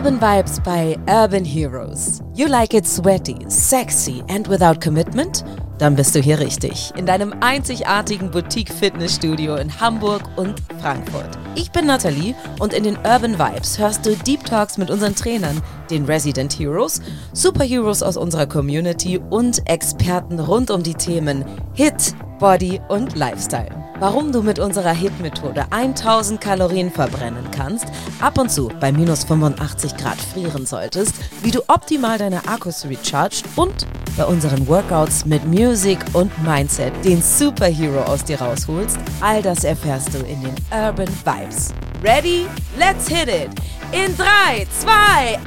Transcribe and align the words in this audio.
Urban 0.00 0.18
Vibes 0.18 0.58
bei 0.64 0.98
Urban 1.06 1.44
Heroes. 1.44 2.22
You 2.34 2.46
like 2.46 2.72
it 2.72 2.86
sweaty, 2.86 3.36
sexy 3.48 4.24
and 4.30 4.48
without 4.48 4.80
commitment? 4.82 5.44
Dann 5.76 5.94
bist 5.94 6.14
du 6.14 6.20
hier 6.20 6.38
richtig. 6.38 6.90
In 6.96 7.04
deinem 7.04 7.34
einzigartigen 7.42 8.30
Boutique-Fitnessstudio 8.30 9.56
in 9.56 9.78
Hamburg 9.78 10.22
und 10.36 10.54
Frankfurt. 10.80 11.28
Ich 11.54 11.70
bin 11.70 11.84
Nathalie 11.84 12.34
und 12.60 12.72
in 12.72 12.84
den 12.84 12.96
Urban 13.04 13.38
Vibes 13.38 13.78
hörst 13.78 14.06
du 14.06 14.16
Deep 14.16 14.42
Talks 14.46 14.78
mit 14.78 14.90
unseren 14.90 15.14
Trainern, 15.14 15.60
den 15.90 16.06
Resident 16.06 16.58
Heroes, 16.58 17.02
Superheroes 17.34 18.02
aus 18.02 18.16
unserer 18.16 18.46
Community 18.46 19.20
und 19.28 19.68
Experten 19.68 20.40
rund 20.40 20.70
um 20.70 20.82
die 20.82 20.94
Themen 20.94 21.44
Hit, 21.74 22.14
Body 22.40 22.80
und 22.88 23.16
Lifestyle. 23.16 23.68
Warum 23.98 24.32
du 24.32 24.42
mit 24.42 24.58
unserer 24.58 24.92
HIT-Methode 24.92 25.66
1000 25.70 26.40
Kalorien 26.40 26.90
verbrennen 26.90 27.46
kannst, 27.50 27.84
ab 28.18 28.38
und 28.38 28.50
zu 28.50 28.70
bei 28.80 28.90
minus 28.90 29.24
85 29.24 29.94
Grad 29.98 30.16
frieren 30.16 30.64
solltest, 30.64 31.14
wie 31.42 31.50
du 31.50 31.60
optimal 31.68 32.16
deine 32.16 32.48
Akkus 32.48 32.86
recharged 32.86 33.44
und 33.56 33.86
bei 34.16 34.24
unseren 34.24 34.66
Workouts 34.66 35.26
mit 35.26 35.46
Music 35.46 35.98
und 36.14 36.32
Mindset 36.42 36.94
den 37.04 37.20
Superhero 37.20 38.00
aus 38.04 38.24
dir 38.24 38.40
rausholst, 38.40 38.98
all 39.20 39.42
das 39.42 39.64
erfährst 39.64 40.14
du 40.14 40.18
in 40.20 40.40
den 40.40 40.54
Urban 40.72 41.08
Vibes. 41.08 41.74
Ready? 42.02 42.46
Let's 42.78 43.06
hit 43.06 43.28
it! 43.28 43.50
In 43.92 44.16
3, 44.16 44.66
2, 44.80 45.38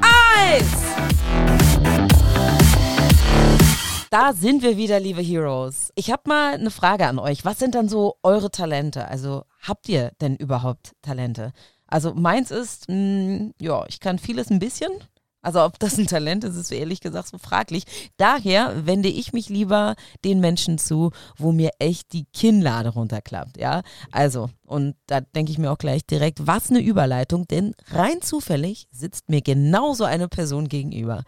1! 1.81 2.02
Da 4.13 4.31
sind 4.31 4.61
wir 4.61 4.77
wieder, 4.77 4.99
liebe 4.99 5.23
Heroes. 5.23 5.91
Ich 5.95 6.11
habe 6.11 6.21
mal 6.27 6.53
eine 6.53 6.69
Frage 6.69 7.07
an 7.07 7.17
euch. 7.17 7.45
Was 7.45 7.57
sind 7.57 7.73
dann 7.73 7.89
so 7.89 8.17
eure 8.21 8.51
Talente? 8.51 9.07
Also 9.07 9.45
habt 9.59 9.89
ihr 9.89 10.11
denn 10.21 10.35
überhaupt 10.35 10.91
Talente? 11.01 11.51
Also 11.87 12.13
meins 12.13 12.51
ist, 12.51 12.87
mh, 12.89 13.53
ja, 13.59 13.83
ich 13.87 13.99
kann 13.99 14.19
vieles 14.19 14.51
ein 14.51 14.59
bisschen. 14.59 14.91
Also 15.41 15.63
ob 15.63 15.79
das 15.79 15.97
ein 15.97 16.05
Talent 16.05 16.43
ist, 16.43 16.55
ist 16.55 16.71
ehrlich 16.71 17.01
gesagt 17.01 17.29
so 17.29 17.39
fraglich. 17.39 17.85
Daher 18.17 18.85
wende 18.85 19.09
ich 19.09 19.33
mich 19.33 19.49
lieber 19.49 19.95
den 20.23 20.39
Menschen 20.39 20.77
zu, 20.77 21.09
wo 21.35 21.51
mir 21.51 21.71
echt 21.79 22.13
die 22.13 22.25
Kinnlade 22.33 22.89
runterklappt, 22.89 23.57
ja. 23.57 23.81
Also, 24.11 24.51
und 24.67 24.95
da 25.07 25.21
denke 25.21 25.51
ich 25.51 25.57
mir 25.57 25.71
auch 25.71 25.79
gleich 25.79 26.05
direkt, 26.05 26.45
was 26.45 26.69
eine 26.69 26.81
Überleitung, 26.81 27.47
denn 27.47 27.73
rein 27.87 28.21
zufällig 28.21 28.87
sitzt 28.91 29.29
mir 29.29 29.41
genauso 29.41 30.03
eine 30.03 30.27
Person 30.27 30.69
gegenüber. 30.69 31.23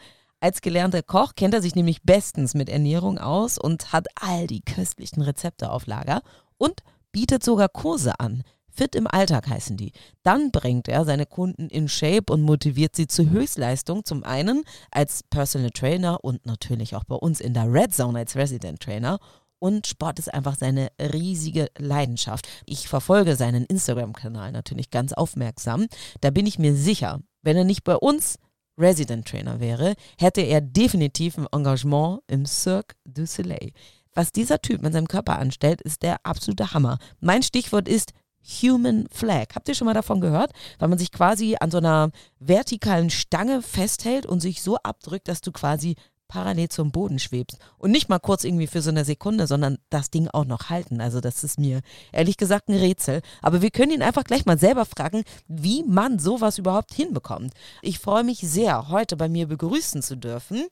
Als 0.45 0.61
gelernter 0.61 1.01
Koch 1.01 1.33
kennt 1.35 1.55
er 1.55 1.61
sich 1.63 1.73
nämlich 1.73 2.03
bestens 2.03 2.53
mit 2.53 2.69
Ernährung 2.69 3.17
aus 3.17 3.57
und 3.57 3.91
hat 3.91 4.05
all 4.13 4.45
die 4.45 4.61
köstlichen 4.61 5.23
Rezepte 5.23 5.71
auf 5.71 5.87
Lager 5.87 6.21
und 6.59 6.83
bietet 7.11 7.43
sogar 7.43 7.67
Kurse 7.67 8.19
an. 8.19 8.43
Fit 8.69 8.93
im 8.93 9.07
Alltag 9.07 9.47
heißen 9.49 9.75
die. 9.75 9.91
Dann 10.21 10.51
bringt 10.51 10.87
er 10.87 11.03
seine 11.03 11.25
Kunden 11.25 11.67
in 11.67 11.89
Shape 11.89 12.31
und 12.31 12.43
motiviert 12.43 12.95
sie 12.95 13.07
zur 13.07 13.27
Höchstleistung. 13.31 14.05
Zum 14.05 14.23
einen 14.23 14.63
als 14.91 15.23
Personal 15.23 15.71
Trainer 15.71 16.23
und 16.23 16.45
natürlich 16.45 16.95
auch 16.95 17.05
bei 17.05 17.15
uns 17.15 17.39
in 17.39 17.55
der 17.55 17.73
Red 17.73 17.95
Zone 17.95 18.19
als 18.19 18.35
Resident 18.35 18.79
Trainer. 18.79 19.17
Und 19.57 19.87
Sport 19.87 20.19
ist 20.19 20.31
einfach 20.31 20.57
seine 20.59 20.89
riesige 21.01 21.71
Leidenschaft. 21.79 22.47
Ich 22.67 22.87
verfolge 22.87 23.35
seinen 23.35 23.65
Instagram-Kanal 23.65 24.51
natürlich 24.51 24.91
ganz 24.91 25.11
aufmerksam. 25.11 25.87
Da 26.21 26.29
bin 26.29 26.45
ich 26.45 26.59
mir 26.59 26.75
sicher, 26.75 27.21
wenn 27.41 27.57
er 27.57 27.63
nicht 27.63 27.83
bei 27.83 27.95
uns 27.95 28.37
Resident 28.77 29.27
Trainer 29.27 29.59
wäre, 29.59 29.95
hätte 30.17 30.41
er 30.41 30.61
definitiv 30.61 31.37
ein 31.37 31.47
Engagement 31.51 32.21
im 32.27 32.45
Cirque 32.45 32.95
du 33.05 33.25
Soleil. 33.25 33.71
Was 34.13 34.31
dieser 34.31 34.61
Typ 34.61 34.81
mit 34.81 34.93
seinem 34.93 35.07
Körper 35.07 35.39
anstellt, 35.39 35.81
ist 35.81 36.01
der 36.01 36.17
absolute 36.23 36.73
Hammer. 36.73 36.97
Mein 37.19 37.43
Stichwort 37.43 37.87
ist 37.87 38.13
Human 38.61 39.07
Flag. 39.11 39.47
Habt 39.55 39.67
ihr 39.67 39.75
schon 39.75 39.85
mal 39.85 39.93
davon 39.93 40.21
gehört? 40.21 40.51
Weil 40.79 40.89
man 40.89 40.97
sich 40.97 41.11
quasi 41.11 41.57
an 41.59 41.71
so 41.71 41.79
einer 41.79 42.11
vertikalen 42.39 43.09
Stange 43.09 43.61
festhält 43.61 44.25
und 44.25 44.39
sich 44.39 44.61
so 44.61 44.77
abdrückt, 44.77 45.27
dass 45.27 45.41
du 45.41 45.51
quasi 45.51 45.95
parallel 46.27 46.69
zum 46.69 46.91
Boden 46.91 47.19
schwebst. 47.19 47.57
Und 47.77 47.91
nicht 47.91 48.09
mal 48.09 48.19
kurz 48.19 48.43
irgendwie 48.43 48.67
für 48.67 48.81
so 48.81 48.89
eine 48.89 49.05
Sekunde, 49.05 49.47
sondern 49.47 49.77
das 49.89 50.09
Ding 50.09 50.27
auch 50.27 50.45
noch 50.45 50.69
halten. 50.69 51.01
Also 51.01 51.21
das 51.21 51.43
ist 51.43 51.59
mir 51.59 51.81
ehrlich 52.11 52.37
gesagt 52.37 52.69
ein 52.69 52.75
Rätsel. 52.77 53.21
Aber 53.41 53.61
wir 53.61 53.71
können 53.71 53.91
ihn 53.91 54.01
einfach 54.01 54.23
gleich 54.23 54.45
mal 54.45 54.57
selber 54.59 54.85
fragen, 54.85 55.23
wie 55.47 55.83
man 55.83 56.19
sowas 56.19 56.57
überhaupt 56.57 56.93
hinbekommt. 56.93 57.53
Ich 57.81 57.99
freue 57.99 58.23
mich 58.23 58.39
sehr, 58.39 58.89
heute 58.89 59.17
bei 59.17 59.29
mir 59.29 59.47
begrüßen 59.47 60.01
zu 60.01 60.17
dürfen. 60.17 60.67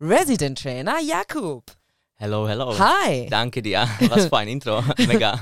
Resident 0.00 0.60
Trainer 0.60 1.00
Jakub. 1.00 1.64
Hello, 2.16 2.46
hello. 2.46 2.78
Hi. 2.78 3.26
Danke 3.28 3.60
dir. 3.60 3.88
Was 4.08 4.26
für 4.26 4.36
ein 4.38 4.48
Intro. 4.48 4.82
Mega. 4.98 5.38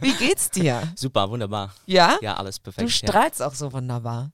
Wie 0.00 0.14
geht's 0.14 0.50
dir? 0.50 0.90
Super, 0.96 1.28
wunderbar. 1.28 1.74
Ja? 1.86 2.18
Ja, 2.22 2.34
alles 2.36 2.58
perfekt. 2.58 2.86
Du 2.86 2.90
strahlst 2.90 3.42
auch 3.42 3.54
so 3.54 3.72
wunderbar. 3.72 4.32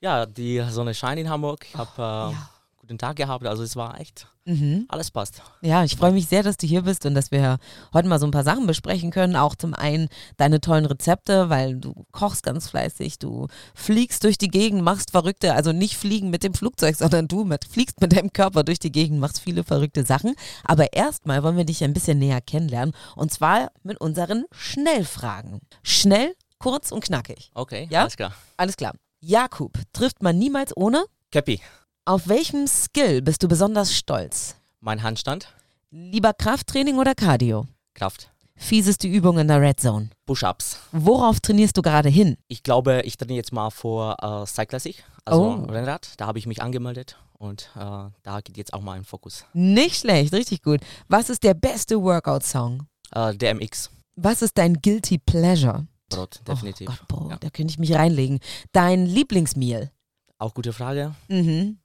Ja, 0.00 0.24
die 0.24 0.64
Sonne 0.70 0.94
scheint 0.94 1.20
in 1.20 1.28
Hamburg. 1.28 1.66
Ich 1.68 1.74
habe 1.76 1.90
äh, 1.98 2.32
ja. 2.32 2.49
Guten 2.90 2.98
Tag 2.98 3.16
gehabt. 3.16 3.46
Also 3.46 3.62
es 3.62 3.76
war 3.76 4.00
echt, 4.00 4.26
Mhm. 4.46 4.86
alles 4.88 5.12
passt. 5.12 5.42
Ja, 5.60 5.84
ich 5.84 5.96
freue 5.96 6.10
mich 6.10 6.26
sehr, 6.26 6.42
dass 6.42 6.56
du 6.56 6.66
hier 6.66 6.82
bist 6.82 7.06
und 7.06 7.14
dass 7.14 7.30
wir 7.30 7.58
heute 7.94 8.08
mal 8.08 8.18
so 8.18 8.26
ein 8.26 8.32
paar 8.32 8.42
Sachen 8.42 8.66
besprechen 8.66 9.12
können. 9.12 9.36
Auch 9.36 9.54
zum 9.54 9.74
einen 9.74 10.08
deine 10.38 10.60
tollen 10.60 10.86
Rezepte, 10.86 11.48
weil 11.50 11.76
du 11.76 12.04
kochst 12.10 12.42
ganz 12.42 12.68
fleißig, 12.68 13.20
du 13.20 13.46
fliegst 13.74 14.24
durch 14.24 14.38
die 14.38 14.48
Gegend, 14.48 14.82
machst 14.82 15.12
verrückte, 15.12 15.54
also 15.54 15.70
nicht 15.72 15.96
fliegen 15.96 16.30
mit 16.30 16.42
dem 16.42 16.52
Flugzeug, 16.52 16.96
sondern 16.98 17.28
du 17.28 17.44
mit, 17.44 17.64
fliegst 17.64 18.00
mit 18.00 18.12
deinem 18.16 18.32
Körper 18.32 18.64
durch 18.64 18.80
die 18.80 18.90
Gegend, 18.90 19.20
machst 19.20 19.38
viele 19.40 19.62
verrückte 19.62 20.04
Sachen. 20.04 20.34
Aber 20.64 20.92
erstmal 20.92 21.44
wollen 21.44 21.56
wir 21.56 21.64
dich 21.64 21.84
ein 21.84 21.92
bisschen 21.92 22.18
näher 22.18 22.40
kennenlernen 22.40 22.92
und 23.14 23.32
zwar 23.32 23.70
mit 23.84 24.00
unseren 24.00 24.46
Schnellfragen. 24.50 25.60
Schnell, 25.84 26.34
kurz 26.58 26.90
und 26.90 27.04
knackig. 27.04 27.52
Okay, 27.54 27.86
Ja? 27.90 28.00
alles 28.00 28.16
klar. 28.16 28.34
Alles 28.56 28.76
klar. 28.76 28.94
Jakub, 29.20 29.78
trifft 29.92 30.22
man 30.22 30.38
niemals 30.38 30.76
ohne? 30.76 31.04
Käppi, 31.30 31.60
Auf 32.10 32.26
welchem 32.26 32.66
Skill 32.66 33.22
bist 33.22 33.40
du 33.44 33.46
besonders 33.46 33.94
stolz? 33.94 34.56
mein 34.80 35.04
Handstand, 35.04 35.54
Lieber 35.92 36.32
Krafttraining 36.34 36.98
oder 36.98 37.14
Cardio? 37.14 37.68
Kraft, 37.94 38.32
Fieseste 38.56 39.06
Übung 39.06 39.38
in 39.38 39.46
der 39.46 39.60
Red 39.60 39.78
Zone. 39.78 40.10
Push-Ups. 40.26 40.80
Worauf 40.90 41.38
trainierst 41.38 41.76
du 41.76 41.82
gerade 41.82 42.08
hin? 42.08 42.36
Ich 42.48 42.64
glaube, 42.64 43.02
ich 43.04 43.16
trainiere 43.16 43.36
jetzt 43.36 43.52
mal 43.52 43.70
vor 43.70 44.16
äh, 44.20 44.44
Cyclassic, 44.44 45.04
also 45.24 45.40
Oh. 45.40 45.70
Rennrad. 45.70 46.14
Da 46.16 46.26
habe 46.26 46.40
ich 46.40 46.48
mich 46.48 46.60
angemeldet 46.60 47.16
und 47.38 47.70
äh, 47.76 47.78
da 48.24 48.40
geht 48.42 48.56
jetzt 48.56 48.74
auch 48.74 48.80
mal 48.80 48.94
ein 48.94 49.04
Fokus. 49.04 49.44
Nicht 49.52 50.00
schlecht, 50.00 50.32
richtig 50.34 50.62
gut. 50.62 50.80
Was 51.06 51.30
ist 51.30 51.44
der 51.44 51.54
beste 51.54 52.02
Workout-Song? 52.02 52.88
Äh, 53.14 53.36
DMX, 53.36 53.88
Was 54.16 54.42
ist 54.42 54.58
dein 54.58 54.74
Guilty 54.82 55.18
Pleasure? 55.18 55.86
Brot, 56.08 56.40
definitiv. 56.48 56.88
Oh 56.88 56.92
Gott, 56.92 57.06
Bro, 57.06 57.30
Ja. 57.30 57.36
da 57.36 57.50
könnte 57.50 57.70
ich 57.70 57.78
mich 57.78 57.94
reinlegen. 57.94 58.40
Dein 58.72 59.06
Lieblingsmeal? 59.06 59.92
Auch 60.38 60.54
gute 60.54 60.72
Frage. 60.72 61.14
Mhm. 61.28 61.76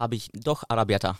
Habe 0.00 0.16
ich 0.16 0.30
doch 0.32 0.64
Arabiata. 0.68 1.18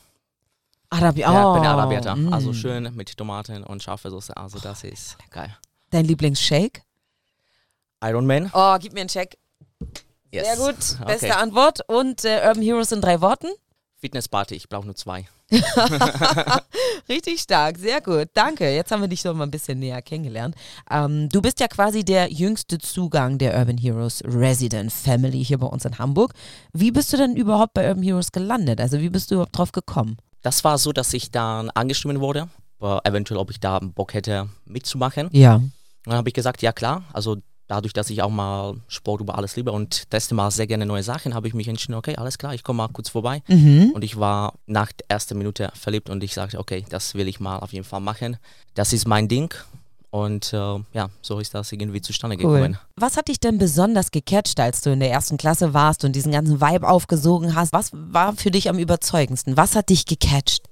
Arabi 0.89 1.21
Ja, 1.21 1.51
oh, 1.51 1.55
bin 1.55 1.65
Arabiata. 1.67 2.17
mm. 2.17 2.33
Also 2.33 2.53
schön 2.53 2.91
mit 2.97 3.17
Tomaten 3.17 3.63
und 3.63 3.83
scharfe 3.83 4.11
Soße. 4.11 4.37
Also 4.37 4.59
das 4.59 4.83
ist 4.83 5.17
geil. 5.31 5.55
Dein 5.91 6.07
Lieblingsshake? 6.07 6.83
Iron 8.03 8.27
Man. 8.27 8.51
Oh, 8.55 8.77
gib 8.81 8.95
mir 8.95 9.01
einen 9.01 9.09
Check. 9.09 9.37
Yes. 10.33 10.47
Sehr 10.47 10.57
gut, 10.57 10.77
beste 11.07 11.27
Okay. 11.27 11.31
Antwort. 11.33 11.81
Und 11.89 12.25
äh, 12.25 12.41
Urban 12.47 12.63
Heroes 12.63 12.91
in 12.93 13.01
drei 13.01 13.21
Worten? 13.21 13.49
Fitnessparty, 13.99 14.55
ich 14.55 14.69
brauche 14.69 14.87
nur 14.87 14.97
zwei. 14.97 15.29
Richtig 17.09 17.41
stark, 17.41 17.78
sehr 17.78 18.00
gut. 18.00 18.28
Danke. 18.34 18.71
Jetzt 18.72 18.93
haben 18.93 19.00
wir 19.00 19.09
dich 19.09 19.22
doch 19.22 19.34
mal 19.34 19.44
ein 19.44 19.50
bisschen 19.50 19.78
näher 19.78 20.00
kennengelernt. 20.03 20.55
Ähm, 20.91 21.28
du 21.28 21.43
bist 21.43 21.61
ja 21.61 21.69
quasi 21.69 22.05
der 22.05 22.31
jüngste 22.33 22.78
Zugang 22.78 23.38
der 23.38 23.59
Urban 23.59 23.78
Heroes 23.78 24.22
Resident 24.25 24.93
Family 24.93 25.44
hier 25.44 25.59
bei 25.59 25.66
uns 25.66 25.84
in 25.84 25.99
Hamburg. 25.99 26.34
Wie 26.72 26.91
bist 26.91 27.12
du 27.12 27.16
denn 27.16 27.37
überhaupt 27.37 27.75
bei 27.75 27.88
Urban 27.88 28.03
Heroes 28.03 28.33
gelandet? 28.33 28.81
Also 28.81 29.00
wie 29.00 29.11
bist 29.11 29.31
du 29.31 29.37
überhaupt 29.37 29.56
drauf 29.56 29.72
gekommen? 29.72 30.16
Das 30.43 30.65
war 30.65 30.78
so, 30.78 30.93
dass 30.93 31.12
ich 31.12 31.31
dann 31.31 31.71
angestimmt 31.71 32.21
wurde, 32.21 32.49
eventuell, 33.05 33.38
ob 33.38 33.50
ich 33.50 33.61
da 33.61 33.79
Bock 33.81 34.14
hätte 34.14 34.49
mitzumachen. 34.64 35.29
Ja. 35.32 35.56
Und 35.56 35.73
dann 36.06 36.17
habe 36.17 36.29
ich 36.31 36.35
gesagt, 36.35 36.62
ja 36.62 36.73
klar, 36.73 37.05
also 37.12 37.37
dadurch, 37.70 37.93
dass 37.93 38.11
ich 38.11 38.20
auch 38.22 38.31
mal 38.31 38.75
Sport 38.88 39.20
über 39.20 39.38
alles 39.38 39.55
liebe 39.55 39.70
und 39.70 40.11
teste 40.11 40.34
mal 40.34 40.50
sehr 40.50 40.67
gerne 40.67 40.87
neue 40.87 41.05
Sachen, 41.05 41.34
habe 41.34 41.46
ich 41.46 41.55
mich 41.55 41.69
entschieden, 41.69 41.94
okay, 41.94 42.17
alles 42.17 42.37
klar, 42.37 42.52
ich 42.52 42.64
komme 42.64 42.78
mal 42.78 42.88
kurz 42.88 43.08
vorbei. 43.08 43.43
Mhm. 43.46 43.93
Und 43.94 44.02
ich 44.02 44.19
war 44.19 44.55
nach 44.67 44.90
der 44.93 45.06
ersten 45.08 45.38
Minute 45.38 45.70
verliebt 45.75 46.11
und 46.11 46.22
ich 46.25 46.34
sagte, 46.34 46.58
okay, 46.58 46.84
das 46.88 47.14
will 47.14 47.28
ich 47.28 47.38
mal 47.38 47.58
auf 47.58 47.72
jeden 47.72 47.84
Fall 47.84 48.00
machen. 48.00 48.38
Das 48.75 48.93
ist 48.93 49.06
mein 49.06 49.28
Ding. 49.28 49.55
Und 50.11 50.52
äh, 50.52 50.56
ja, 50.93 51.11
so 51.22 51.38
ist 51.38 51.55
das 51.55 51.70
irgendwie 51.70 52.00
zustande 52.00 52.37
Cool. 52.37 52.58
gekommen. 52.58 52.78
Was 52.96 53.17
hat 53.17 53.28
dich 53.28 53.38
denn 53.38 53.58
besonders 53.58 54.11
gecatcht, 54.11 54.58
als 54.58 54.82
du 54.82 54.90
in 54.90 54.99
der 54.99 55.12
ersten 55.12 55.37
Klasse 55.37 55.73
warst 55.73 56.05
und 56.05 56.16
diesen 56.16 56.32
ganzen 56.32 56.61
Vibe 56.61 56.88
aufgesogen 56.88 57.55
hast? 57.55 57.73
Was 57.73 57.90
war 57.93 58.34
für 58.34 58.50
dich 58.50 58.69
am 58.69 58.81
überzeugendsten? 58.81 59.56
Was 59.56 59.76
hat 59.76 59.88
dich 59.88 60.06
gecatcht? 60.06 60.69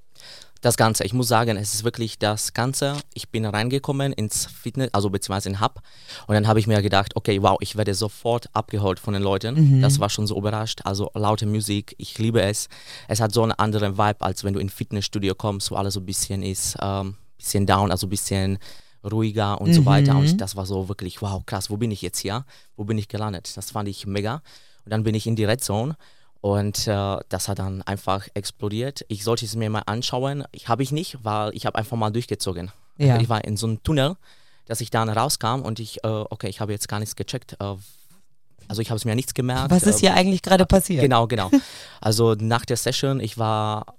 Das 0.61 0.77
Ganze, 0.77 1.05
ich 1.05 1.13
muss 1.13 1.29
sagen, 1.29 1.57
es 1.57 1.73
ist 1.75 1.85
wirklich 1.85 2.19
das 2.19 2.53
Ganze. 2.53 2.97
Ich 3.15 3.29
bin 3.29 3.45
reingekommen 3.45 4.13
ins 4.13 4.47
Fitness, 4.47 4.89
also 4.93 5.09
beziehungsweise 5.09 5.49
in 5.51 5.61
Hub. 5.61 5.81
Und 6.27 6.35
dann 6.35 6.49
habe 6.49 6.59
ich 6.59 6.67
mir 6.67 6.83
gedacht, 6.83 7.15
okay, 7.15 7.41
wow, 7.43 7.57
ich 7.61 7.77
werde 7.77 7.95
sofort 7.95 8.49
abgeholt 8.55 8.99
von 8.99 9.15
den 9.15 9.23
Leuten. 9.23 9.55
Das 9.81 10.01
war 10.01 10.11
schon 10.11 10.27
so 10.27 10.37
überrascht. 10.37 10.81
Also 10.85 11.11
laute 11.15 11.47
Musik, 11.47 11.95
ich 11.99 12.19
liebe 12.19 12.43
es. 12.43 12.69
Es 13.07 13.21
hat 13.21 13.33
so 13.33 13.43
einen 13.45 13.53
anderen 13.53 13.99
Vibe, 13.99 14.21
als 14.21 14.43
wenn 14.43 14.53
du 14.55 14.59
in 14.59 14.69
Fitnessstudio 14.69 15.37
kommst, 15.37 15.71
wo 15.71 15.77
alles 15.77 15.95
so 15.95 16.01
ein 16.01 16.07
bisschen 16.07 16.43
ist, 16.43 16.77
ähm, 16.83 17.15
bisschen 17.37 17.65
down, 17.67 17.93
also 17.93 18.09
ein 18.09 18.11
bisschen 18.11 18.59
ruhiger 19.09 19.61
und 19.61 19.73
so 19.75 19.87
weiter. 19.87 20.17
Und 20.33 20.41
das 20.41 20.57
war 20.57 20.67
so 20.67 20.89
wirklich, 20.89 21.23
wow, 21.23 21.41
krass, 21.47 21.71
wo 21.71 21.77
bin 21.77 21.93
ich 21.93 22.03
jetzt 22.03 22.19
hier? 22.19 22.45
Wo 22.77 22.83
bin 22.85 22.99
ich 22.99 23.07
gelandet? 23.07 23.57
Das 23.57 23.71
fand 23.71 23.89
ich 23.89 24.07
mega. 24.07 24.43
Und 24.85 24.91
dann 24.91 25.05
bin 25.05 25.15
ich 25.15 25.27
in 25.29 25.37
die 25.37 25.45
Red 25.45 25.63
Zone. 25.63 25.97
Und 26.41 26.87
äh, 26.87 27.19
das 27.29 27.49
hat 27.49 27.59
dann 27.59 27.83
einfach 27.83 28.29
explodiert. 28.35 29.05
Ich 29.09 29.25
sollte 29.25 29.45
es 29.45 29.57
mir 29.57 29.71
mal 29.71 29.83
anschauen. 29.87 30.45
Ich 30.53 30.69
habe 30.69 30.83
ich 30.83 30.93
nicht, 30.93 31.19
weil 31.23 31.55
ich 31.55 31.67
habe 31.67 31.77
einfach 31.77 31.97
mal 31.97 32.11
durchgezogen. 32.11 32.71
Ja. 32.97 33.19
Ich 33.21 33.29
war 33.29 33.45
in 33.45 33.57
so 33.57 33.67
einem 33.67 33.83
Tunnel, 33.83 34.17
dass 34.67 34.81
ich 34.81 34.91
dann 34.91 35.09
rauskam 35.09 35.63
und 35.63 35.81
ich, 35.81 36.05
äh, 36.05 36.09
okay, 36.09 36.49
ich 36.49 36.61
habe 36.61 36.73
jetzt 36.73 36.89
gar 36.89 37.01
nichts 37.01 37.17
gecheckt. 37.17 37.57
Äh, 37.61 37.75
also 38.69 38.83
ich 38.83 38.91
habe 38.91 38.97
es 38.99 39.05
mir 39.05 39.15
nichts 39.17 39.35
gemerkt. 39.35 39.71
Was 39.71 39.83
ist 39.85 39.97
Äh, 39.97 40.01
hier 40.01 40.15
eigentlich 40.15 40.43
gerade 40.43 40.67
passiert? 40.67 41.01
Genau, 41.03 41.27
genau. 41.27 41.51
Also 42.01 42.35
nach 42.35 42.65
der 42.65 42.77
Session, 42.77 43.19
ich 43.19 43.39
war 43.39 43.97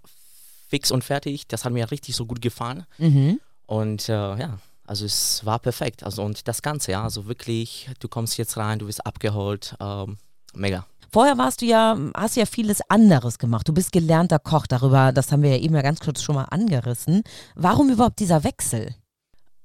fix 0.69 0.91
und 0.91 1.03
fertig. 1.03 1.47
Das 1.47 1.65
hat 1.65 1.73
mir 1.73 1.89
richtig 1.91 2.15
so 2.15 2.25
gut 2.25 2.41
gefallen. 2.41 2.85
Mhm. 2.99 3.39
Und 3.65 4.07
äh, 4.07 4.13
ja, 4.13 4.59
also 4.85 5.05
es 5.05 5.45
war 5.45 5.59
perfekt. 5.59 6.03
Also 6.03 6.23
und 6.23 6.47
das 6.47 6.61
Ganze, 6.61 6.91
ja, 6.91 7.03
also 7.03 7.25
wirklich, 7.27 7.89
du 7.99 8.07
kommst 8.07 8.37
jetzt 8.37 8.55
rein, 8.57 8.79
du 8.79 8.87
wirst 8.87 9.05
abgeholt. 9.05 9.75
Ähm, 9.81 10.17
mega. 10.53 10.85
Vorher 11.11 11.37
warst 11.37 11.61
du 11.61 11.65
ja, 11.65 11.97
hast 12.15 12.35
du 12.35 12.41
ja 12.41 12.45
vieles 12.45 12.81
anderes 12.89 13.39
gemacht. 13.39 13.67
Du 13.67 13.73
bist 13.73 13.91
gelernter 13.91 14.39
Koch, 14.39 14.67
darüber, 14.67 15.11
das 15.11 15.31
haben 15.31 15.41
wir 15.41 15.51
ja 15.51 15.57
eben 15.57 15.75
ja 15.75 15.81
ganz 15.81 15.99
kurz 15.99 16.21
schon 16.21 16.35
mal 16.35 16.45
angerissen. 16.45 17.23
Warum 17.55 17.89
überhaupt 17.89 18.19
dieser 18.19 18.43
Wechsel? 18.43 18.93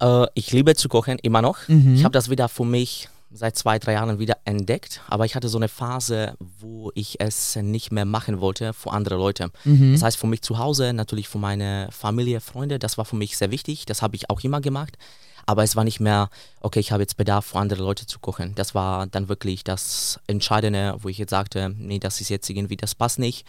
Äh, 0.00 0.26
ich 0.34 0.52
liebe 0.52 0.74
zu 0.74 0.88
kochen, 0.88 1.18
immer 1.18 1.42
noch. 1.42 1.68
Mhm. 1.68 1.94
Ich 1.94 2.04
habe 2.04 2.12
das 2.12 2.30
wieder 2.30 2.48
für 2.48 2.64
mich 2.64 3.08
seit 3.30 3.56
zwei, 3.56 3.78
drei 3.78 3.94
Jahren 3.94 4.18
wieder 4.18 4.38
entdeckt. 4.44 5.02
Aber 5.08 5.26
ich 5.26 5.34
hatte 5.34 5.48
so 5.48 5.58
eine 5.58 5.68
Phase, 5.68 6.34
wo 6.38 6.92
ich 6.94 7.20
es 7.20 7.56
nicht 7.56 7.92
mehr 7.92 8.04
machen 8.04 8.40
wollte 8.40 8.72
für 8.72 8.92
andere 8.92 9.16
Leute. 9.16 9.50
Mhm. 9.64 9.92
Das 9.92 10.02
heißt, 10.02 10.16
für 10.16 10.28
mich 10.28 10.42
zu 10.42 10.58
Hause, 10.58 10.92
natürlich 10.92 11.28
für 11.28 11.38
meine 11.38 11.88
Familie, 11.90 12.40
Freunde, 12.40 12.78
das 12.78 12.96
war 12.96 13.04
für 13.04 13.16
mich 13.16 13.36
sehr 13.36 13.50
wichtig. 13.50 13.86
Das 13.86 14.02
habe 14.02 14.16
ich 14.16 14.30
auch 14.30 14.40
immer 14.40 14.60
gemacht. 14.60 14.96
Aber 15.46 15.62
es 15.62 15.76
war 15.76 15.84
nicht 15.84 16.00
mehr, 16.00 16.30
okay, 16.60 16.80
ich 16.80 16.92
habe 16.92 17.02
jetzt 17.02 17.16
Bedarf, 17.16 17.46
für 17.46 17.58
andere 17.58 17.82
Leute 17.82 18.06
zu 18.06 18.18
kochen. 18.18 18.54
Das 18.54 18.74
war 18.74 19.06
dann 19.06 19.28
wirklich 19.28 19.64
das 19.64 20.18
Entscheidende, 20.26 20.96
wo 21.00 21.08
ich 21.08 21.18
jetzt 21.18 21.30
sagte, 21.30 21.74
nee, 21.78 21.98
das 21.98 22.20
ist 22.20 22.28
jetzt 22.30 22.48
irgendwie, 22.50 22.76
das 22.76 22.94
passt 22.94 23.18
nicht. 23.18 23.46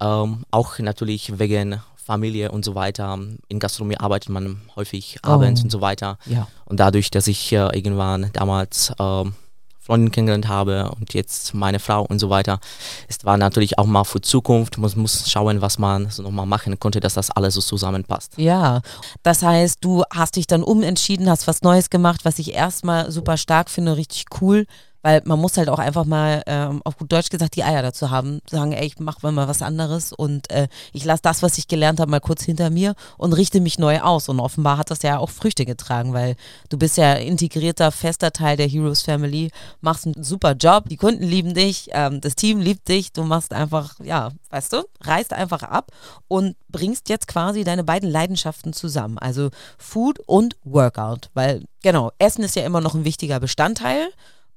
Ähm, 0.00 0.44
auch 0.50 0.78
natürlich 0.78 1.38
wegen 1.38 1.82
Familie 1.96 2.50
und 2.50 2.64
so 2.64 2.74
weiter. 2.74 3.18
In 3.48 3.58
Gastronomie 3.60 3.96
arbeitet 3.98 4.28
man 4.30 4.60
häufig 4.74 5.18
abends 5.22 5.60
Oh. 5.60 5.64
und 5.64 5.70
so 5.70 5.80
weiter. 5.80 6.18
Ja. 6.26 6.48
Und 6.64 6.80
dadurch, 6.80 7.10
dass 7.10 7.28
ich 7.28 7.52
äh, 7.52 7.56
irgendwann 7.76 8.30
damals 8.32 8.92
ähm, 8.98 9.34
Freundin 9.82 10.12
kennengelernt 10.12 10.48
habe 10.48 10.90
und 10.98 11.12
jetzt 11.12 11.54
meine 11.54 11.80
Frau 11.80 12.02
und 12.04 12.20
so 12.20 12.30
weiter, 12.30 12.60
es 13.08 13.24
war 13.24 13.36
natürlich 13.36 13.78
auch 13.78 13.86
mal 13.86 14.04
für 14.04 14.20
Zukunft, 14.20 14.78
man 14.78 14.90
muss 14.96 15.28
schauen, 15.28 15.60
was 15.60 15.78
man 15.78 16.08
so 16.08 16.22
nochmal 16.22 16.46
machen 16.46 16.78
konnte, 16.78 17.00
dass 17.00 17.14
das 17.14 17.30
alles 17.30 17.54
so 17.54 17.60
zusammenpasst. 17.60 18.34
Ja, 18.36 18.80
das 19.24 19.42
heißt, 19.42 19.78
du 19.80 20.04
hast 20.14 20.36
dich 20.36 20.46
dann 20.46 20.62
umentschieden, 20.62 21.28
hast 21.28 21.48
was 21.48 21.62
Neues 21.62 21.90
gemacht, 21.90 22.24
was 22.24 22.38
ich 22.38 22.54
erstmal 22.54 23.10
super 23.10 23.36
stark 23.36 23.70
finde, 23.70 23.96
richtig 23.96 24.26
cool, 24.40 24.66
weil 25.02 25.22
man 25.24 25.38
muss 25.38 25.56
halt 25.56 25.68
auch 25.68 25.78
einfach 25.78 26.04
mal, 26.04 26.42
ähm, 26.46 26.80
auf 26.84 26.96
gut 26.96 27.12
Deutsch 27.12 27.28
gesagt, 27.28 27.56
die 27.56 27.64
Eier 27.64 27.82
dazu 27.82 28.10
haben, 28.10 28.40
sagen, 28.48 28.72
ey, 28.72 28.86
ich 28.86 28.98
mache 28.98 29.30
mal 29.30 29.48
was 29.48 29.62
anderes 29.62 30.12
und 30.12 30.50
äh, 30.50 30.68
ich 30.92 31.04
lasse 31.04 31.22
das, 31.22 31.42
was 31.42 31.58
ich 31.58 31.68
gelernt 31.68 32.00
habe, 32.00 32.10
mal 32.10 32.20
kurz 32.20 32.42
hinter 32.44 32.70
mir 32.70 32.94
und 33.18 33.32
richte 33.32 33.60
mich 33.60 33.78
neu 33.78 34.00
aus. 34.00 34.28
Und 34.28 34.40
offenbar 34.40 34.78
hat 34.78 34.90
das 34.90 35.02
ja 35.02 35.18
auch 35.18 35.30
Früchte 35.30 35.66
getragen, 35.66 36.12
weil 36.12 36.36
du 36.68 36.78
bist 36.78 36.96
ja 36.96 37.14
integrierter, 37.14 37.90
fester 37.90 38.32
Teil 38.32 38.56
der 38.56 38.68
Heroes 38.68 39.02
Family, 39.02 39.50
machst 39.80 40.06
einen 40.06 40.22
super 40.22 40.52
Job, 40.52 40.88
die 40.88 40.96
Kunden 40.96 41.24
lieben 41.24 41.54
dich, 41.54 41.88
ähm, 41.92 42.20
das 42.20 42.36
Team 42.36 42.60
liebt 42.60 42.88
dich, 42.88 43.12
du 43.12 43.24
machst 43.24 43.52
einfach, 43.52 43.94
ja, 44.00 44.30
weißt 44.50 44.72
du, 44.72 44.84
reißt 45.02 45.32
einfach 45.32 45.62
ab 45.62 45.90
und 46.28 46.56
bringst 46.68 47.08
jetzt 47.08 47.26
quasi 47.26 47.64
deine 47.64 47.84
beiden 47.84 48.10
Leidenschaften 48.10 48.72
zusammen, 48.72 49.18
also 49.18 49.50
Food 49.78 50.20
und 50.26 50.56
Workout, 50.64 51.30
weil 51.34 51.64
genau, 51.82 52.12
Essen 52.18 52.44
ist 52.44 52.56
ja 52.56 52.64
immer 52.64 52.80
noch 52.80 52.94
ein 52.94 53.04
wichtiger 53.04 53.40
Bestandteil 53.40 54.08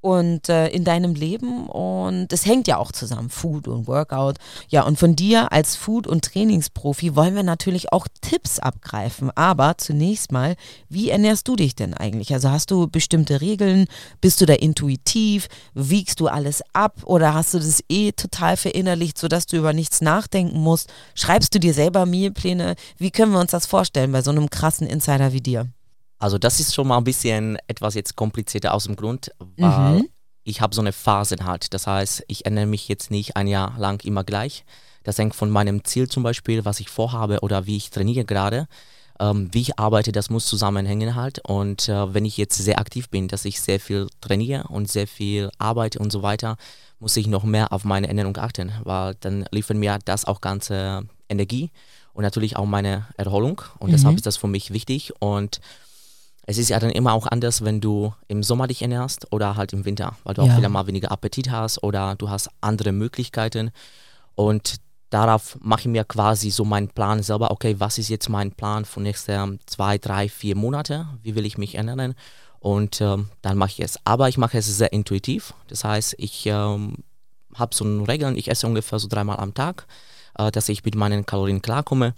und 0.06 0.50
äh, 0.50 0.68
in 0.68 0.84
deinem 0.84 1.16
Leben 1.16 1.66
und 1.66 2.32
es 2.32 2.46
hängt 2.46 2.68
ja 2.68 2.78
auch 2.78 2.92
zusammen, 2.92 3.32
Food 3.32 3.68
und 3.68 3.88
Workout. 3.88 4.36
Ja, 4.70 4.84
und 4.84 5.00
von 5.00 5.16
dir 5.16 5.52
als 5.52 5.76
Food- 5.76 6.06
und 6.06 6.24
Trainingsprofi 6.24 7.16
wollen 7.16 7.34
wir 7.34 7.42
natürlich 7.42 7.92
auch 7.92 8.08
Tipps 8.22 8.60
abgreifen, 8.60 9.32
aber 9.34 9.80
zunächst 9.80 10.32
mal, 10.32 10.58
wie 10.90 11.10
ernährst 11.10 11.48
du 11.48 11.56
dich 11.56 11.74
denn 11.74 11.96
eigentlich? 11.96 12.32
Also 12.32 12.52
hast 12.52 12.70
du 12.70 12.88
bestimmte 12.88 13.42
Regeln, 13.42 13.88
bist 14.22 14.40
du 14.42 14.46
da 14.46 14.54
intuitiv, 14.54 15.48
wiegst 15.74 16.20
du 16.20 16.28
alles 16.28 16.62
ab 16.72 17.02
oder 17.06 17.34
hast 17.34 17.56
du 17.56 17.58
das 17.58 17.84
eh 17.90 18.12
total 18.12 18.58
verinnerlicht, 18.58 19.18
sodass 19.18 19.48
du 19.48 19.58
über 19.58 19.74
nichts 19.74 20.02
nachdenken 20.02 20.60
musst? 20.60 20.94
Schreibst 21.16 21.56
du 21.56 21.60
dir 21.60 21.74
selber 21.74 22.06
Mealpläne? 22.06 22.76
Wie 23.00 23.10
können 23.10 23.32
wir 23.32 23.40
uns 23.40 23.50
das 23.50 23.66
vorstellen 23.66 24.12
bei 24.12 24.22
so 24.22 24.30
einem 24.30 24.52
krassen 24.52 24.86
Insider 24.86 25.34
wie 25.34 25.42
dir? 25.42 25.75
Also 26.20 26.38
das 26.38 26.60
ist 26.60 26.74
schon 26.74 26.88
mal 26.88 26.98
ein 26.98 27.04
bisschen 27.04 27.58
etwas 27.68 27.94
jetzt 27.94 28.16
komplizierter 28.16 28.74
aus 28.74 28.86
dem 28.86 28.96
Grund, 28.96 29.32
weil 29.40 30.00
Mhm. 30.00 30.10
ich 30.44 30.62
habe 30.62 30.74
so 30.76 30.82
eine 30.82 30.94
Phase 30.94 31.36
halt. 31.44 31.74
Das 31.74 31.88
heißt, 31.88 32.24
ich 32.28 32.46
ernähre 32.46 32.68
mich 32.68 32.88
jetzt 32.88 33.12
nicht 33.12 33.36
ein 33.36 33.48
Jahr 33.48 33.78
lang 33.78 34.04
immer 34.06 34.24
gleich. 34.24 34.64
Das 35.04 35.18
hängt 35.18 35.36
von 35.36 35.50
meinem 35.50 35.84
Ziel 35.84 36.08
zum 36.10 36.24
Beispiel, 36.24 36.66
was 36.66 36.80
ich 36.80 36.90
vorhabe 36.90 37.40
oder 37.42 37.66
wie 37.66 37.78
ich 37.78 37.90
trainiere 37.92 38.26
gerade. 38.26 38.68
Ähm, 39.20 39.50
wie 39.54 39.62
ich 39.62 39.80
arbeite, 39.80 40.12
das 40.12 40.30
muss 40.30 40.46
zusammenhängen 40.46 41.16
halt. 41.16 41.40
Und 41.48 41.88
äh, 41.90 42.14
wenn 42.14 42.26
ich 42.26 42.38
jetzt 42.38 42.58
sehr 42.58 42.80
aktiv 42.80 43.10
bin, 43.10 43.28
dass 43.28 43.46
ich 43.46 43.62
sehr 43.62 43.80
viel 43.80 44.08
trainiere 44.20 44.64
und 44.68 44.90
sehr 44.92 45.08
viel 45.08 45.52
arbeite 45.58 46.00
und 46.00 46.12
so 46.12 46.22
weiter, 46.22 46.58
muss 47.00 47.16
ich 47.18 47.28
noch 47.28 47.44
mehr 47.44 47.72
auf 47.72 47.84
meine 47.86 48.08
Ernährung 48.08 48.36
achten, 48.38 48.72
weil 48.84 49.16
dann 49.20 49.46
liefert 49.52 49.78
mir 49.78 50.00
das 50.06 50.26
auch 50.26 50.42
ganze 50.42 51.04
Energie 51.30 51.72
und 52.14 52.24
natürlich 52.24 52.58
auch 52.58 52.66
meine 52.66 53.06
Erholung. 53.16 53.62
Und 53.80 53.92
deshalb 53.92 54.16
ist 54.16 54.26
das 54.26 54.38
für 54.38 54.48
mich 54.48 54.72
wichtig. 54.74 55.14
Und 55.20 55.60
es 56.48 56.58
ist 56.58 56.70
ja 56.70 56.80
dann 56.80 56.92
immer 56.92 57.14
auch 57.14 57.28
anders, 57.28 57.64
wenn 57.64 57.82
du 57.82 58.14
im 58.28 58.44
Sommer 58.44 58.68
dich 58.68 58.82
ernährst 58.82 59.32
oder 59.32 59.56
halt 59.56 59.74
im 59.74 59.84
Winter, 59.86 60.16
weil 60.24 60.36
du 60.36 60.44
Ja. 60.44 60.54
auch 60.54 60.58
wieder 60.58 60.70
mal 60.70 60.86
weniger 60.88 61.12
Appetit 61.12 61.50
hast 61.50 61.82
oder 61.84 62.16
du 62.16 62.30
hast 62.30 62.50
andere 62.62 62.92
Möglichkeiten. 62.92 63.72
Und 64.36 64.76
darauf 65.10 65.58
mache 65.62 65.82
ich 65.82 65.86
mir 65.88 66.04
quasi 66.04 66.52
so 66.52 66.64
meinen 66.66 66.90
Plan 66.90 67.24
selber. 67.24 67.52
Okay, 67.52 67.76
was 67.80 67.98
ist 67.98 68.10
jetzt 68.10 68.30
mein 68.30 68.52
Plan 68.52 68.86
für 68.86 69.02
nächste 69.02 69.58
zwei, 69.66 69.98
drei, 69.98 70.30
vier 70.30 70.56
Monate? 70.56 71.08
Wie 71.24 71.36
will 71.36 71.46
ich 71.46 71.58
mich 71.58 71.76
ernähren? 71.76 72.14
Und 72.60 73.00
ähm, 73.02 73.30
dann 73.42 73.58
mache 73.58 73.72
ich 73.72 73.80
es. 73.80 74.00
Aber 74.06 74.28
ich 74.30 74.38
mache 74.38 74.58
es 74.58 74.66
sehr 74.66 74.92
intuitiv. 74.94 75.54
Das 75.68 75.84
heißt, 75.84 76.16
ich 76.18 76.46
ähm, 76.48 76.98
habe 77.54 77.76
so 77.76 77.86
eine 77.86 78.08
Regeln. 78.08 78.36
Ich 78.38 78.50
esse 78.50 78.68
ungefähr 78.68 79.00
so 79.00 79.08
dreimal 79.08 79.38
am 79.38 79.54
Tag, 79.54 79.88
äh, 80.38 80.52
dass 80.52 80.70
ich 80.70 80.84
mit 80.84 80.96
meinen 80.96 81.26
Kalorien 81.26 81.62
klarkomme. 81.62 82.14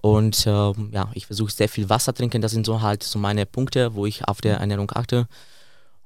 Und 0.00 0.44
ähm, 0.46 0.90
ja, 0.92 1.10
ich 1.14 1.26
versuche 1.26 1.52
sehr 1.52 1.68
viel 1.68 1.88
Wasser 1.88 2.14
trinken. 2.14 2.42
Das 2.42 2.52
sind 2.52 2.66
so 2.66 2.80
halt 2.80 3.02
so 3.02 3.18
meine 3.18 3.46
Punkte, 3.46 3.94
wo 3.94 4.06
ich 4.06 4.26
auf 4.26 4.40
der 4.40 4.58
Ernährung 4.58 4.90
achte. 4.94 5.28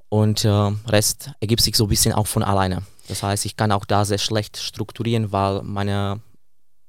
Und 0.08 0.44
äh, 0.44 0.48
Rest 0.48 1.30
ergibt 1.40 1.62
sich 1.62 1.76
so 1.76 1.84
ein 1.84 1.88
bisschen 1.88 2.12
auch 2.12 2.26
von 2.26 2.42
alleine. 2.42 2.82
Das 3.08 3.22
heißt, 3.22 3.44
ich 3.46 3.56
kann 3.56 3.72
auch 3.72 3.84
da 3.84 4.04
sehr 4.04 4.18
schlecht 4.18 4.56
strukturieren, 4.56 5.32
weil 5.32 5.62
meine, 5.62 6.20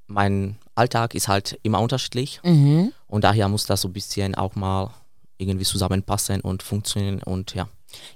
mein 0.06 0.58
Alltag 0.74 1.14
ist 1.14 1.28
halt 1.28 1.58
immer 1.62 1.80
unterschiedlich. 1.80 2.40
Mhm. 2.42 2.92
Und 3.06 3.24
daher 3.24 3.48
muss 3.48 3.66
das 3.66 3.80
so 3.80 3.88
ein 3.88 3.92
bisschen 3.92 4.34
auch 4.34 4.54
mal 4.54 4.90
irgendwie 5.38 5.64
zusammenpassen 5.64 6.40
und 6.40 6.62
funktionieren. 6.62 7.22
Und 7.22 7.54
ja. 7.54 7.68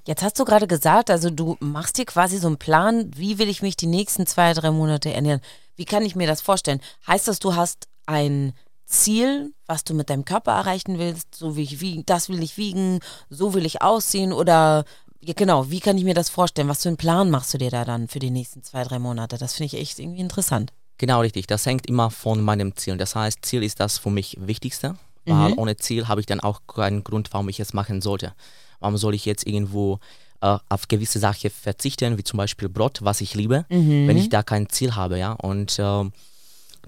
Jetzt 0.07 0.23
hast 0.23 0.39
du 0.39 0.45
gerade 0.45 0.67
gesagt, 0.67 1.11
also 1.11 1.31
du 1.31 1.57
machst 1.61 1.99
dir 1.99 2.05
quasi 2.05 2.39
so 2.39 2.49
einen 2.49 2.59
Plan, 2.59 3.11
wie 3.17 3.39
will 3.39 3.49
ich 3.49 3.63
mich 3.63 3.77
die 3.77 3.87
nächsten 3.87 4.27
zwei, 4.27 4.53
drei 4.53 4.71
Monate 4.71 5.13
ernähren. 5.13 5.41
Wie 5.77 5.85
kann 5.85 6.05
ich 6.05 6.15
mir 6.15 6.27
das 6.27 6.41
vorstellen? 6.41 6.81
Heißt 7.07 7.29
das, 7.29 7.39
du 7.39 7.55
hast 7.57 7.89
ein 8.07 8.53
Ziel, 8.87 9.53
was 9.67 9.85
du 9.85 9.95
mit 9.95 10.11
deinem 10.11 10.25
Körper 10.25 10.53
erreichen 10.53 10.99
willst, 10.99 11.35
so 11.35 11.57
wie 11.57 11.63
ich 11.63 11.81
wiegen, 11.81 12.05
das 12.07 12.29
will 12.29 12.43
ich 12.43 12.57
wiegen, 12.57 13.01
so 13.31 13.55
will 13.55 13.65
ich 13.67 13.81
aussehen 13.83 14.33
oder 14.33 14.85
ja, 15.25 15.35
genau, 15.35 15.71
wie 15.71 15.81
kann 15.81 15.97
ich 15.97 16.05
mir 16.05 16.15
das 16.15 16.29
vorstellen? 16.31 16.69
Was 16.69 16.83
für 16.83 16.89
einen 16.89 16.97
Plan 16.97 17.31
machst 17.31 17.55
du 17.55 17.59
dir 17.59 17.71
da 17.71 17.85
dann 17.85 18.09
für 18.09 18.19
die 18.19 18.31
nächsten 18.31 18.63
zwei, 18.65 18.83
drei 18.83 18.99
Monate? 18.99 19.39
Das 19.39 19.55
finde 19.55 19.67
ich 19.75 19.81
echt 19.81 19.99
irgendwie 20.01 20.21
interessant. 20.21 20.73
Genau 20.99 21.21
richtig, 21.21 21.47
das 21.47 21.65
hängt 21.65 21.87
immer 21.87 22.11
von 22.11 22.41
meinem 22.43 22.77
Ziel. 22.77 22.97
Das 22.97 23.15
heißt, 23.15 23.39
Ziel 23.45 23.63
ist 23.63 23.79
das 23.81 23.99
für 23.99 24.11
mich 24.11 24.37
Wichtigste, 24.41 24.97
weil 25.25 25.51
Mhm. 25.53 25.59
ohne 25.59 25.77
Ziel 25.77 26.09
habe 26.09 26.21
ich 26.21 26.27
dann 26.27 26.41
auch 26.41 26.61
keinen 26.67 27.05
Grund, 27.05 27.33
warum 27.33 27.49
ich 27.49 27.61
es 27.61 27.73
machen 27.73 28.01
sollte. 28.03 28.35
Warum 28.81 28.97
soll 28.97 29.15
ich 29.15 29.25
jetzt 29.25 29.47
irgendwo 29.47 30.01
äh, 30.41 30.59
auf 30.69 30.89
gewisse 30.89 31.21
Sachen 31.21 31.51
verzichten, 31.51 32.19
wie 32.19 32.25
zum 32.25 32.37
Beispiel 32.39 32.69
Brot, 32.69 32.99
was 33.03 33.21
ich 33.21 33.35
liebe, 33.35 33.65
Mhm. 33.71 34.09
wenn 34.09 34.17
ich 34.19 34.29
da 34.29 34.43
kein 34.43 34.69
Ziel 34.69 34.97
habe, 34.97 35.17
ja. 35.21 35.35
Und 35.35 35.77
ähm, 35.79 36.13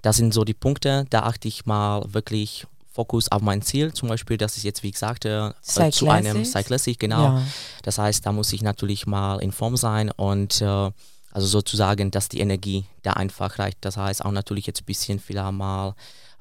das 0.04 0.18
sind 0.18 0.34
so 0.34 0.44
die 0.44 0.52
Punkte, 0.52 1.06
da 1.08 1.20
achte 1.20 1.48
ich 1.48 1.64
mal 1.64 2.04
wirklich 2.12 2.66
Fokus 2.92 3.32
auf 3.32 3.40
mein 3.40 3.62
Ziel, 3.62 3.94
zum 3.94 4.10
Beispiel, 4.10 4.36
das 4.36 4.58
ist 4.58 4.62
jetzt, 4.62 4.82
wie 4.82 4.90
ich 4.90 4.98
sagte, 4.98 5.54
äh, 5.76 5.90
zu 5.90 6.10
einem? 6.10 6.44
Cyclassic, 6.44 7.00
genau. 7.00 7.24
Ja. 7.24 7.42
Das 7.82 7.96
heißt, 7.96 8.24
da 8.26 8.30
muss 8.30 8.52
ich 8.52 8.62
natürlich 8.62 9.06
mal 9.06 9.38
in 9.38 9.50
Form 9.50 9.78
sein 9.78 10.10
und 10.10 10.60
äh, 10.60 10.90
also 11.32 11.46
sozusagen, 11.46 12.10
dass 12.10 12.28
die 12.28 12.40
Energie 12.40 12.84
da 13.02 13.14
einfach 13.14 13.58
reicht. 13.58 13.78
Das 13.80 13.96
heißt 13.96 14.24
auch 14.24 14.30
natürlich 14.30 14.66
jetzt 14.66 14.82
ein 14.82 14.84
bisschen 14.84 15.18
vielleicht 15.18 15.52
mal 15.52 15.94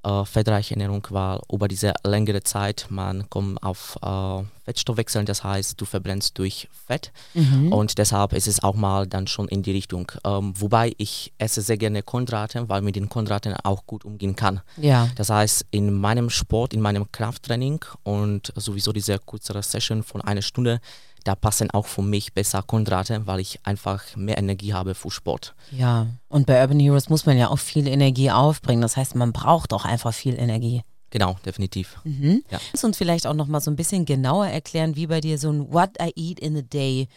äh, 0.03 0.25
fettreiche 0.25 0.73
Ernährung, 0.75 1.05
weil 1.09 1.39
über 1.51 1.67
diese 1.67 1.93
längere 2.03 2.43
Zeit 2.43 2.87
man 2.89 3.29
kommt 3.29 3.61
auf 3.63 3.97
äh, 4.01 4.43
Fettstoffwechseln, 4.65 5.25
das 5.25 5.43
heißt, 5.43 5.79
du 5.79 5.85
verbrennst 5.85 6.37
durch 6.37 6.69
Fett 6.87 7.11
Mhm. 7.33 7.73
und 7.73 7.97
deshalb 7.97 8.31
ist 8.33 8.47
es 8.47 8.63
auch 8.63 8.75
mal 8.75 9.05
dann 9.07 9.27
schon 9.27 9.47
in 9.49 9.61
die 9.63 9.71
Richtung. 9.71 10.11
Ähm, 10.23 10.53
wobei 10.57 10.93
ich 10.97 11.33
esse 11.37 11.61
sehr 11.61 11.77
gerne 11.77 12.01
Kohlenhydrate, 12.03 12.69
weil 12.69 12.81
mit 12.81 12.95
den 12.95 13.09
Kohlenhydraten 13.09 13.55
auch 13.63 13.85
gut 13.85 14.05
umgehen 14.05 14.35
kann. 14.35 14.61
Ja. 14.77 15.09
Das 15.15 15.29
heißt, 15.29 15.65
in 15.71 15.93
meinem 15.93 16.29
Sport, 16.29 16.73
in 16.73 16.81
meinem 16.81 17.11
Krafttraining 17.11 17.83
und 18.03 18.53
sowieso 18.55 18.93
diese 18.93 19.19
kürzere 19.19 19.63
Session 19.63 20.03
von 20.03 20.21
einer 20.21 20.41
Stunde, 20.41 20.79
da 21.23 21.35
passen 21.35 21.71
auch 21.71 21.85
für 21.85 22.01
mich 22.01 22.33
besser 22.33 22.63
Kohlenhydrate, 22.63 23.25
weil 23.27 23.39
ich 23.39 23.59
einfach 23.63 24.15
mehr 24.15 24.37
Energie 24.37 24.73
habe 24.73 24.95
für 24.95 25.11
Sport. 25.11 25.55
Ja, 25.71 26.07
und 26.29 26.45
bei 26.45 26.61
Urban 26.61 26.79
Heroes 26.79 27.09
muss 27.09 27.25
man 27.25 27.37
ja 27.37 27.49
auch 27.49 27.59
viel 27.59 27.87
Energie 27.87 28.31
aufbringen. 28.31 28.81
Das 28.81 28.97
heißt, 28.97 29.15
man 29.15 29.31
braucht 29.31 29.73
auch 29.73 29.85
einfach 29.85 30.13
viel 30.13 30.37
Energie. 30.37 30.81
Genau, 31.09 31.37
definitiv. 31.45 31.99
Mhm. 32.03 32.43
Ja. 32.49 32.59
Kannst 32.69 32.83
du 32.83 32.87
uns 32.87 32.97
vielleicht 32.97 33.27
auch 33.27 33.35
noch 33.35 33.47
mal 33.47 33.61
so 33.61 33.69
ein 33.69 33.75
bisschen 33.75 34.05
genauer 34.05 34.47
erklären, 34.47 34.95
wie 34.95 35.07
bei 35.07 35.21
dir 35.21 35.37
so 35.37 35.51
ein 35.51 35.71
What 35.71 35.91
I 36.01 36.11
Eat 36.15 36.39
in 36.39 36.57
a 36.57 36.61
Day 36.61 37.07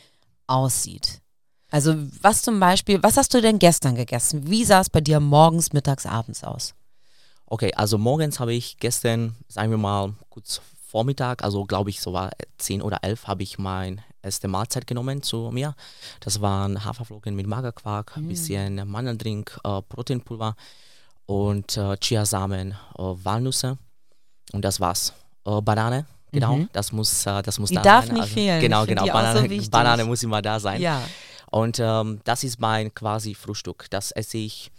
aussieht? 0.46 1.22
Also 1.70 1.94
was 2.20 2.42
zum 2.42 2.60
Beispiel, 2.60 3.02
was 3.02 3.16
hast 3.16 3.34
du 3.34 3.40
denn 3.40 3.58
gestern 3.58 3.94
gegessen? 3.94 4.48
Wie 4.50 4.64
sah 4.64 4.80
es 4.80 4.90
bei 4.90 5.00
dir 5.00 5.18
morgens, 5.18 5.72
mittags, 5.72 6.06
abends 6.06 6.44
aus? 6.44 6.74
Okay, 7.46 7.72
also 7.74 7.96
morgens 7.96 8.38
habe 8.38 8.52
ich 8.52 8.76
gestern, 8.78 9.34
sagen 9.48 9.70
wir 9.70 9.78
mal, 9.78 10.14
kurz 10.28 10.60
Vormittag, 10.96 11.44
also 11.44 11.66
glaube 11.66 11.90
ich 11.90 12.00
so 12.00 12.14
war 12.14 12.30
10 12.56 12.80
oder 12.80 13.00
11, 13.02 13.26
habe 13.26 13.42
ich 13.42 13.58
meine 13.58 13.98
erste 14.22 14.48
Mahlzeit 14.48 14.86
genommen 14.86 15.22
zu 15.22 15.50
mir. 15.52 15.74
Das 16.20 16.40
waren 16.40 16.86
Haferflocken 16.86 17.36
mit 17.36 17.46
Magerquark, 17.46 18.16
ein 18.16 18.24
mm. 18.24 18.28
bisschen 18.28 18.88
Mandeldrink, 18.88 19.60
äh, 19.62 19.82
Proteinpulver 19.82 20.56
und 21.26 21.76
äh, 21.76 21.98
Chiasamen, 21.98 22.70
äh, 22.72 23.02
Walnüsse 23.02 23.76
und 24.54 24.64
das 24.64 24.80
war's. 24.80 25.12
Äh, 25.44 25.60
Banane, 25.60 26.06
genau, 26.32 26.56
mhm. 26.56 26.70
das 26.72 26.92
muss, 26.92 27.26
äh, 27.26 27.42
das 27.42 27.58
muss 27.58 27.68
die 27.68 27.74
da 27.74 27.82
darf 27.82 28.06
sein. 28.06 28.14
nicht 28.14 28.22
also, 28.22 28.34
fehlen. 28.34 28.60
Genau, 28.62 28.86
genau, 28.86 29.04
Banane, 29.04 29.60
so 29.60 29.70
Banane 29.70 30.04
muss 30.06 30.22
immer 30.22 30.40
da 30.40 30.58
sein. 30.58 30.80
Ja. 30.80 31.02
Und 31.50 31.78
ähm, 31.78 32.20
das 32.24 32.42
ist 32.42 32.58
mein 32.58 32.94
quasi 32.94 33.34
Frühstück. 33.34 33.84
Das 33.90 34.12
esse 34.12 34.38
ich, 34.38 34.70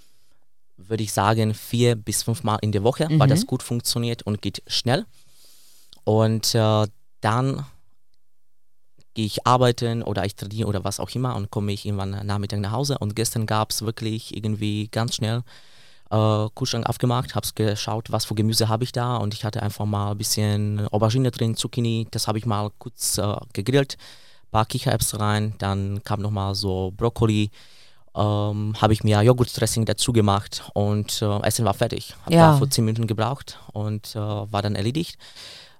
würde 0.78 1.04
ich 1.04 1.14
sagen, 1.14 1.54
vier 1.54 1.96
bis 1.96 2.24
fünf 2.24 2.42
Mal 2.42 2.58
in 2.62 2.72
der 2.72 2.82
Woche, 2.82 3.08
mhm. 3.08 3.20
weil 3.20 3.28
das 3.28 3.46
gut 3.46 3.62
funktioniert 3.62 4.24
und 4.24 4.42
geht 4.42 4.64
schnell. 4.66 5.06
Und 6.08 6.56
äh, 6.56 6.88
dann 7.20 7.66
gehe 9.14 9.26
ich 9.26 9.46
arbeiten 9.46 10.04
oder 10.04 10.24
ich 10.24 10.38
trainiere 10.38 10.70
oder 10.70 10.86
was 10.86 11.02
auch 11.02 11.10
immer 11.10 11.36
und 11.36 11.52
komme 11.52 11.74
ich 11.74 11.86
irgendwann 11.86 12.26
Nachmittag 12.26 12.62
nach 12.62 12.72
Hause. 12.72 12.98
Und 12.98 13.14
gestern 13.14 13.46
gab 13.46 13.72
es 13.72 13.82
wirklich 13.82 14.34
irgendwie 14.34 14.88
ganz 14.88 15.16
schnell 15.16 15.44
äh, 16.10 16.48
Kühlschrank 16.56 16.88
aufgemacht, 16.88 17.36
habe 17.36 17.46
geschaut, 17.56 18.10
was 18.10 18.24
für 18.24 18.36
Gemüse 18.36 18.70
habe 18.70 18.86
ich 18.86 18.94
da 18.94 19.18
und 19.18 19.34
ich 19.34 19.44
hatte 19.44 19.62
einfach 19.62 19.86
mal 19.86 20.12
ein 20.12 20.18
bisschen 20.18 20.88
Aubergine 20.94 21.30
drin, 21.30 21.58
Zucchini, 21.58 22.08
das 22.10 22.30
habe 22.30 22.38
ich 22.38 22.46
mal 22.46 22.72
kurz 22.78 23.18
äh, 23.18 23.36
gegrillt, 23.52 23.98
ein 23.98 24.52
paar 24.52 24.66
Kichererbsen 24.66 25.20
rein, 25.20 25.56
dann 25.58 26.06
kam 26.06 26.22
nochmal 26.22 26.56
so 26.56 26.94
Brokkoli, 26.96 27.52
ähm, 28.16 28.76
habe 28.80 28.94
ich 28.94 29.04
mir 29.04 29.22
Joghurtdressing 29.24 29.84
dazu 29.84 30.14
gemacht 30.14 30.64
und 30.74 31.22
äh, 31.22 31.42
Essen 31.42 31.66
war 31.66 31.74
fertig. 31.74 32.16
Habe 32.24 32.36
ja. 32.36 32.52
dafür 32.54 32.70
10 32.70 32.86
Minuten 32.86 33.08
gebraucht 33.08 33.60
und 33.74 34.16
äh, 34.16 34.20
war 34.20 34.62
dann 34.62 34.76
erledigt. 34.76 35.18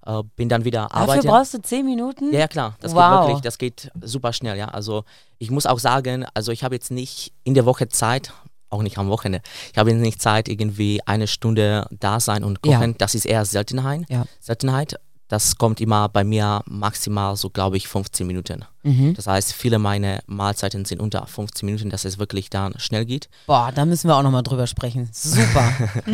Äh, 0.08 0.24
bin 0.38 0.48
dann 0.48 0.64
wieder 0.64 0.84
Dafür 0.84 1.02
arbeiten. 1.02 1.28
brauchst 1.28 1.54
du 1.54 1.62
10 1.62 1.86
Minuten? 1.86 2.32
Ja, 2.32 2.40
ja 2.40 2.48
klar, 2.48 2.78
das 2.80 2.96
wow. 2.96 3.02
geht 3.02 3.28
wirklich, 3.28 3.42
das 3.42 3.58
geht 3.58 3.92
super 4.02 4.32
schnell, 4.32 4.58
ja. 4.58 4.70
Also 4.70 5.04
ich 5.38 5.52
muss 5.52 5.66
auch 5.66 5.80
sagen, 5.80 6.26
also 6.34 6.54
ich 6.54 6.64
habe 6.64 6.76
jetzt 6.76 6.92
nicht 6.92 7.34
in 7.44 7.56
der 7.56 7.66
Woche 7.66 7.90
Zeit, 7.90 8.32
auch 8.70 8.84
nicht 8.84 8.98
am 8.98 9.10
Wochenende. 9.10 9.42
Ich 9.74 9.78
habe 9.78 9.94
nicht 9.94 10.22
Zeit, 10.22 10.48
irgendwie 10.48 11.02
eine 11.06 11.28
Stunde 11.28 11.88
da 11.92 12.22
sein 12.22 12.46
und 12.46 12.62
kochen. 12.62 12.92
Ja. 12.92 12.96
Das 12.98 13.16
ist 13.16 13.26
eher 13.26 13.44
Seltenheit. 13.44 14.06
Ja. 14.08 14.24
Seltenheit. 14.40 14.98
Das 15.28 15.58
kommt 15.58 15.82
immer 15.82 16.08
bei 16.08 16.24
mir 16.24 16.62
maximal 16.68 17.36
so, 17.36 17.50
glaube 17.50 17.76
ich, 17.76 17.90
15 17.90 18.26
Minuten. 18.26 18.64
Mhm. 18.84 19.14
Das 19.14 19.28
heißt, 19.28 19.52
viele 19.52 19.78
meiner 19.78 20.22
Mahlzeiten 20.26 20.86
sind 20.86 21.02
unter 21.02 21.28
15 21.28 21.66
Minuten, 21.66 21.90
dass 21.90 22.06
es 22.06 22.18
wirklich 22.18 22.50
dann 22.50 22.80
schnell 22.80 23.04
geht. 23.04 23.28
Boah, 23.46 23.74
da 23.76 23.84
müssen 23.84 24.08
wir 24.08 24.16
auch 24.16 24.24
nochmal 24.24 24.44
drüber 24.44 24.68
sprechen. 24.68 25.10
Super. 25.12 25.74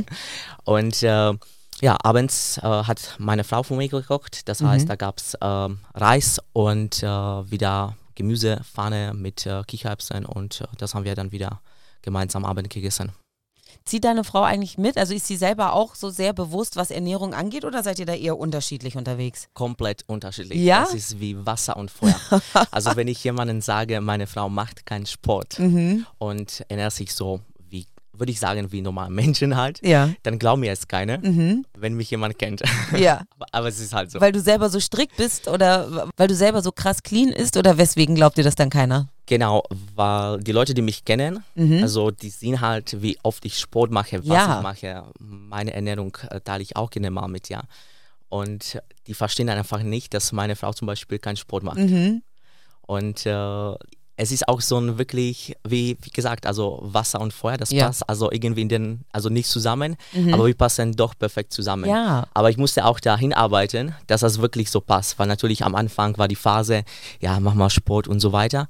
und 0.64 1.04
äh, 1.04 1.34
ja, 1.82 1.98
abends 2.04 2.58
äh, 2.60 2.62
hat 2.62 3.16
meine 3.18 3.44
Frau 3.44 3.64
für 3.64 3.76
mich 3.76 3.92
gekocht. 3.92 4.48
Das 4.48 4.62
mhm. 4.62 4.68
heißt, 4.70 4.90
da 4.90 4.96
gab 4.96 5.18
es 5.18 5.34
äh, 5.36 5.70
Reis 5.94 6.40
und 6.54 7.04
äh, 7.04 7.08
wieder 7.08 7.96
Gemüsepfanne 8.16 9.14
mit 9.14 9.46
äh, 9.46 9.64
Kichererbsen 9.66 10.26
und 10.26 10.62
äh, 10.62 10.66
das 10.78 10.94
haben 10.94 11.04
wir 11.04 11.16
dann 11.16 11.32
wieder 11.32 11.62
gemeinsam 12.02 12.46
Abend 12.46 12.70
gegessen. 12.70 13.12
Zieht 13.86 14.06
deine 14.06 14.24
Frau 14.24 14.44
eigentlich 14.44 14.78
mit? 14.78 14.98
Also 14.98 15.14
ist 15.14 15.28
sie 15.28 15.36
selber 15.36 15.74
auch 15.74 15.96
so 15.96 16.10
sehr 16.10 16.32
bewusst, 16.32 16.78
was 16.78 16.90
Ernährung 16.90 17.34
angeht 17.34 17.66
oder 17.66 17.84
seid 17.84 18.00
ihr 18.00 18.06
da 18.06 18.14
eher 18.14 18.38
unterschiedlich 18.38 18.96
unterwegs? 18.96 19.50
Komplett 19.54 20.04
unterschiedlich. 20.08 20.62
Ja? 20.62 20.84
Das 20.84 20.94
ist 20.94 21.20
wie 21.20 21.46
Wasser 21.46 21.76
und 21.76 21.92
Feuer. 21.92 22.16
also 22.72 22.96
wenn 22.96 23.10
ich 23.10 23.22
jemandem 23.24 23.60
sage, 23.60 24.00
meine 24.00 24.28
Frau 24.28 24.48
macht 24.48 24.86
keinen 24.86 25.06
Sport 25.06 25.60
mhm. 25.60 26.06
und 26.18 26.64
ernährt 26.70 26.94
sich 26.94 27.14
so 27.14 27.42
würde 28.14 28.32
ich 28.32 28.40
sagen, 28.40 28.72
wie 28.72 28.82
normale 28.82 29.10
Menschen 29.14 29.56
halt, 29.56 29.86
ja. 29.86 30.10
dann 30.24 30.40
glauben 30.40 30.62
mir 30.62 30.72
es 30.72 30.88
keine, 30.88 31.18
mhm. 31.20 31.66
wenn 31.78 31.96
mich 31.96 32.10
jemand 32.12 32.38
kennt. 32.38 32.64
Ja. 32.98 33.22
aber, 33.36 33.46
aber, 33.52 33.68
es 33.68 33.80
ist 33.80 33.94
halt 33.94 34.12
so. 34.12 34.22
Weil 34.22 34.32
du 34.32 34.40
selber 34.40 34.70
so 34.70 34.80
strikt 34.80 35.18
bist 35.18 35.48
oder 35.48 36.10
weil 36.16 36.28
du 36.28 36.36
selber 36.36 36.62
so 36.62 36.72
krass 36.72 37.02
clean 37.02 37.30
ist 37.30 37.58
oder 37.58 37.78
weswegen 37.78 38.16
glaubt 38.16 38.38
dir 38.38 38.44
das 38.44 38.56
dann 38.56 38.70
keiner? 38.70 39.10
Genau, 39.26 39.64
weil 39.96 40.40
die 40.40 40.52
Leute, 40.52 40.74
die 40.74 40.82
mich 40.82 41.06
kennen, 41.06 41.44
mhm. 41.56 41.82
also 41.82 42.12
die 42.12 42.30
sehen 42.30 42.62
halt, 42.62 43.02
wie 43.02 43.18
oft 43.24 43.46
ich 43.46 43.58
Sport 43.58 43.90
mache, 43.92 44.20
was 44.20 44.28
ja. 44.28 44.58
ich 44.58 44.64
mache. 44.64 45.04
Meine 45.20 45.74
Ernährung 45.74 46.18
äh, 46.30 46.40
teile 46.42 46.62
ich 46.62 46.76
auch 46.76 46.90
gerne 46.90 47.10
mal 47.10 47.28
mit, 47.28 47.50
ja. 47.50 47.64
Und 48.30 48.82
die 49.08 49.14
verstehen 49.14 49.48
dann 49.48 49.58
einfach 49.58 49.82
nicht, 49.82 50.14
dass 50.14 50.32
meine 50.32 50.56
Frau 50.56 50.74
zum 50.74 50.88
Beispiel 50.88 51.20
keinen 51.20 51.38
Sport 51.38 51.64
macht. 51.64 51.78
Mhm. 51.78 52.22
Und 52.82 53.26
äh, 53.26 53.76
es 54.16 54.32
ist 54.32 54.48
auch 54.48 54.62
so 54.62 54.78
ein 54.78 54.98
wirklich, 55.00 55.56
wie, 55.68 55.98
wie 56.02 56.10
gesagt, 56.12 56.46
also 56.46 56.80
Wasser 56.84 57.20
und 57.20 57.34
Feuer, 57.34 57.58
das 57.58 57.72
ja. 57.72 57.88
passt 57.88 58.08
also 58.08 58.32
irgendwie 58.32 58.62
in 58.62 58.70
den, 58.70 59.02
also 59.12 59.30
nicht 59.30 59.50
zusammen, 59.50 59.98
mhm. 60.14 60.34
aber 60.34 60.46
wir 60.46 60.54
passen 60.54 60.94
doch 60.94 61.18
perfekt 61.18 61.52
zusammen. 61.52 61.90
Ja. 61.90 62.28
Aber 62.34 62.50
ich 62.50 62.58
musste 62.58 62.86
auch 62.86 63.00
dahin 63.00 63.34
arbeiten, 63.34 63.96
dass 64.08 64.22
das 64.22 64.40
wirklich 64.40 64.70
so 64.70 64.82
passt, 64.82 65.18
weil 65.18 65.28
natürlich 65.28 65.64
am 65.64 65.74
Anfang 65.74 66.18
war 66.18 66.28
die 66.28 66.36
Phase, 66.36 66.84
ja, 67.22 67.40
mach 67.40 67.56
mal 67.56 67.72
Sport 67.72 68.08
und 68.08 68.20
so 68.20 68.32
weiter. 68.32 68.68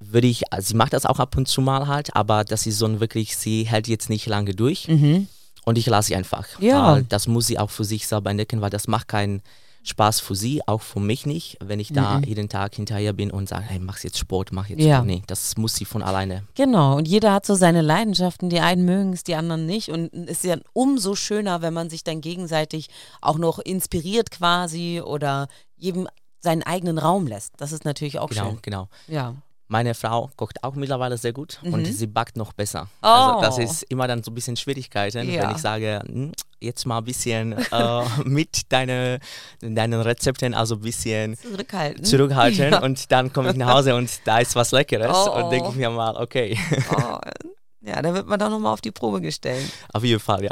Würde 0.00 0.28
ich, 0.28 0.50
also 0.52 0.68
sie 0.68 0.76
macht 0.76 0.94
das 0.94 1.04
auch 1.04 1.18
ab 1.18 1.36
und 1.36 1.46
zu 1.46 1.60
mal 1.60 1.86
halt, 1.86 2.14
aber 2.16 2.44
das 2.44 2.66
ist 2.66 2.78
so 2.78 2.86
ein 2.86 3.00
wirklich, 3.00 3.36
sie 3.36 3.64
hält 3.64 3.88
jetzt 3.88 4.08
nicht 4.08 4.26
lange 4.26 4.54
durch. 4.54 4.88
Mhm. 4.88 5.28
Und 5.64 5.76
ich 5.76 5.86
lasse 5.86 6.08
sie 6.08 6.16
einfach. 6.16 6.46
Ja. 6.60 7.00
das 7.06 7.26
muss 7.26 7.46
sie 7.46 7.58
auch 7.58 7.68
für 7.68 7.84
sich 7.84 8.06
selber 8.06 8.30
entdecken, 8.30 8.62
weil 8.62 8.70
das 8.70 8.88
macht 8.88 9.08
keinen 9.08 9.42
Spaß 9.88 10.20
für 10.20 10.34
sie, 10.34 10.66
auch 10.66 10.82
für 10.82 11.00
mich 11.00 11.26
nicht, 11.26 11.56
wenn 11.60 11.80
ich 11.80 11.92
da 11.92 12.18
mhm. 12.18 12.24
jeden 12.24 12.48
Tag 12.48 12.74
hinterher 12.74 13.12
bin 13.12 13.30
und 13.30 13.48
sage, 13.48 13.64
hey, 13.64 13.78
mach 13.78 13.98
jetzt 14.00 14.18
Sport, 14.18 14.52
mach 14.52 14.68
jetzt 14.68 14.80
ja. 14.80 14.96
Sport. 14.96 15.06
Nee, 15.06 15.22
das 15.26 15.56
muss 15.56 15.74
sie 15.74 15.84
von 15.84 16.02
alleine. 16.02 16.44
Genau, 16.54 16.96
und 16.96 17.08
jeder 17.08 17.32
hat 17.32 17.46
so 17.46 17.54
seine 17.54 17.82
Leidenschaften, 17.82 18.50
die 18.50 18.60
einen 18.60 18.84
mögen 18.84 19.12
es, 19.12 19.24
die 19.24 19.34
anderen 19.34 19.66
nicht. 19.66 19.88
Und 19.88 20.12
es 20.12 20.38
ist 20.38 20.44
ja 20.44 20.56
umso 20.72 21.14
schöner, 21.14 21.62
wenn 21.62 21.74
man 21.74 21.90
sich 21.90 22.04
dann 22.04 22.20
gegenseitig 22.20 22.88
auch 23.20 23.38
noch 23.38 23.58
inspiriert 23.58 24.30
quasi 24.30 25.00
oder 25.04 25.48
jedem 25.76 26.08
seinen 26.40 26.62
eigenen 26.62 26.98
Raum 26.98 27.26
lässt. 27.26 27.54
Das 27.56 27.72
ist 27.72 27.84
natürlich 27.84 28.18
auch 28.18 28.28
genau, 28.28 28.44
schön. 28.44 28.58
Genau, 28.62 28.88
genau. 29.06 29.18
Ja. 29.20 29.34
Meine 29.70 29.94
Frau 29.94 30.30
kocht 30.36 30.64
auch 30.64 30.74
mittlerweile 30.74 31.18
sehr 31.18 31.32
gut 31.34 31.60
mhm. 31.62 31.74
und 31.74 31.84
sie 31.84 32.06
backt 32.06 32.36
noch 32.36 32.54
besser. 32.54 32.88
Oh. 33.02 33.06
Also 33.06 33.40
das 33.40 33.58
ist 33.58 33.82
immer 33.84 34.08
dann 34.08 34.22
so 34.22 34.30
ein 34.30 34.34
bisschen 34.34 34.56
Schwierigkeiten, 34.56 35.30
ja. 35.30 35.42
wenn 35.42 35.50
ich 35.50 35.58
sage, 35.58 36.02
hm, 36.06 36.32
jetzt 36.60 36.86
mal 36.86 36.98
ein 36.98 37.04
bisschen 37.04 37.52
äh, 37.52 38.04
mit 38.24 38.62
deine, 38.70 39.20
deinen 39.60 40.00
Rezepten, 40.00 40.54
also 40.54 40.76
ein 40.76 40.80
bisschen 40.80 41.36
zurückhalten. 41.36 42.04
zurückhalten 42.04 42.72
ja. 42.72 42.82
und 42.82 43.10
dann 43.12 43.32
komme 43.32 43.50
ich 43.50 43.56
nach 43.56 43.74
Hause 43.74 43.94
und 43.94 44.10
da 44.24 44.38
ist 44.38 44.54
was 44.56 44.72
Leckeres 44.72 45.16
oh. 45.26 45.32
und 45.32 45.50
denke 45.50 45.68
ich 45.70 45.76
mir 45.76 45.90
mal, 45.90 46.16
okay. 46.16 46.58
Oh. 46.94 47.18
Ja, 47.80 48.02
da 48.02 48.12
wird 48.12 48.26
man 48.26 48.38
doch 48.38 48.50
nochmal 48.50 48.72
auf 48.72 48.80
die 48.80 48.90
Probe 48.90 49.20
gestellt. 49.20 49.64
Auf 49.92 50.04
jeden 50.04 50.20
Fall, 50.20 50.44
ja. 50.44 50.50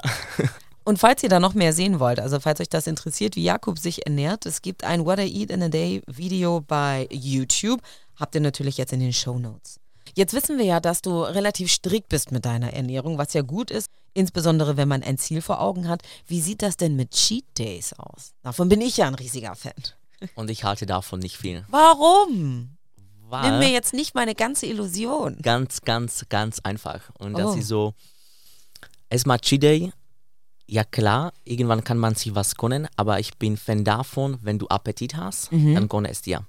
Und 0.85 0.99
falls 0.99 1.23
ihr 1.25 1.29
da 1.29 1.41
noch 1.41 1.55
mehr 1.55 1.73
sehen 1.73 1.99
wollt, 1.99 2.21
also 2.21 2.39
falls 2.39 2.61
euch 2.61 2.69
das 2.69 2.87
interessiert, 2.87 3.35
wie 3.35 3.43
Jakob 3.43 3.79
sich 3.79 4.07
ernährt, 4.07 4.47
es 4.47 4.63
gibt 4.63 4.85
ein 4.85 5.05
What 5.05 5.19
I 5.19 5.41
Eat 5.41 5.51
in 5.51 5.63
a 5.65 5.69
Day 5.69 6.01
Video 6.07 6.61
bei 6.61 7.09
YouTube 7.11 7.81
habt 8.15 8.35
ihr 8.35 8.41
natürlich 8.41 8.79
jetzt 8.79 8.93
in 8.93 9.01
den 9.01 9.13
Show 9.13 9.39
Notes. 9.39 9.81
Jetzt 10.17 10.33
wissen 10.33 10.57
wir 10.57 10.65
ja, 10.65 10.81
dass 10.81 11.03
du 11.03 11.21
relativ 11.21 11.71
strikt 11.71 12.09
bist 12.09 12.33
mit 12.33 12.47
deiner 12.47 12.73
Ernährung, 12.73 13.19
was 13.19 13.35
ja 13.35 13.43
gut 13.43 13.71
ist, 13.71 13.91
insbesondere 14.15 14.79
wenn 14.79 14.89
man 14.89 15.03
ein 15.03 15.19
Ziel 15.19 15.43
vor 15.43 15.61
Augen 15.61 15.89
hat. 15.89 16.01
Wie 16.27 16.41
sieht 16.41 16.63
das 16.63 16.79
denn 16.79 16.97
mit 16.97 17.11
Cheat 17.11 17.45
Days 17.59 17.93
aus? 17.93 18.33
Davon 18.43 18.71
bin 18.71 18.81
ich 18.81 18.97
ja 18.97 19.09
ein 19.09 19.15
riesiger 19.15 19.55
Fan. 19.55 19.75
Und 20.35 20.51
ich 20.51 20.65
halte 20.65 20.87
davon 20.87 21.19
nicht 21.21 21.37
viel. 21.37 21.67
Warum? 21.69 22.79
Weil 23.29 23.51
Nimm 23.51 23.59
mir 23.59 23.69
jetzt 23.69 23.93
nicht 23.93 24.15
meine 24.15 24.35
ganze 24.35 24.65
Illusion. 24.65 25.37
Ganz, 25.43 25.83
ganz, 25.83 26.25
ganz 26.31 26.61
einfach. 26.61 27.11
Und 27.19 27.35
das 27.35 27.55
oh. 27.55 27.59
ist 27.59 27.69
so, 27.69 27.93
erstmal 29.11 29.39
Cheat 29.39 29.65
Day, 29.65 29.93
ja 30.67 30.85
klar, 30.85 31.35
irgendwann 31.45 31.85
kann 31.85 31.99
man 31.99 32.15
sich 32.15 32.35
was 32.35 32.57
gönnen, 32.57 32.89
aber 32.97 33.21
ich 33.21 33.37
bin 33.37 33.59
Fan 33.59 33.85
davon, 33.85 34.39
wenn 34.41 34.59
du 34.59 34.67
Appetit 34.69 35.15
hast, 35.15 35.53
mhm. 35.53 35.75
dann 35.75 35.89
gönne 35.89 36.09
es 36.09 36.23
dir. 36.23 36.47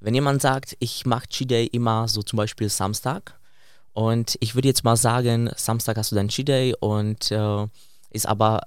Wenn 0.00 0.14
jemand 0.14 0.42
sagt, 0.42 0.76
ich 0.78 1.06
mache 1.06 1.28
Cheat 1.28 1.50
Day 1.50 1.66
immer 1.66 2.08
so 2.08 2.22
zum 2.22 2.36
Beispiel 2.36 2.68
Samstag 2.68 3.38
und 3.92 4.36
ich 4.40 4.54
würde 4.54 4.68
jetzt 4.68 4.84
mal 4.84 4.96
sagen, 4.96 5.50
Samstag 5.56 5.96
hast 5.96 6.12
du 6.12 6.16
dein 6.16 6.28
Cheat 6.28 6.48
Day 6.48 6.74
und 6.78 7.30
äh, 7.32 7.66
ist 8.10 8.26
aber 8.26 8.60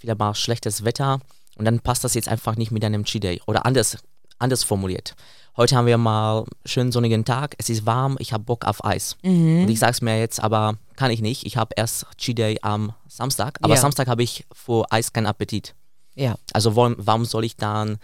wieder 0.00 0.14
mal 0.14 0.34
schlechtes 0.34 0.84
Wetter 0.84 1.20
und 1.56 1.64
dann 1.64 1.80
passt 1.80 2.04
das 2.04 2.14
jetzt 2.14 2.28
einfach 2.28 2.56
nicht 2.56 2.70
mit 2.70 2.82
deinem 2.82 3.04
Cheat 3.04 3.24
Day 3.24 3.42
oder 3.46 3.66
anders, 3.66 3.98
anders 4.38 4.64
formuliert. 4.64 5.14
Heute 5.58 5.76
haben 5.76 5.86
wir 5.86 5.98
mal 5.98 6.44
schönen 6.64 6.92
sonnigen 6.92 7.24
Tag, 7.24 7.54
es 7.58 7.68
ist 7.68 7.84
warm, 7.84 8.16
ich 8.20 8.32
habe 8.32 8.44
Bock 8.44 8.64
auf 8.64 8.84
Eis. 8.84 9.16
Mhm. 9.22 9.62
Und 9.62 9.68
ich 9.68 9.80
sage 9.80 9.92
es 9.92 10.00
mir 10.00 10.18
jetzt, 10.18 10.40
aber 10.40 10.78
kann 10.94 11.10
ich 11.10 11.20
nicht. 11.20 11.44
Ich 11.44 11.56
habe 11.56 11.74
erst 11.76 12.06
Cheat 12.16 12.38
Day 12.38 12.58
am 12.62 12.94
Samstag, 13.08 13.58
aber 13.60 13.74
ja. 13.74 13.80
Samstag 13.80 14.06
habe 14.06 14.22
ich 14.22 14.46
vor 14.52 14.86
Eis 14.90 15.12
keinen 15.12 15.26
Appetit. 15.26 15.74
Ja. 16.14 16.36
Also 16.52 16.76
warum, 16.76 16.94
warum 16.98 17.24
soll 17.24 17.44
ich 17.44 17.56
dann 17.56 17.98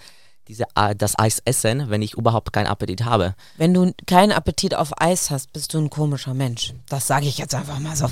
diese, 0.48 0.64
äh, 0.74 0.94
das 0.94 1.18
Eis 1.18 1.40
essen, 1.44 1.90
wenn 1.90 2.02
ich 2.02 2.14
überhaupt 2.14 2.52
keinen 2.52 2.66
Appetit 2.66 3.04
habe. 3.04 3.34
Wenn 3.56 3.74
du 3.74 3.92
keinen 4.06 4.32
Appetit 4.32 4.74
auf 4.74 5.00
Eis 5.00 5.30
hast, 5.30 5.52
bist 5.52 5.72
du 5.74 5.78
ein 5.78 5.90
komischer 5.90 6.34
Mensch. 6.34 6.74
Das 6.88 7.06
sage 7.06 7.26
ich 7.26 7.38
jetzt 7.38 7.54
einfach 7.54 7.78
mal 7.78 7.96
so. 7.96 8.08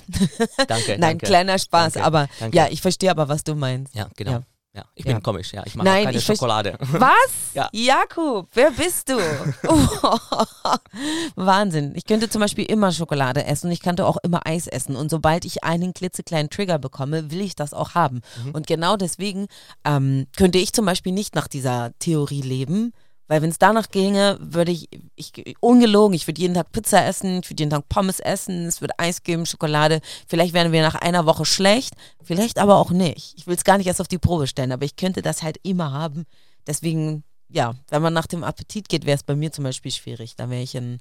Danke. 0.66 0.92
Nein, 0.98 1.00
danke. 1.00 1.26
kleiner 1.26 1.58
Spaß, 1.58 1.94
Danke, 1.94 2.06
aber 2.06 2.28
danke. 2.40 2.56
ja, 2.56 2.68
ich 2.68 2.80
verstehe 2.82 3.10
aber, 3.10 3.28
was 3.28 3.44
du 3.44 3.54
meinst. 3.54 3.94
Ja, 3.94 4.08
genau. 4.16 4.32
Ja. 4.32 4.42
Ja. 4.74 4.84
ich 4.94 5.04
Ja. 5.04 5.12
bin 5.12 5.22
komisch, 5.22 5.52
ja. 5.52 5.62
Ich 5.66 5.74
mache 5.74 5.86
Nein, 5.86 6.04
keine 6.06 6.20
Schokolade. 6.20 6.78
Was? 6.80 7.52
Ja. 7.52 7.68
Jakub, 7.72 8.48
wer 8.54 8.70
bist 8.70 9.10
du? 9.10 9.18
Wahnsinn. 11.36 11.92
Ich 11.94 12.06
könnte 12.06 12.28
zum 12.30 12.40
Beispiel 12.40 12.64
immer 12.64 12.90
Schokolade 12.92 13.44
essen 13.44 13.66
und 13.66 13.72
ich 13.72 13.80
könnte 13.82 14.06
auch 14.06 14.16
immer 14.22 14.46
Eis 14.46 14.66
essen. 14.66 14.96
Und 14.96 15.10
sobald 15.10 15.44
ich 15.44 15.62
einen 15.64 15.92
klitzekleinen 15.92 16.48
Trigger 16.50 16.78
bekomme, 16.78 17.30
will 17.30 17.40
ich 17.42 17.54
das 17.54 17.74
auch 17.74 17.94
haben. 17.94 18.22
Und 18.52 18.66
genau 18.66 18.96
deswegen 18.96 19.46
ähm, 19.84 20.26
könnte 20.36 20.58
ich 20.58 20.72
zum 20.72 20.86
Beispiel 20.86 21.12
nicht 21.12 21.34
nach 21.34 21.48
dieser 21.48 21.90
Theorie 21.98 22.42
leben. 22.42 22.92
Weil 23.32 23.40
wenn 23.40 23.48
es 23.48 23.56
danach 23.56 23.88
ginge, 23.88 24.36
würde 24.42 24.72
ich, 24.72 24.90
ich, 25.16 25.32
ungelogen, 25.60 26.14
ich 26.14 26.26
würde 26.26 26.42
jeden 26.42 26.52
Tag 26.52 26.70
Pizza 26.70 27.06
essen, 27.06 27.40
ich 27.42 27.48
würde 27.48 27.62
jeden 27.62 27.70
Tag 27.70 27.88
Pommes 27.88 28.20
essen, 28.20 28.66
es 28.66 28.82
würde 28.82 28.92
Eis 28.98 29.22
geben, 29.22 29.46
Schokolade. 29.46 30.02
Vielleicht 30.28 30.52
wären 30.52 30.70
wir 30.70 30.82
nach 30.82 30.96
einer 30.96 31.24
Woche 31.24 31.46
schlecht, 31.46 31.94
vielleicht 32.22 32.58
aber 32.58 32.76
auch 32.76 32.90
nicht. 32.90 33.32
Ich 33.38 33.46
will 33.46 33.54
es 33.54 33.64
gar 33.64 33.78
nicht 33.78 33.86
erst 33.86 34.02
auf 34.02 34.08
die 34.08 34.18
Probe 34.18 34.46
stellen, 34.46 34.70
aber 34.70 34.84
ich 34.84 34.96
könnte 34.96 35.22
das 35.22 35.42
halt 35.42 35.56
immer 35.62 35.92
haben. 35.92 36.26
Deswegen, 36.66 37.24
ja, 37.48 37.72
wenn 37.88 38.02
man 38.02 38.12
nach 38.12 38.26
dem 38.26 38.44
Appetit 38.44 38.90
geht, 38.90 39.06
wäre 39.06 39.16
es 39.16 39.22
bei 39.22 39.34
mir 39.34 39.50
zum 39.50 39.64
Beispiel 39.64 39.92
schwierig. 39.92 40.36
Da 40.36 40.50
wäre 40.50 40.60
ich 40.60 40.74
in, 40.74 40.98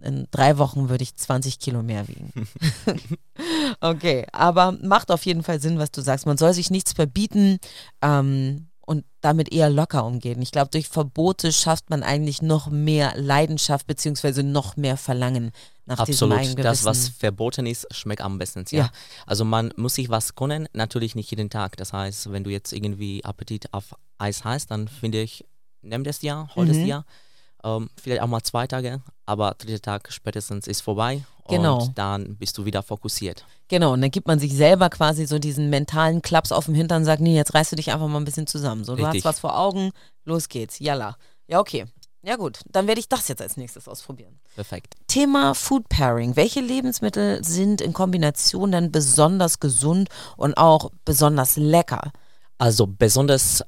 in 0.00 0.26
drei 0.30 0.56
Wochen 0.56 0.88
würde 0.88 1.04
ich 1.04 1.16
20 1.16 1.58
Kilo 1.58 1.82
mehr 1.82 2.08
wiegen. 2.08 2.32
okay, 3.82 4.24
aber 4.32 4.72
macht 4.72 5.10
auf 5.10 5.26
jeden 5.26 5.42
Fall 5.42 5.60
Sinn, 5.60 5.78
was 5.78 5.90
du 5.90 6.00
sagst. 6.00 6.24
Man 6.24 6.38
soll 6.38 6.54
sich 6.54 6.70
nichts 6.70 6.94
verbieten 6.94 7.58
ähm, 8.00 8.68
und 8.88 9.04
damit 9.20 9.52
eher 9.52 9.68
locker 9.68 10.06
umgehen. 10.06 10.40
Ich 10.40 10.50
glaube, 10.50 10.70
durch 10.70 10.88
Verbote 10.88 11.52
schafft 11.52 11.90
man 11.90 12.02
eigentlich 12.02 12.40
noch 12.40 12.70
mehr 12.70 13.12
Leidenschaft 13.16 13.86
beziehungsweise 13.86 14.42
noch 14.42 14.78
mehr 14.78 14.96
Verlangen 14.96 15.50
nach 15.84 16.06
diesem 16.06 16.32
Absolut. 16.32 16.64
Das, 16.64 16.84
was 16.86 17.08
verboten 17.10 17.66
ist, 17.66 17.86
schmeckt 17.94 18.22
am 18.22 18.38
besten. 18.38 18.64
Ja. 18.70 18.84
Ja. 18.84 18.90
Also 19.26 19.44
man 19.44 19.74
muss 19.76 19.96
sich 19.96 20.08
was 20.08 20.34
gönnen, 20.34 20.68
natürlich 20.72 21.14
nicht 21.14 21.30
jeden 21.30 21.50
Tag. 21.50 21.76
Das 21.76 21.92
heißt, 21.92 22.32
wenn 22.32 22.44
du 22.44 22.50
jetzt 22.50 22.72
irgendwie 22.72 23.22
Appetit 23.24 23.74
auf 23.74 23.94
Eis 24.16 24.44
hast, 24.44 24.70
dann 24.70 24.88
finde 24.88 25.20
ich, 25.20 25.44
nimm 25.82 26.02
das 26.02 26.20
dir, 26.20 26.48
hol 26.56 26.66
das 26.66 26.78
Mhm. 26.78 26.86
Ähm, 27.64 27.90
vielleicht 28.00 28.22
auch 28.22 28.26
mal 28.28 28.42
zwei 28.42 28.66
Tage, 28.66 29.00
aber 29.26 29.54
dritter 29.58 29.80
Tag 29.82 30.12
spätestens 30.12 30.66
ist 30.66 30.80
vorbei 30.80 31.24
Genau. 31.48 31.82
und 31.82 31.98
dann 31.98 32.36
bist 32.36 32.56
du 32.58 32.64
wieder 32.64 32.82
fokussiert. 32.82 33.44
Genau, 33.68 33.94
und 33.94 34.00
dann 34.02 34.10
gibt 34.10 34.26
man 34.28 34.38
sich 34.38 34.54
selber 34.54 34.90
quasi 34.90 35.26
so 35.26 35.38
diesen 35.38 35.70
mentalen 35.70 36.22
Klaps 36.22 36.52
auf 36.52 36.66
dem 36.66 36.74
Hintern 36.74 36.98
und 37.02 37.04
sagt, 37.06 37.20
nee, 37.22 37.34
jetzt 37.36 37.54
reißt 37.54 37.72
du 37.72 37.76
dich 37.76 37.90
einfach 37.90 38.06
mal 38.06 38.18
ein 38.18 38.24
bisschen 38.24 38.46
zusammen. 38.46 38.84
So, 38.84 38.94
du 38.94 39.02
Richtig. 39.02 39.24
hast 39.24 39.36
was 39.36 39.40
vor 39.40 39.58
Augen, 39.58 39.90
los 40.24 40.48
geht's, 40.48 40.78
yalla. 40.78 41.16
Ja, 41.46 41.60
okay. 41.60 41.86
Ja 42.22 42.36
gut, 42.36 42.60
dann 42.70 42.86
werde 42.86 43.00
ich 43.00 43.08
das 43.08 43.28
jetzt 43.28 43.40
als 43.40 43.56
nächstes 43.56 43.88
ausprobieren. 43.88 44.40
Perfekt. 44.54 44.96
Thema 45.06 45.54
Food 45.54 45.88
Pairing. 45.88 46.34
Welche 46.36 46.60
Lebensmittel 46.60 47.42
sind 47.44 47.80
in 47.80 47.92
Kombination 47.92 48.72
dann 48.72 48.90
besonders 48.92 49.60
gesund 49.60 50.08
und 50.36 50.58
auch 50.58 50.90
besonders 51.04 51.56
lecker? 51.56 52.12
Also 52.58 52.86
besonders 52.88 53.64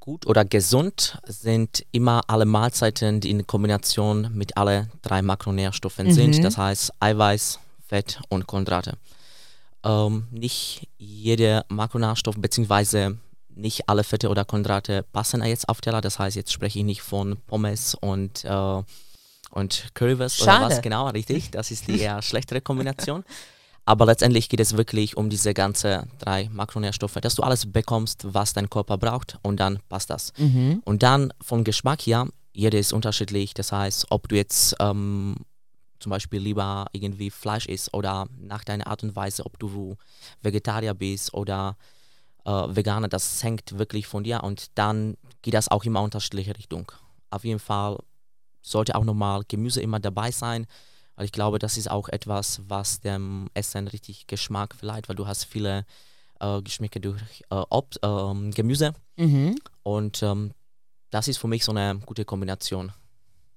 gut 0.00 0.26
oder 0.26 0.44
gesund 0.44 1.18
sind 1.26 1.84
immer 1.92 2.22
alle 2.26 2.44
Mahlzeiten, 2.44 3.20
die 3.20 3.30
in 3.30 3.46
Kombination 3.46 4.30
mit 4.34 4.56
alle 4.56 4.88
drei 5.02 5.22
Makronährstoffen 5.22 6.06
Mhm. 6.08 6.12
sind. 6.12 6.44
Das 6.44 6.58
heißt 6.58 6.92
Eiweiß, 7.00 7.58
Fett 7.86 8.20
und 8.28 8.46
Kohlenhydrate. 8.46 8.94
Ähm, 9.84 10.26
nicht 10.32 10.88
jeder 10.98 11.64
Makronährstoff 11.68 12.34
beziehungsweise 12.36 13.18
nicht 13.54 13.88
alle 13.88 14.04
Fette 14.04 14.28
oder 14.28 14.44
Kohlenhydrate 14.44 15.04
passen 15.12 15.42
jetzt 15.44 15.68
auf 15.68 15.80
Teller. 15.80 16.00
Das 16.00 16.18
heißt, 16.18 16.36
jetzt 16.36 16.52
spreche 16.52 16.80
ich 16.80 16.84
nicht 16.84 17.02
von 17.02 17.36
Pommes 17.46 17.94
und, 17.94 18.44
äh, 18.44 18.82
und 19.50 19.88
Currywurst 19.94 20.42
oder 20.42 20.60
was 20.62 20.82
genau, 20.82 21.08
richtig. 21.08 21.50
Das 21.52 21.70
ist 21.70 21.86
die 21.86 22.00
eher 22.00 22.20
schlechtere 22.22 22.60
Kombination. 22.60 23.24
Aber 23.88 24.04
letztendlich 24.04 24.48
geht 24.48 24.58
es 24.58 24.76
wirklich 24.76 25.16
um 25.16 25.30
diese 25.30 25.54
ganze 25.54 26.08
drei 26.18 26.48
Makronährstoffe, 26.52 27.14
dass 27.22 27.36
du 27.36 27.42
alles 27.44 27.70
bekommst, 27.70 28.34
was 28.34 28.52
dein 28.52 28.68
Körper 28.68 28.98
braucht 28.98 29.38
und 29.42 29.60
dann 29.60 29.78
passt 29.88 30.10
das. 30.10 30.32
Und 30.84 31.04
dann 31.04 31.32
vom 31.40 31.62
Geschmack 31.62 32.02
her, 32.02 32.26
jeder 32.52 32.78
ist 32.78 32.92
unterschiedlich. 32.92 33.54
Das 33.54 33.70
heißt, 33.70 34.06
ob 34.10 34.28
du 34.28 34.34
jetzt 34.34 34.74
ähm, 34.80 35.36
zum 36.00 36.10
Beispiel 36.10 36.40
lieber 36.40 36.86
irgendwie 36.92 37.30
Fleisch 37.30 37.66
isst 37.66 37.94
oder 37.94 38.26
nach 38.38 38.64
deiner 38.64 38.88
Art 38.88 39.04
und 39.04 39.14
Weise, 39.14 39.46
ob 39.46 39.56
du 39.60 39.96
Vegetarier 40.42 40.94
bist 40.94 41.32
oder 41.32 41.76
äh, 42.44 42.50
Veganer, 42.50 43.08
das 43.08 43.42
hängt 43.44 43.78
wirklich 43.78 44.08
von 44.08 44.24
dir 44.24 44.42
und 44.42 44.66
dann 44.74 45.16
geht 45.42 45.54
das 45.54 45.70
auch 45.70 45.84
immer 45.84 46.02
unterschiedliche 46.02 46.56
Richtung. 46.56 46.90
Auf 47.30 47.44
jeden 47.44 47.60
Fall 47.60 47.98
sollte 48.62 48.96
auch 48.96 49.04
nochmal 49.04 49.42
Gemüse 49.46 49.80
immer 49.80 50.00
dabei 50.00 50.32
sein, 50.32 50.66
weil 51.16 51.24
ich 51.24 51.32
glaube, 51.32 51.58
das 51.58 51.76
ist 51.76 51.90
auch 51.90 52.08
etwas, 52.08 52.60
was 52.68 53.00
dem 53.00 53.48
Essen 53.54 53.88
richtig 53.88 54.26
Geschmack 54.26 54.74
verleiht, 54.74 55.08
weil 55.08 55.16
du 55.16 55.26
hast 55.26 55.44
viele 55.44 55.84
äh, 56.40 56.62
Geschmäcke 56.62 57.00
durch 57.00 57.42
äh, 57.50 57.62
Obst, 57.70 57.98
ähm, 58.02 58.52
Gemüse 58.52 58.92
und 59.82 60.22
ähm, 60.22 60.52
das 61.10 61.28
ist 61.28 61.38
für 61.38 61.48
mich 61.48 61.64
so 61.64 61.72
eine 61.72 61.98
gute 62.04 62.24
Kombination. 62.24 62.92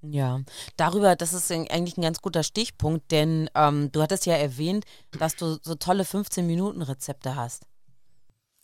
Ja, 0.02 0.40
darüber, 0.78 1.16
das 1.18 1.34
ist 1.34 1.52
eigentlich 1.52 1.98
ein 1.98 2.04
ganz 2.04 2.22
guter 2.22 2.44
Stichpunkt, 2.44 3.12
denn 3.12 3.50
ähm, 3.54 3.92
du 3.92 4.02
hattest 4.02 4.26
ja 4.26 4.36
erwähnt, 4.36 4.86
dass 5.12 5.36
du 5.36 5.58
so 5.62 5.76
tolle 5.76 6.04
15-Minuten-Rezepte 6.04 7.36
hast. 7.36 7.66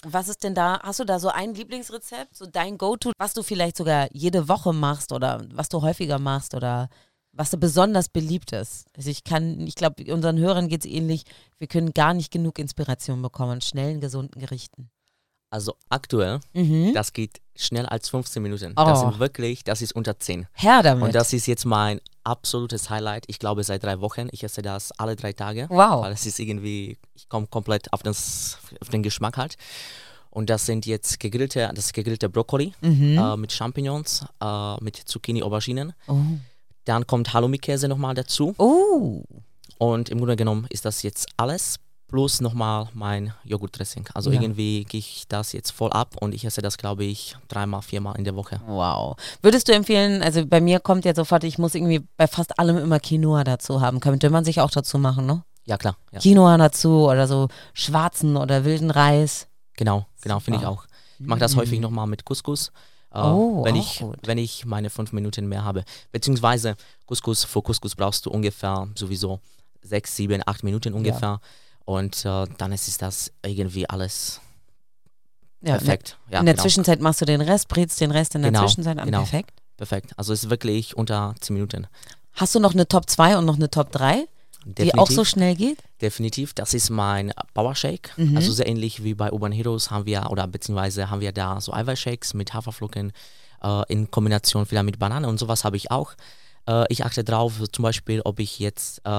Was 0.03 0.29
ist 0.29 0.43
denn 0.43 0.55
da, 0.55 0.79
hast 0.81 0.99
du 0.99 1.03
da 1.03 1.19
so 1.19 1.29
ein 1.29 1.53
Lieblingsrezept, 1.55 2.37
so 2.37 2.45
dein 2.45 2.77
Go-To, 2.77 3.11
was 3.17 3.33
du 3.33 3.43
vielleicht 3.43 3.75
sogar 3.75 4.07
jede 4.13 4.47
Woche 4.47 4.71
machst 4.71 5.11
oder 5.11 5.45
was 5.51 5.67
du 5.67 5.81
häufiger 5.81 6.19
machst 6.19 6.53
oder 6.53 6.89
was 7.35 7.51
du 7.51 7.57
besonders 7.57 8.09
beliebt 8.09 8.51
ist? 8.53 8.85
Also 8.95 9.09
ich 9.09 9.23
kann, 9.23 9.59
ich 9.67 9.75
glaube, 9.75 10.11
unseren 10.13 10.37
Hörern 10.37 10.67
geht 10.69 10.85
es 10.85 10.91
ähnlich, 10.91 11.23
wir 11.59 11.67
können 11.67 11.93
gar 11.93 12.13
nicht 12.13 12.31
genug 12.31 12.57
Inspiration 12.59 13.21
bekommen 13.21 13.51
an 13.53 13.61
schnellen, 13.61 13.99
gesunden 14.01 14.39
Gerichten. 14.41 14.89
Also 15.51 15.75
aktuell, 15.89 16.39
Mhm. 16.53 16.93
das 16.93 17.13
geht 17.13 17.39
schnell 17.55 17.85
als 17.85 18.09
15 18.09 18.41
Minuten. 18.41 18.73
Oh. 18.75 18.83
Das 18.85 18.99
sind 19.01 19.19
wirklich, 19.19 19.63
das 19.63 19.81
ist 19.81 19.93
unter 19.95 20.19
10. 20.19 20.47
Her 20.53 20.81
damit. 20.83 21.03
Und 21.05 21.15
das 21.15 21.31
ist 21.31 21.45
jetzt 21.45 21.65
mein 21.65 22.01
absolutes 22.23 22.89
Highlight. 22.89 23.25
Ich 23.27 23.39
glaube 23.39 23.63
seit 23.63 23.83
drei 23.83 24.01
Wochen. 24.01 24.27
Ich 24.31 24.43
esse 24.43 24.61
das 24.61 24.91
alle 24.93 25.15
drei 25.15 25.31
Tage. 25.31 25.67
Wow. 25.69 26.03
Weil 26.03 26.11
es 26.13 26.25
ist 26.25 26.39
irgendwie, 26.39 26.97
ich 27.13 27.29
komme 27.29 27.47
komplett 27.47 27.93
auf, 27.93 28.01
das, 28.03 28.57
auf 28.81 28.89
den 28.89 29.03
Geschmack 29.03 29.37
halt. 29.37 29.55
Und 30.29 30.49
das 30.49 30.65
sind 30.65 30.85
jetzt 30.85 31.19
gegrillte, 31.21 31.71
das 31.73 31.93
gegrillte 31.93 32.27
Brokkoli 32.27 32.73
Mhm. 32.81 33.17
äh, 33.17 33.37
mit 33.37 33.53
Champignons, 33.53 34.25
äh, 34.41 34.83
mit 34.83 34.97
Zucchini, 34.97 35.43
Auberginen. 35.43 35.93
oh. 36.07 36.17
Dann 36.85 37.05
kommt 37.07 37.33
Halloumi-Käse 37.33 37.87
nochmal 37.87 38.13
dazu. 38.15 38.53
Oh. 38.57 39.23
Und 39.77 40.09
im 40.09 40.19
Grunde 40.19 40.35
genommen 40.35 40.67
ist 40.69 40.85
das 40.85 41.03
jetzt 41.03 41.27
alles. 41.37 41.79
Plus 42.07 42.39
nochmal 42.39 42.87
mein 42.93 43.33
Joghurtdressing. 43.45 44.07
Also 44.13 44.31
Ja. 44.31 44.39
irgendwie 44.39 44.83
gehe 44.83 44.99
ich 44.99 45.23
das 45.27 45.53
jetzt 45.53 45.71
voll 45.71 45.91
ab 45.91 46.15
und 46.21 46.35
ich 46.35 46.45
esse 46.45 46.61
das, 46.61 46.77
glaube 46.77 47.03
ich, 47.03 47.35
dreimal, 47.47 47.81
viermal 47.81 48.15
in 48.17 48.23
der 48.23 48.35
Woche. 48.35 48.61
Wow. 48.67 49.17
Würdest 49.41 49.67
du 49.67 49.73
empfehlen, 49.73 50.21
also 50.21 50.45
bei 50.45 50.61
mir 50.61 50.79
kommt 50.79 51.03
jetzt 51.03 51.17
sofort, 51.17 51.43
ich 51.43 51.57
muss 51.57 51.73
irgendwie 51.73 52.07
bei 52.15 52.27
fast 52.27 52.59
allem 52.59 52.77
immer 52.77 52.99
Quinoa 52.99 53.43
dazu 53.43 53.81
haben. 53.81 53.99
Könnte 54.01 54.29
man 54.29 54.45
sich 54.45 54.61
auch 54.61 54.69
dazu 54.69 54.99
machen, 54.99 55.25
ne? 55.25 55.43
Ja, 55.65 55.77
klar. 55.77 55.97
Ja. 56.11 56.19
Quinoa 56.19 56.57
dazu 56.57 57.09
oder 57.09 57.27
so 57.27 57.47
schwarzen 57.73 58.37
oder 58.37 58.65
wilden 58.65 58.91
Reis. 58.91 59.47
Genau, 59.75 60.05
genau, 60.21 60.39
finde 60.39 60.59
ich 60.59 60.65
auch. 60.67 60.85
Ich 61.19 61.25
mache 61.25 61.39
das 61.39 61.55
häufig 61.55 61.79
nochmal 61.79 62.05
mit 62.05 62.23
Couscous, 62.23 62.71
Oh, 63.23 63.63
wenn, 63.63 63.75
ich, 63.75 63.99
gut. 63.99 64.17
wenn 64.25 64.37
ich 64.37 64.65
meine 64.65 64.89
fünf 64.89 65.11
Minuten 65.13 65.47
mehr 65.47 65.63
habe. 65.63 65.83
Beziehungsweise 66.11 66.75
Couscous, 67.05 67.43
für 67.43 67.61
Couscous 67.61 67.95
brauchst 67.95 68.25
du 68.25 68.31
ungefähr 68.31 68.87
sowieso 68.95 69.39
sechs, 69.81 70.15
sieben, 70.15 70.41
acht 70.45 70.63
Minuten 70.63 70.93
ungefähr. 70.93 71.39
Und 71.85 72.25
äh, 72.25 72.45
dann 72.57 72.71
ist 72.71 73.01
das 73.01 73.31
irgendwie 73.45 73.87
alles 73.89 74.41
Ja, 75.61 75.77
perfekt. 75.77 76.17
Ja, 76.31 76.39
in 76.39 76.45
der 76.45 76.55
genau, 76.55 76.63
Zwischenzeit 76.63 76.99
machst 76.99 77.21
du 77.21 77.25
den 77.25 77.41
Rest, 77.41 77.67
brätst 77.67 78.01
den 78.01 78.11
Rest 78.11 78.35
in 78.35 78.41
der 78.41 78.51
Genau, 78.51 78.65
Zwischenzeit 78.65 78.97
an. 78.97 79.05
genau. 79.05 79.19
Perfekt. 79.19 79.53
perfekt. 79.77 80.11
Also 80.17 80.33
es 80.33 80.43
ist 80.45 80.49
wirklich 80.49 80.97
unter 80.97 81.35
zehn 81.39 81.53
Minuten. 81.55 81.87
Hast 82.33 82.53
du 82.55 82.59
noch 82.59 82.73
eine 82.73 82.87
Top 82.87 83.09
2 83.09 83.37
und 83.37 83.45
noch 83.45 83.55
eine 83.55 83.69
Top 83.69 83.91
3, 83.91 84.27
die 84.65 84.95
auch 84.95 85.09
so 85.09 85.23
schnell 85.23 85.55
geht? 85.55 85.77
Definitiv, 86.01 86.53
das 86.53 86.73
ist 86.73 86.89
mein 86.89 87.31
Power 87.53 87.75
Shake. 87.75 88.11
Mhm. 88.17 88.35
Also 88.35 88.51
sehr 88.51 88.67
ähnlich 88.67 89.03
wie 89.03 89.13
bei 89.13 89.31
Urban 89.31 89.51
Heroes 89.51 89.91
haben 89.91 90.05
wir, 90.05 90.27
oder 90.31 90.47
beziehungsweise 90.47 91.09
haben 91.09 91.21
wir 91.21 91.31
da 91.31 91.61
so 91.61 91.71
Eiweißshakes 91.71 92.33
mit 92.33 92.53
Haferflocken 92.53 93.13
äh, 93.63 93.83
in 93.93 94.09
Kombination 94.09 94.65
vielleicht 94.65 94.85
mit 94.85 94.99
Banane 94.99 95.27
und 95.27 95.37
sowas 95.39 95.63
habe 95.63 95.77
ich 95.77 95.91
auch. 95.91 96.13
Äh, 96.67 96.85
ich 96.89 97.05
achte 97.05 97.23
drauf, 97.23 97.53
zum 97.71 97.83
Beispiel, 97.83 98.21
ob 98.25 98.39
ich 98.39 98.59
jetzt 98.59 99.01
äh, 99.05 99.09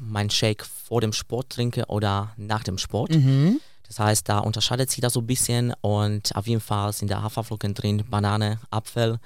meinen 0.00 0.30
Shake 0.30 0.64
vor 0.64 1.00
dem 1.00 1.12
Sport 1.12 1.50
trinke 1.50 1.86
oder 1.86 2.32
nach 2.36 2.64
dem 2.64 2.78
Sport. 2.78 3.12
Mhm. 3.14 3.60
Das 3.86 4.00
heißt, 4.00 4.28
da 4.28 4.40
unterscheidet 4.40 4.90
sich 4.90 5.00
das 5.00 5.12
so 5.12 5.20
ein 5.20 5.26
bisschen 5.28 5.72
und 5.80 6.34
auf 6.34 6.48
jeden 6.48 6.60
Fall 6.60 6.92
sind 6.92 7.08
da 7.10 7.22
Haferflocken 7.22 7.72
drin, 7.74 8.04
Banane, 8.10 8.58
Apfel, 8.70 9.20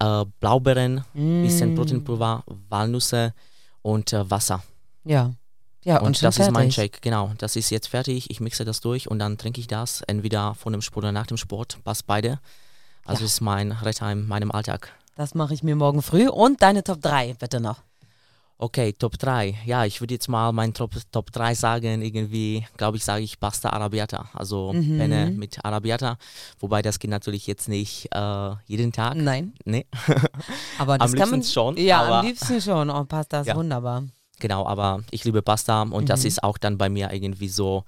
äh, 0.00 0.24
Blaubeeren, 0.40 1.04
Mm. 1.12 1.42
bisschen 1.42 1.74
Proteinpulver, 1.74 2.44
Walnüsse 2.70 3.34
und 3.82 4.12
äh, 4.14 4.30
Wasser. 4.30 4.62
Ja. 5.08 5.32
Ja, 5.84 5.98
und, 6.00 6.08
Und 6.08 6.22
das 6.22 6.38
ist 6.38 6.50
mein 6.50 6.70
fertig. 6.70 6.74
Shake, 6.74 7.02
genau. 7.02 7.32
Das 7.38 7.56
ist 7.56 7.70
jetzt 7.70 7.88
fertig. 7.88 8.30
Ich 8.30 8.40
mixe 8.40 8.64
das 8.64 8.80
durch 8.80 9.08
und 9.08 9.18
dann 9.20 9.38
trinke 9.38 9.60
ich 9.60 9.68
das 9.68 10.02
entweder 10.02 10.54
vor 10.54 10.72
dem 10.72 10.82
Sport 10.82 11.04
oder 11.04 11.12
nach 11.12 11.26
dem 11.26 11.36
Sport. 11.36 11.78
Passt 11.84 12.06
beide. 12.06 12.40
Also 13.04 13.20
ja. 13.22 13.26
ist 13.26 13.40
mein 13.40 13.76
in 14.10 14.28
meinem 14.28 14.50
Alltag. 14.50 14.92
Das 15.16 15.34
mache 15.34 15.54
ich 15.54 15.62
mir 15.62 15.76
morgen 15.76 16.02
früh. 16.02 16.28
Und 16.28 16.62
deine 16.62 16.84
Top 16.84 17.00
3, 17.00 17.34
bitte 17.38 17.60
noch. 17.60 17.78
Okay, 18.58 18.92
Top 18.92 19.16
3. 19.18 19.56
Ja, 19.66 19.84
ich 19.84 20.00
würde 20.00 20.14
jetzt 20.14 20.28
mal 20.28 20.52
mein 20.52 20.74
Top, 20.74 20.90
Top 21.12 21.30
3 21.30 21.54
sagen. 21.54 22.02
Irgendwie, 22.02 22.66
glaube 22.76 22.96
ich, 22.96 23.04
sage 23.04 23.22
ich 23.22 23.38
Pasta 23.38 23.70
Arabiata. 23.70 24.28
Also 24.34 24.72
mhm. 24.72 24.98
Penne 24.98 25.30
mit 25.30 25.64
Arabiata. 25.64 26.18
Wobei 26.58 26.82
das 26.82 26.98
geht 26.98 27.10
natürlich 27.10 27.46
jetzt 27.46 27.68
nicht 27.68 28.08
äh, 28.12 28.50
jeden 28.66 28.92
Tag. 28.92 29.14
Nein. 29.14 29.54
Nee. 29.64 29.86
Aber 30.78 30.98
das 30.98 31.12
am 31.12 31.18
kann 31.18 31.30
man 31.30 31.42
schon. 31.44 31.76
Ja, 31.76 32.18
am 32.18 32.26
liebsten 32.26 32.60
schon. 32.60 32.90
Oh, 32.90 33.04
Pasta 33.04 33.40
ist 33.40 33.46
ja. 33.46 33.56
wunderbar. 33.56 34.04
Genau, 34.40 34.66
aber 34.66 35.02
ich 35.10 35.24
liebe 35.24 35.42
Pasta 35.42 35.82
und 35.82 36.04
mhm. 36.04 36.06
das 36.06 36.24
ist 36.24 36.42
auch 36.42 36.58
dann 36.58 36.78
bei 36.78 36.88
mir 36.88 37.12
irgendwie 37.12 37.48
so 37.48 37.84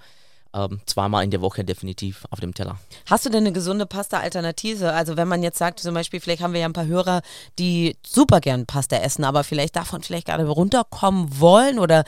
ähm, 0.53 0.81
zweimal 0.87 1.25
in 1.25 1.31
der 1.31 1.41
Woche 1.41 1.65
definitiv 1.65 2.27
auf 2.31 2.41
dem 2.41 2.55
Teller. 2.55 2.79
Hast 3.07 3.25
du 3.25 3.31
denn 3.31 3.45
eine 3.45 3.53
gesunde 3.53 3.87
Pasta-Alternative? 3.87 4.93
Also 4.93 5.17
wenn 5.17 5.29
man 5.29 5.43
jetzt 5.43 5.59
sagt, 5.59 5.81
zum 5.81 5.95
Beispiel, 5.95 6.21
vielleicht 6.21 6.43
haben 6.43 6.53
wir 6.53 6.61
ja 6.61 6.67
ein 6.67 6.73
paar 6.73 6.87
Hörer, 6.87 7.23
die 7.59 7.97
super 8.05 8.41
gern 8.41 8.67
Pasta 8.67 8.97
essen, 8.97 9.25
aber 9.25 9.45
vielleicht 9.45 9.77
davon 9.77 10.03
vielleicht 10.03 10.27
gerade 10.27 10.47
runterkommen 10.47 11.41
wollen 11.41 11.79
oder 11.79 12.05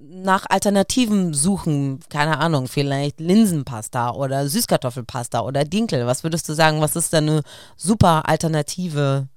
nach 0.00 0.44
Alternativen 0.48 1.32
suchen, 1.32 2.00
keine 2.10 2.38
Ahnung, 2.38 2.68
vielleicht 2.68 3.20
Linsenpasta 3.20 4.10
oder 4.10 4.48
Süßkartoffelpasta 4.48 5.40
oder 5.40 5.64
Dinkel. 5.64 6.06
Was 6.06 6.24
würdest 6.24 6.48
du 6.48 6.52
sagen, 6.52 6.80
was 6.80 6.96
ist 6.96 7.12
denn 7.12 7.28
eine 7.28 7.42
super 7.76 8.28
Alternative? 8.28 9.28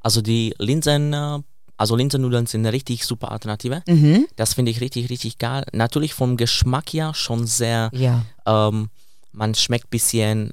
Also 0.00 0.20
die 0.20 0.54
Linsen 0.58 1.12
äh, 1.12 1.38
also 1.76 1.96
Linsennudeln 1.96 2.46
sind 2.46 2.60
eine 2.60 2.72
richtig 2.72 3.04
super 3.04 3.32
Alternative. 3.32 3.82
Mhm. 3.86 4.26
Das 4.36 4.54
finde 4.54 4.70
ich 4.70 4.80
richtig, 4.80 5.10
richtig 5.10 5.38
geil. 5.38 5.64
Natürlich 5.72 6.14
vom 6.14 6.36
Geschmack 6.36 6.92
ja 6.94 7.14
schon 7.14 7.46
sehr, 7.46 7.90
ja. 7.92 8.24
Ähm, 8.46 8.90
man 9.32 9.54
schmeckt 9.54 9.86
ein 9.86 9.90
bisschen 9.90 10.52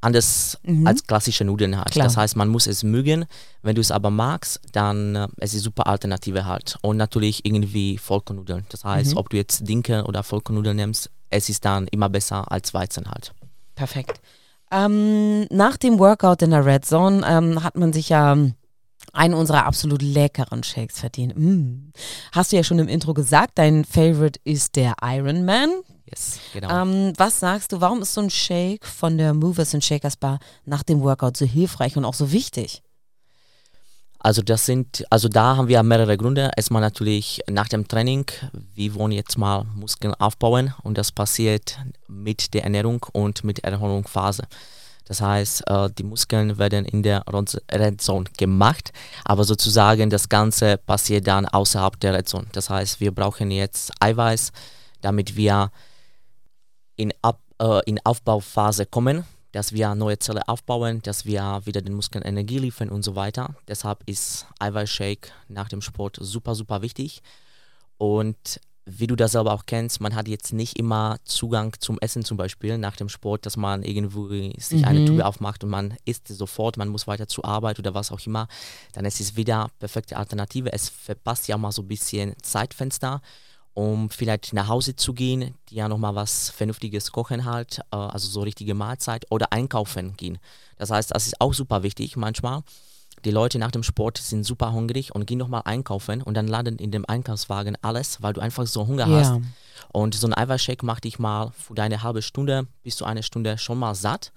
anders 0.00 0.58
mhm. 0.62 0.86
als 0.86 1.06
klassische 1.06 1.44
Nudeln 1.44 1.76
halt. 1.76 1.90
Klar. 1.90 2.06
Das 2.06 2.16
heißt, 2.16 2.36
man 2.36 2.48
muss 2.48 2.66
es 2.66 2.82
mögen. 2.82 3.26
Wenn 3.62 3.74
du 3.74 3.80
es 3.80 3.90
aber 3.90 4.10
magst, 4.10 4.60
dann 4.72 5.14
äh, 5.14 5.28
es 5.38 5.54
ist 5.54 5.62
super 5.62 5.86
Alternative 5.86 6.46
halt. 6.46 6.76
Und 6.82 6.96
natürlich 6.96 7.44
irgendwie 7.44 7.98
Vollkornnudeln. 7.98 8.64
Das 8.70 8.84
heißt, 8.84 9.12
mhm. 9.12 9.18
ob 9.18 9.30
du 9.30 9.36
jetzt 9.36 9.68
Dinkel 9.68 10.02
oder 10.02 10.22
Vollkornnudeln 10.22 10.76
nimmst, 10.76 11.10
es 11.30 11.48
ist 11.48 11.64
dann 11.64 11.86
immer 11.88 12.08
besser 12.08 12.50
als 12.50 12.74
Weizen 12.74 13.10
halt. 13.10 13.32
Perfekt. 13.74 14.20
Ähm, 14.72 15.46
nach 15.50 15.76
dem 15.76 15.98
Workout 15.98 16.42
in 16.42 16.50
der 16.50 16.64
Red 16.64 16.84
Zone 16.84 17.26
ähm, 17.26 17.62
hat 17.62 17.76
man 17.76 17.92
sich 17.92 18.08
ja 18.08 18.36
einen 19.12 19.34
unserer 19.34 19.66
absolut 19.66 20.02
leckeren 20.02 20.62
Shakes 20.62 21.00
verdient. 21.00 21.36
Mm. 21.36 21.92
Hast 22.32 22.52
du 22.52 22.56
ja 22.56 22.64
schon 22.64 22.78
im 22.78 22.88
Intro 22.88 23.14
gesagt, 23.14 23.52
dein 23.56 23.84
Favorite 23.84 24.40
ist 24.44 24.76
der 24.76 24.94
Iron 25.02 25.44
Man. 25.44 25.70
Yes, 26.06 26.40
genau. 26.52 26.82
Ähm, 26.82 27.12
was 27.16 27.40
sagst 27.40 27.72
du, 27.72 27.80
warum 27.80 28.02
ist 28.02 28.14
so 28.14 28.20
ein 28.20 28.30
Shake 28.30 28.84
von 28.84 29.16
der 29.16 29.32
Movers 29.34 29.74
and 29.74 29.84
Shakers 29.84 30.16
Bar 30.16 30.40
nach 30.64 30.82
dem 30.82 31.00
Workout 31.02 31.36
so 31.36 31.46
hilfreich 31.46 31.96
und 31.96 32.04
auch 32.04 32.14
so 32.14 32.32
wichtig? 32.32 32.82
Also 34.22 34.42
das 34.42 34.66
sind, 34.66 35.04
also 35.08 35.28
da 35.28 35.56
haben 35.56 35.68
wir 35.68 35.82
mehrere 35.82 36.18
Gründe. 36.18 36.50
Erstmal 36.54 36.82
natürlich 36.82 37.40
nach 37.48 37.68
dem 37.68 37.88
Training, 37.88 38.26
wir 38.74 38.94
wollen 38.94 39.12
jetzt 39.12 39.38
mal 39.38 39.64
Muskeln 39.74 40.12
aufbauen 40.14 40.74
und 40.82 40.98
das 40.98 41.10
passiert 41.10 41.78
mit 42.06 42.52
der 42.52 42.64
Ernährung 42.64 43.06
und 43.12 43.44
mit 43.44 43.62
der 43.62 43.72
Erholungsphase. 43.72 44.42
Das 45.10 45.20
heißt, 45.20 45.66
äh, 45.66 45.90
die 45.90 46.04
Muskeln 46.04 46.56
werden 46.56 46.84
in 46.84 47.02
der 47.02 47.24
Red 47.26 48.00
Zone 48.00 48.26
gemacht, 48.38 48.92
aber 49.24 49.42
sozusagen 49.42 50.08
das 50.08 50.28
Ganze 50.28 50.76
passiert 50.78 51.26
dann 51.26 51.46
außerhalb 51.46 51.98
der 51.98 52.14
Red 52.14 52.28
Zone. 52.28 52.46
Das 52.52 52.70
heißt, 52.70 53.00
wir 53.00 53.12
brauchen 53.12 53.50
jetzt 53.50 53.90
Eiweiß, 53.98 54.52
damit 55.00 55.34
wir 55.34 55.72
in, 56.94 57.12
Ab, 57.22 57.40
äh, 57.60 57.80
in 57.86 57.98
Aufbauphase 58.04 58.86
kommen, 58.86 59.24
dass 59.50 59.72
wir 59.72 59.96
neue 59.96 60.20
Zellen 60.20 60.44
aufbauen, 60.46 61.02
dass 61.02 61.24
wir 61.24 61.60
wieder 61.64 61.82
den 61.82 61.94
Muskeln 61.94 62.22
Energie 62.22 62.58
liefern 62.58 62.88
und 62.88 63.02
so 63.02 63.16
weiter. 63.16 63.56
Deshalb 63.66 64.04
ist 64.06 64.46
Eiweißshake 64.60 65.32
nach 65.48 65.68
dem 65.68 65.82
Sport 65.82 66.18
super, 66.20 66.54
super 66.54 66.82
wichtig. 66.82 67.20
Und 67.98 68.60
wie 68.98 69.06
du 69.06 69.16
das 69.16 69.32
selber 69.32 69.52
auch 69.52 69.66
kennst, 69.66 70.00
man 70.00 70.14
hat 70.14 70.28
jetzt 70.28 70.52
nicht 70.52 70.78
immer 70.78 71.18
Zugang 71.24 71.74
zum 71.78 71.98
Essen 72.00 72.24
zum 72.24 72.36
Beispiel 72.36 72.78
nach 72.78 72.96
dem 72.96 73.08
Sport, 73.08 73.46
dass 73.46 73.56
man 73.56 73.82
irgendwo 73.82 74.28
sich 74.28 74.80
mhm. 74.80 74.84
eine 74.84 75.04
Tube 75.04 75.20
aufmacht 75.20 75.64
und 75.64 75.70
man 75.70 75.94
isst 76.04 76.28
sofort, 76.28 76.76
man 76.76 76.88
muss 76.88 77.06
weiter 77.06 77.28
zur 77.28 77.44
Arbeit 77.44 77.78
oder 77.78 77.94
was 77.94 78.10
auch 78.10 78.20
immer, 78.26 78.48
dann 78.92 79.04
ist 79.04 79.20
es 79.20 79.36
wieder 79.36 79.68
perfekte 79.78 80.16
Alternative. 80.16 80.72
Es 80.72 80.88
verpasst 80.88 81.48
ja 81.48 81.56
mal 81.58 81.72
so 81.72 81.82
ein 81.82 81.88
bisschen 81.88 82.34
Zeitfenster, 82.42 83.20
um 83.74 84.10
vielleicht 84.10 84.52
nach 84.52 84.68
Hause 84.68 84.96
zu 84.96 85.14
gehen, 85.14 85.54
die 85.68 85.76
ja 85.76 85.88
nochmal 85.88 86.14
was 86.14 86.50
Vernünftiges 86.50 87.12
kochen 87.12 87.44
halt, 87.44 87.80
äh, 87.92 87.96
also 87.96 88.28
so 88.28 88.42
richtige 88.42 88.74
Mahlzeit 88.74 89.26
oder 89.30 89.52
einkaufen 89.52 90.16
gehen. 90.16 90.38
Das 90.76 90.90
heißt, 90.90 91.14
das 91.14 91.26
ist 91.26 91.40
auch 91.40 91.54
super 91.54 91.82
wichtig 91.82 92.16
manchmal 92.16 92.62
die 93.24 93.30
Leute 93.30 93.58
nach 93.58 93.70
dem 93.70 93.82
Sport 93.82 94.18
sind 94.18 94.44
super 94.44 94.72
hungrig 94.72 95.14
und 95.14 95.26
gehen 95.26 95.38
nochmal 95.38 95.62
einkaufen 95.64 96.22
und 96.22 96.34
dann 96.34 96.46
laden 96.46 96.76
in 96.78 96.90
dem 96.90 97.04
Einkaufswagen 97.06 97.76
alles, 97.82 98.22
weil 98.22 98.32
du 98.32 98.40
einfach 98.40 98.66
so 98.66 98.86
Hunger 98.86 99.06
ja. 99.06 99.18
hast. 99.18 99.40
Und 99.92 100.14
so 100.14 100.26
ein 100.26 100.34
Eiweißshake 100.34 100.84
macht 100.84 101.04
dich 101.04 101.18
mal 101.18 101.52
für 101.52 101.74
deine 101.74 102.02
halbe 102.02 102.22
Stunde 102.22 102.66
bis 102.82 102.96
zu 102.96 103.04
eine 103.04 103.22
Stunde 103.22 103.58
schon 103.58 103.78
mal 103.78 103.94
satt. 103.94 104.32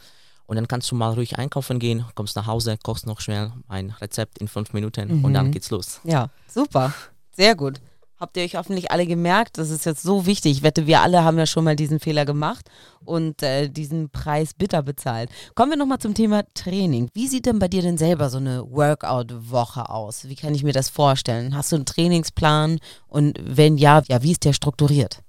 Und 0.46 0.58
dann 0.58 0.68
kannst 0.68 0.92
du 0.92 0.96
mal 0.96 1.14
ruhig 1.14 1.38
einkaufen 1.38 1.80
gehen, 1.80 2.06
kommst 2.16 2.36
nach 2.36 2.48
Hause, 2.48 2.78
kochst 2.84 3.06
noch 3.06 3.22
schnell 3.22 3.52
ein 3.68 3.92
Rezept 4.02 4.40
in 4.40 4.48
fünf 4.48 4.74
Minuten 4.74 5.20
mhm. 5.20 5.26
und 5.26 5.34
dann 5.34 5.52
geht's 5.52 5.70
los. 5.70 6.02
Ja, 6.04 6.30
super. 6.48 6.94
Sehr 7.32 7.56
gut. 7.56 7.80
Habt 8.24 8.38
ihr 8.38 8.44
euch 8.44 8.56
hoffentlich 8.56 8.90
alle 8.90 9.06
gemerkt, 9.06 9.58
das 9.58 9.70
ist 9.70 9.86
jetzt 9.86 10.02
so 10.02 10.26
wichtig. 10.26 10.54
Ich 10.54 10.64
wette, 10.64 10.88
wir 10.88 11.02
alle 11.02 11.26
haben 11.26 11.38
ja 11.38 11.46
schon 11.46 11.66
mal 11.66 11.76
diesen 11.76 12.00
Fehler 12.00 12.24
gemacht 12.24 12.70
und 13.04 13.44
äh, 13.44 13.68
diesen 13.68 14.12
Preis 14.12 14.54
bitter 14.54 14.82
bezahlt. 14.82 15.30
Kommen 15.56 15.72
wir 15.72 15.78
nochmal 15.78 16.00
zum 16.00 16.14
Thema 16.14 16.44
Training. 16.54 17.10
Wie 17.14 17.28
sieht 17.28 17.48
denn 17.48 17.60
bei 17.60 17.68
dir 17.68 17.82
denn 17.82 17.98
selber 17.98 18.30
so 18.30 18.38
eine 18.38 18.64
Workout-Woche 18.72 19.90
aus? 19.90 20.30
Wie 20.30 20.38
kann 20.38 20.56
ich 20.56 20.64
mir 20.64 20.72
das 20.72 20.88
vorstellen? 20.88 21.54
Hast 21.54 21.74
du 21.74 21.76
einen 21.76 21.86
Trainingsplan 21.86 22.80
und 23.08 23.38
wenn 23.44 23.78
ja, 23.78 24.02
ja, 24.08 24.24
wie 24.24 24.32
ist 24.32 24.46
der 24.46 24.54
strukturiert? 24.54 25.20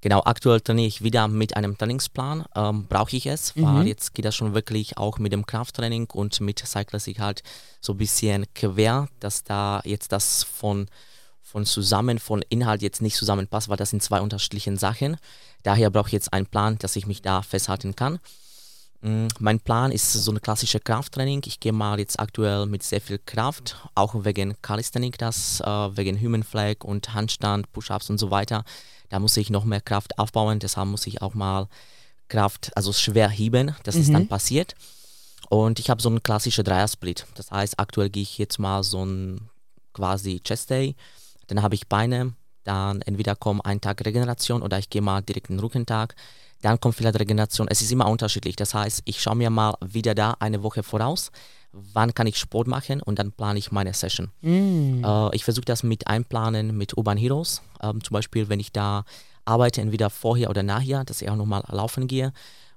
Genau, 0.00 0.20
aktuell 0.24 0.60
trainiere 0.60 0.88
ich 0.88 1.04
wieder 1.04 1.28
mit 1.28 1.56
einem 1.56 1.78
Trainingsplan. 1.78 2.46
Ähm, 2.56 2.86
Brauche 2.88 3.16
ich 3.16 3.26
es, 3.26 3.54
weil 3.54 3.82
mhm. 3.82 3.86
jetzt 3.86 4.12
geht 4.12 4.24
das 4.24 4.34
schon 4.34 4.54
wirklich 4.54 4.98
auch 4.98 5.20
mit 5.20 5.32
dem 5.32 5.46
Krafttraining 5.46 6.10
und 6.12 6.40
mit 6.40 6.58
Cyclassic 6.58 7.20
halt 7.20 7.44
so 7.80 7.92
ein 7.92 7.98
bisschen 7.98 8.44
quer, 8.56 9.06
dass 9.20 9.44
da 9.44 9.80
jetzt 9.84 10.10
das 10.10 10.42
von 10.42 10.88
von 11.54 11.64
zusammen, 11.66 12.18
von 12.18 12.42
Inhalt 12.48 12.82
jetzt 12.82 13.00
nicht 13.00 13.14
zusammenpasst, 13.14 13.68
weil 13.68 13.76
das 13.76 13.90
sind 13.90 14.02
zwei 14.02 14.20
unterschiedliche 14.20 14.76
Sachen. 14.76 15.16
Daher 15.62 15.88
brauche 15.88 16.08
ich 16.08 16.12
jetzt 16.12 16.32
einen 16.32 16.46
Plan, 16.46 16.78
dass 16.80 16.96
ich 16.96 17.06
mich 17.06 17.22
da 17.22 17.42
festhalten 17.42 17.94
kann. 17.94 18.18
Mm, 19.02 19.28
mein 19.38 19.60
Plan 19.60 19.92
ist 19.92 20.12
so 20.12 20.32
ein 20.32 20.42
klassischer 20.42 20.80
Krafttraining. 20.80 21.42
Ich 21.46 21.60
gehe 21.60 21.72
mal 21.72 22.00
jetzt 22.00 22.18
aktuell 22.18 22.66
mit 22.66 22.82
sehr 22.82 23.00
viel 23.00 23.20
Kraft, 23.24 23.76
auch 23.94 24.24
wegen 24.24 24.60
Calisthenics, 24.62 25.18
das, 25.18 25.60
äh, 25.60 25.96
wegen 25.96 26.20
Human 26.20 26.42
Flag 26.42 26.82
und 26.82 27.14
Handstand, 27.14 27.70
Push-Ups 27.70 28.10
und 28.10 28.18
so 28.18 28.32
weiter. 28.32 28.64
Da 29.10 29.20
muss 29.20 29.36
ich 29.36 29.48
noch 29.48 29.64
mehr 29.64 29.80
Kraft 29.80 30.18
aufbauen, 30.18 30.58
deshalb 30.58 30.88
muss 30.88 31.06
ich 31.06 31.22
auch 31.22 31.34
mal 31.34 31.68
Kraft, 32.26 32.72
also 32.76 32.92
schwer 32.92 33.28
heben, 33.28 33.76
dass 33.84 33.94
mhm. 33.94 34.00
es 34.00 34.10
dann 34.10 34.22
mhm. 34.22 34.28
passiert. 34.28 34.74
Und 35.50 35.78
ich 35.78 35.88
habe 35.88 36.02
so 36.02 36.08
einen 36.08 36.20
klassischen 36.20 36.64
Dreier-Split. 36.64 37.26
Das 37.36 37.52
heißt, 37.52 37.78
aktuell 37.78 38.10
gehe 38.10 38.24
ich 38.24 38.38
jetzt 38.38 38.58
mal 38.58 38.82
so 38.82 39.04
ein 39.04 39.50
quasi 39.92 40.40
Chest 40.40 40.70
Day 40.70 40.96
dann 41.46 41.62
habe 41.62 41.74
ich 41.74 41.88
Beine, 41.88 42.34
dann 42.64 43.02
entweder 43.02 43.36
kommt 43.36 43.64
ein 43.64 43.80
Tag 43.80 44.04
Regeneration 44.04 44.62
oder 44.62 44.78
ich 44.78 44.90
gehe 44.90 45.02
mal 45.02 45.20
direkt 45.22 45.50
in 45.50 45.56
den 45.56 45.60
Rückentag. 45.60 46.14
Dann 46.62 46.80
kommt 46.80 46.94
vielleicht 46.94 47.18
Regeneration. 47.20 47.68
Es 47.68 47.82
ist 47.82 47.92
immer 47.92 48.08
unterschiedlich. 48.08 48.56
Das 48.56 48.72
heißt, 48.72 49.02
ich 49.04 49.20
schaue 49.20 49.36
mir 49.36 49.50
mal 49.50 49.74
wieder 49.84 50.14
da 50.14 50.34
eine 50.38 50.62
Woche 50.62 50.82
voraus, 50.82 51.30
wann 51.72 52.14
kann 52.14 52.26
ich 52.26 52.38
Sport 52.38 52.68
machen 52.68 53.02
und 53.02 53.18
dann 53.18 53.32
plane 53.32 53.58
ich 53.58 53.70
meine 53.70 53.92
Session. 53.92 54.30
Mm. 54.40 55.04
Äh, 55.04 55.36
ich 55.36 55.44
versuche 55.44 55.66
das 55.66 55.82
mit 55.82 56.06
einplanen 56.06 56.76
mit 56.76 56.96
Urban 56.96 57.18
Heroes. 57.18 57.60
Ähm, 57.82 58.02
zum 58.02 58.14
Beispiel, 58.14 58.48
wenn 58.48 58.60
ich 58.60 58.72
da 58.72 59.04
arbeite, 59.44 59.82
entweder 59.82 60.08
vorher 60.08 60.48
oder 60.48 60.62
nachher, 60.62 61.04
dass 61.04 61.20
ich 61.20 61.28
auch 61.28 61.36
nochmal 61.36 61.64
laufen 61.68 62.06
gehe. 62.06 62.32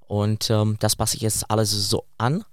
Und 0.08 0.50
ähm, 0.50 0.78
das 0.80 0.96
passe 0.96 1.16
ich 1.16 1.22
jetzt 1.22 1.50
alles 1.50 1.72
so 1.72 2.06
an. 2.18 2.44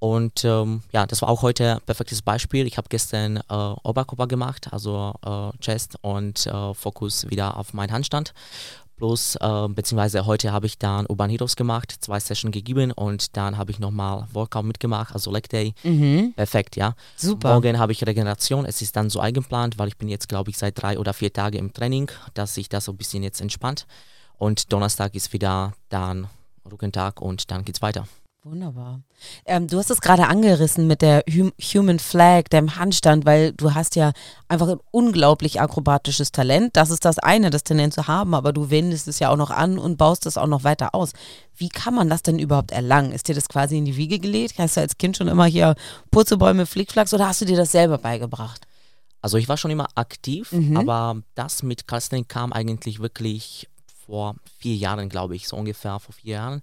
Und 0.00 0.46
ähm, 0.46 0.82
ja, 0.92 1.06
das 1.06 1.20
war 1.20 1.28
auch 1.28 1.42
heute 1.42 1.74
ein 1.74 1.80
perfektes 1.82 2.22
Beispiel. 2.22 2.66
Ich 2.66 2.78
habe 2.78 2.88
gestern 2.88 3.36
äh, 3.36 3.42
Oberkörper 3.52 4.26
gemacht, 4.26 4.72
also 4.72 5.14
äh, 5.24 5.56
Chest 5.58 5.96
und 6.00 6.46
äh, 6.46 6.74
Fokus 6.74 7.28
wieder 7.28 7.58
auf 7.58 7.74
meinen 7.74 7.92
Handstand. 7.92 8.32
Plus, 8.96 9.36
äh, 9.36 9.68
beziehungsweise 9.68 10.24
heute 10.24 10.52
habe 10.52 10.66
ich 10.66 10.78
dann 10.78 11.06
Urban 11.06 11.30
Heroes 11.30 11.54
gemacht, 11.54 11.94
zwei 12.00 12.18
Sessions 12.18 12.52
gegeben 12.52 12.92
und 12.92 13.36
dann 13.36 13.58
habe 13.58 13.70
ich 13.70 13.78
nochmal 13.78 14.26
Workout 14.32 14.64
mitgemacht, 14.64 15.14
also 15.14 15.30
Leg 15.30 15.48
Day. 15.50 15.74
Mhm. 15.84 16.32
Perfekt, 16.34 16.76
ja. 16.76 16.94
Super. 17.16 17.52
Morgen 17.52 17.78
habe 17.78 17.92
ich 17.92 18.06
Regeneration. 18.06 18.64
Es 18.64 18.80
ist 18.80 18.96
dann 18.96 19.10
so 19.10 19.20
eingeplant, 19.20 19.78
weil 19.78 19.88
ich 19.88 19.98
bin 19.98 20.08
jetzt, 20.08 20.28
glaube 20.30 20.50
ich, 20.50 20.56
seit 20.56 20.80
drei 20.80 20.98
oder 20.98 21.12
vier 21.12 21.32
Tagen 21.32 21.58
im 21.58 21.72
Training, 21.74 22.10
dass 22.32 22.54
sich 22.54 22.70
das 22.70 22.86
so 22.86 22.92
ein 22.92 22.98
bisschen 22.98 23.22
jetzt 23.22 23.40
entspannt. 23.40 23.86
Und 24.38 24.72
Donnerstag 24.72 25.14
ist 25.14 25.34
wieder 25.34 25.74
dann 25.90 26.28
Rückentag 26.70 27.20
und 27.20 27.50
dann 27.50 27.64
geht's 27.64 27.82
weiter. 27.82 28.06
Wunderbar. 28.42 29.02
Ähm, 29.44 29.66
du 29.66 29.76
hast 29.76 29.90
es 29.90 30.00
gerade 30.00 30.26
angerissen 30.26 30.86
mit 30.86 31.02
der 31.02 31.24
hum 31.28 31.52
Human 31.60 31.98
Flag, 31.98 32.44
dem 32.44 32.76
Handstand, 32.76 33.26
weil 33.26 33.52
du 33.52 33.74
hast 33.74 33.96
ja 33.96 34.12
einfach 34.48 34.68
ein 34.68 34.80
unglaublich 34.90 35.60
akrobatisches 35.60 36.32
Talent. 36.32 36.74
Das 36.74 36.88
ist 36.88 37.04
das 37.04 37.18
eine, 37.18 37.50
das 37.50 37.64
Talent 37.64 37.92
zu 37.92 38.06
haben, 38.06 38.34
aber 38.34 38.54
du 38.54 38.70
wendest 38.70 39.08
es 39.08 39.18
ja 39.18 39.28
auch 39.28 39.36
noch 39.36 39.50
an 39.50 39.78
und 39.78 39.98
baust 39.98 40.24
es 40.24 40.38
auch 40.38 40.46
noch 40.46 40.64
weiter 40.64 40.94
aus. 40.94 41.12
Wie 41.54 41.68
kann 41.68 41.94
man 41.94 42.08
das 42.08 42.22
denn 42.22 42.38
überhaupt 42.38 42.70
erlangen? 42.70 43.12
Ist 43.12 43.28
dir 43.28 43.34
das 43.34 43.46
quasi 43.46 43.76
in 43.76 43.84
die 43.84 43.96
Wiege 43.96 44.18
gelegt? 44.18 44.54
Hast 44.58 44.78
du 44.78 44.80
als 44.80 44.96
Kind 44.96 45.18
schon 45.18 45.28
immer 45.28 45.44
hier 45.44 45.74
Purzelbäume, 46.10 46.64
Flickflacks 46.64 47.12
oder 47.12 47.28
hast 47.28 47.42
du 47.42 47.44
dir 47.44 47.58
das 47.58 47.72
selber 47.72 47.98
beigebracht? 47.98 48.66
Also 49.20 49.36
ich 49.36 49.50
war 49.50 49.58
schon 49.58 49.70
immer 49.70 49.88
aktiv, 49.96 50.50
mhm. 50.52 50.78
aber 50.78 51.20
das 51.34 51.62
mit 51.62 51.86
Calisthenics 51.86 52.28
kam 52.28 52.54
eigentlich 52.54 53.00
wirklich 53.00 53.68
vor 54.06 54.36
vier 54.58 54.76
Jahren, 54.76 55.10
glaube 55.10 55.36
ich, 55.36 55.46
so 55.46 55.56
ungefähr 55.56 56.00
vor 56.00 56.14
vier 56.14 56.36
Jahren. 56.36 56.62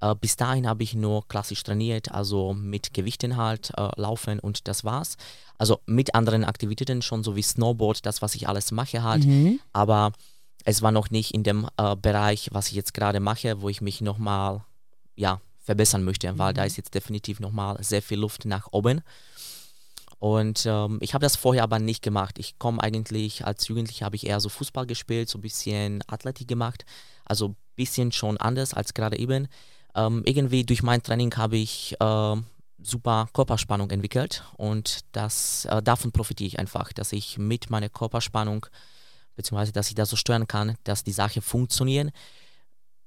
Äh, 0.00 0.14
bis 0.14 0.36
dahin 0.36 0.66
habe 0.66 0.82
ich 0.82 0.94
nur 0.94 1.26
klassisch 1.28 1.62
trainiert, 1.62 2.12
also 2.12 2.54
mit 2.54 2.94
Gewichten 2.94 3.36
halt 3.36 3.72
äh, 3.76 3.90
laufen 3.96 4.38
und 4.38 4.68
das 4.68 4.84
war's. 4.84 5.16
Also 5.58 5.80
mit 5.86 6.14
anderen 6.14 6.44
Aktivitäten 6.44 7.02
schon, 7.02 7.24
so 7.24 7.34
wie 7.34 7.42
Snowboard, 7.42 8.06
das, 8.06 8.22
was 8.22 8.34
ich 8.34 8.48
alles 8.48 8.70
mache 8.70 9.02
halt. 9.02 9.24
Mhm. 9.24 9.58
Aber 9.72 10.12
es 10.64 10.82
war 10.82 10.92
noch 10.92 11.10
nicht 11.10 11.34
in 11.34 11.42
dem 11.42 11.68
äh, 11.76 11.96
Bereich, 11.96 12.48
was 12.52 12.68
ich 12.68 12.74
jetzt 12.74 12.94
gerade 12.94 13.20
mache, 13.20 13.60
wo 13.60 13.68
ich 13.68 13.80
mich 13.80 14.00
nochmal, 14.00 14.62
ja, 15.16 15.40
verbessern 15.60 16.04
möchte, 16.04 16.32
mhm. 16.32 16.38
weil 16.38 16.54
da 16.54 16.62
mhm. 16.62 16.68
ist 16.68 16.76
jetzt 16.76 16.94
definitiv 16.94 17.40
nochmal 17.40 17.82
sehr 17.82 18.02
viel 18.02 18.18
Luft 18.18 18.44
nach 18.44 18.68
oben. 18.70 19.02
Und 20.20 20.64
ähm, 20.66 20.98
ich 21.00 21.14
habe 21.14 21.22
das 21.22 21.36
vorher 21.36 21.62
aber 21.62 21.78
nicht 21.78 22.02
gemacht. 22.02 22.38
Ich 22.38 22.58
komme 22.58 22.82
eigentlich, 22.82 23.44
als 23.44 23.68
Jugendlicher 23.68 24.04
habe 24.04 24.16
ich 24.16 24.26
eher 24.26 24.40
so 24.40 24.48
Fußball 24.48 24.86
gespielt, 24.86 25.28
so 25.28 25.38
ein 25.38 25.42
bisschen 25.42 26.02
Athletik 26.08 26.48
gemacht. 26.48 26.84
Also 27.24 27.48
ein 27.48 27.56
bisschen 27.76 28.10
schon 28.10 28.36
anders 28.36 28.74
als 28.74 28.94
gerade 28.94 29.18
eben 29.18 29.48
ähm, 29.98 30.22
irgendwie 30.24 30.64
durch 30.64 30.82
mein 30.82 31.02
Training 31.02 31.34
habe 31.36 31.56
ich 31.56 31.96
äh, 32.00 32.36
super 32.80 33.28
Körperspannung 33.32 33.90
entwickelt 33.90 34.44
und 34.56 35.00
das, 35.12 35.64
äh, 35.64 35.82
davon 35.82 36.12
profitiere 36.12 36.46
ich 36.46 36.58
einfach, 36.58 36.92
dass 36.92 37.12
ich 37.12 37.36
mit 37.36 37.70
meiner 37.70 37.88
Körperspannung, 37.88 38.66
beziehungsweise 39.34 39.72
dass 39.72 39.88
ich 39.88 39.96
das 39.96 40.10
so 40.10 40.16
steuern 40.16 40.46
kann, 40.46 40.76
dass 40.84 41.02
die 41.02 41.12
Sachen 41.12 41.42
funktionieren. 41.42 42.12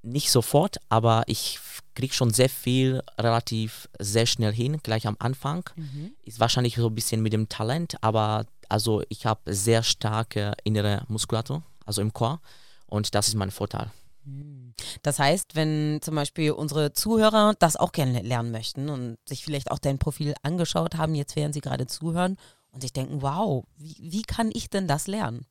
Nicht 0.03 0.31
sofort, 0.31 0.77
aber 0.89 1.23
ich 1.27 1.59
kriege 1.93 2.13
schon 2.13 2.33
sehr 2.33 2.49
viel 2.49 3.01
relativ 3.17 3.87
sehr 3.99 4.25
schnell 4.25 4.51
hin, 4.51 4.79
gleich 4.83 5.07
am 5.07 5.15
Anfang. 5.19 5.63
Mhm. 5.75 6.11
Ist 6.23 6.39
wahrscheinlich 6.39 6.75
so 6.75 6.87
ein 6.87 6.95
bisschen 6.95 7.21
mit 7.21 7.33
dem 7.33 7.47
Talent, 7.47 7.95
aber 8.01 8.45
also 8.67 9.03
ich 9.09 9.25
habe 9.25 9.53
sehr 9.53 9.83
starke 9.83 10.53
innere 10.63 11.03
Muskulatur, 11.07 11.63
also 11.85 12.01
im 12.01 12.11
Chor 12.11 12.41
und 12.87 13.15
das 13.15 13.29
ist 13.29 13.35
mein 13.35 13.51
Vorteil. 13.51 13.91
Hm. 14.23 14.73
Das 15.01 15.19
heißt, 15.19 15.55
wenn 15.55 15.99
zum 16.01 16.15
Beispiel 16.15 16.51
unsere 16.51 16.93
Zuhörer 16.93 17.53
das 17.59 17.75
auch 17.75 17.91
gerne 17.91 18.21
lernen 18.21 18.51
möchten 18.51 18.89
und 18.89 19.17
sich 19.27 19.43
vielleicht 19.43 19.71
auch 19.71 19.79
dein 19.79 19.99
Profil 19.99 20.33
angeschaut 20.43 20.95
haben, 20.95 21.15
jetzt 21.15 21.35
während 21.35 21.53
sie 21.53 21.61
gerade 21.61 21.87
zuhören 21.87 22.37
und 22.71 22.81
sich 22.81 22.93
denken, 22.93 23.21
wow, 23.21 23.65
wie, 23.77 23.97
wie 23.99 24.21
kann 24.21 24.51
ich 24.53 24.69
denn 24.69 24.87
das 24.87 25.07
lernen? 25.07 25.45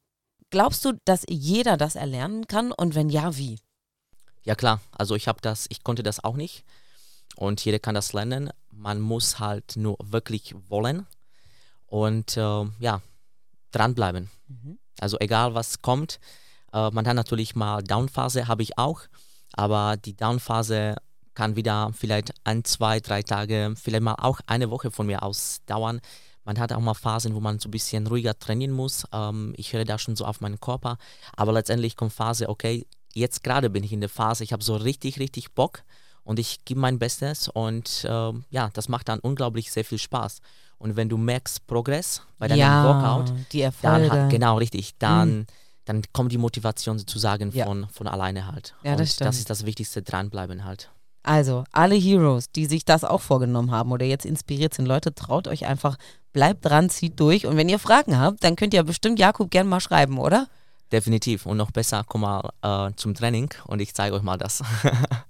Glaubst 0.50 0.84
du, 0.84 0.92
dass 1.04 1.24
jeder 1.28 1.76
das 1.76 1.94
erlernen 1.94 2.46
kann 2.46 2.72
und 2.72 2.94
wenn 2.94 3.08
ja, 3.08 3.36
wie? 3.36 3.58
Ja 4.42 4.54
klar, 4.54 4.80
also 4.92 5.14
ich 5.14 5.28
habe 5.28 5.40
das, 5.42 5.66
ich 5.68 5.84
konnte 5.84 6.02
das 6.02 6.24
auch 6.24 6.36
nicht 6.36 6.64
und 7.36 7.64
jeder 7.64 7.78
kann 7.78 7.94
das 7.94 8.12
lernen. 8.12 8.50
Man 8.72 9.00
muss 9.00 9.38
halt 9.38 9.76
nur 9.76 9.96
wirklich 10.00 10.54
wollen 10.68 11.06
und 11.86 12.36
äh, 12.36 12.64
ja, 12.78 13.02
dranbleiben. 13.70 14.30
Mhm. 14.48 14.78
Also 14.98 15.18
egal 15.20 15.54
was 15.54 15.82
kommt, 15.82 16.18
äh, 16.72 16.90
man 16.90 17.06
hat 17.06 17.14
natürlich 17.14 17.54
mal 17.54 17.82
Downphase, 17.82 18.48
habe 18.48 18.62
ich 18.62 18.78
auch, 18.78 19.02
aber 19.52 19.96
die 19.96 20.16
Downphase 20.16 20.96
kann 21.34 21.56
wieder 21.56 21.90
vielleicht 21.94 22.32
ein, 22.44 22.64
zwei, 22.64 23.00
drei 23.00 23.22
Tage, 23.22 23.74
vielleicht 23.80 24.02
mal 24.02 24.16
auch 24.18 24.40
eine 24.46 24.70
Woche 24.70 24.90
von 24.90 25.06
mir 25.06 25.22
aus 25.22 25.60
dauern. 25.66 26.00
Man 26.44 26.58
hat 26.58 26.72
auch 26.72 26.80
mal 26.80 26.94
Phasen, 26.94 27.34
wo 27.34 27.40
man 27.40 27.58
so 27.58 27.68
ein 27.68 27.70
bisschen 27.70 28.06
ruhiger 28.06 28.38
trainieren 28.38 28.72
muss. 28.72 29.04
Ähm, 29.12 29.54
ich 29.56 29.72
höre 29.72 29.84
da 29.84 29.98
schon 29.98 30.16
so 30.16 30.24
auf 30.24 30.40
meinen 30.40 30.60
Körper, 30.60 30.98
aber 31.36 31.52
letztendlich 31.52 31.96
kommt 31.96 32.12
Phase, 32.12 32.48
okay, 32.48 32.86
jetzt 33.14 33.42
gerade 33.42 33.70
bin 33.70 33.84
ich 33.84 33.92
in 33.92 34.00
der 34.00 34.08
Phase, 34.08 34.44
ich 34.44 34.52
habe 34.52 34.62
so 34.62 34.76
richtig, 34.76 35.18
richtig 35.18 35.52
Bock 35.52 35.82
und 36.24 36.38
ich 36.38 36.64
gebe 36.64 36.80
mein 36.80 36.98
Bestes 36.98 37.48
und 37.48 38.04
äh, 38.04 38.32
ja, 38.50 38.70
das 38.72 38.88
macht 38.88 39.08
dann 39.08 39.20
unglaublich 39.20 39.70
sehr 39.70 39.84
viel 39.84 39.98
Spaß. 39.98 40.40
Und 40.78 40.96
wenn 40.96 41.10
du 41.10 41.18
merkst 41.18 41.66
Progress 41.66 42.22
bei 42.38 42.48
deinem 42.48 42.60
ja, 42.60 42.84
Workout, 42.84 43.34
die 43.52 43.60
Erfolge. 43.60 44.08
dann 44.08 44.28
genau 44.30 44.56
richtig, 44.56 44.96
dann 44.98 45.40
mhm 45.40 45.46
dann 45.84 46.02
kommt 46.12 46.32
die 46.32 46.38
Motivation 46.38 46.98
sozusagen 46.98 47.50
ja. 47.52 47.64
von, 47.64 47.88
von 47.88 48.06
alleine 48.06 48.46
halt. 48.46 48.74
Ja, 48.82 48.92
das 48.92 49.00
Und 49.00 49.06
stimmt. 49.14 49.28
das 49.28 49.38
ist 49.38 49.50
das 49.50 49.66
Wichtigste, 49.66 50.02
dranbleiben 50.02 50.64
halt. 50.64 50.90
Also, 51.22 51.64
alle 51.72 51.96
Heroes, 51.96 52.50
die 52.50 52.66
sich 52.66 52.84
das 52.84 53.04
auch 53.04 53.20
vorgenommen 53.20 53.70
haben 53.70 53.92
oder 53.92 54.06
jetzt 54.06 54.24
inspiriert 54.24 54.72
sind, 54.72 54.86
Leute, 54.86 55.14
traut 55.14 55.48
euch 55.48 55.66
einfach, 55.66 55.96
bleibt 56.32 56.64
dran, 56.64 56.88
zieht 56.88 57.20
durch. 57.20 57.46
Und 57.46 57.56
wenn 57.56 57.68
ihr 57.68 57.78
Fragen 57.78 58.18
habt, 58.18 58.42
dann 58.42 58.56
könnt 58.56 58.72
ihr 58.72 58.82
bestimmt 58.82 59.18
Jakob 59.18 59.50
gern 59.50 59.68
mal 59.68 59.80
schreiben, 59.80 60.18
oder? 60.18 60.48
Definitiv. 60.92 61.46
Und 61.46 61.58
noch 61.58 61.70
besser, 61.70 62.04
komm 62.06 62.22
mal 62.22 62.50
äh, 62.62 62.92
zum 62.96 63.14
Training 63.14 63.50
und 63.66 63.80
ich 63.80 63.94
zeige 63.94 64.16
euch 64.16 64.22
mal 64.22 64.38
das. 64.38 64.62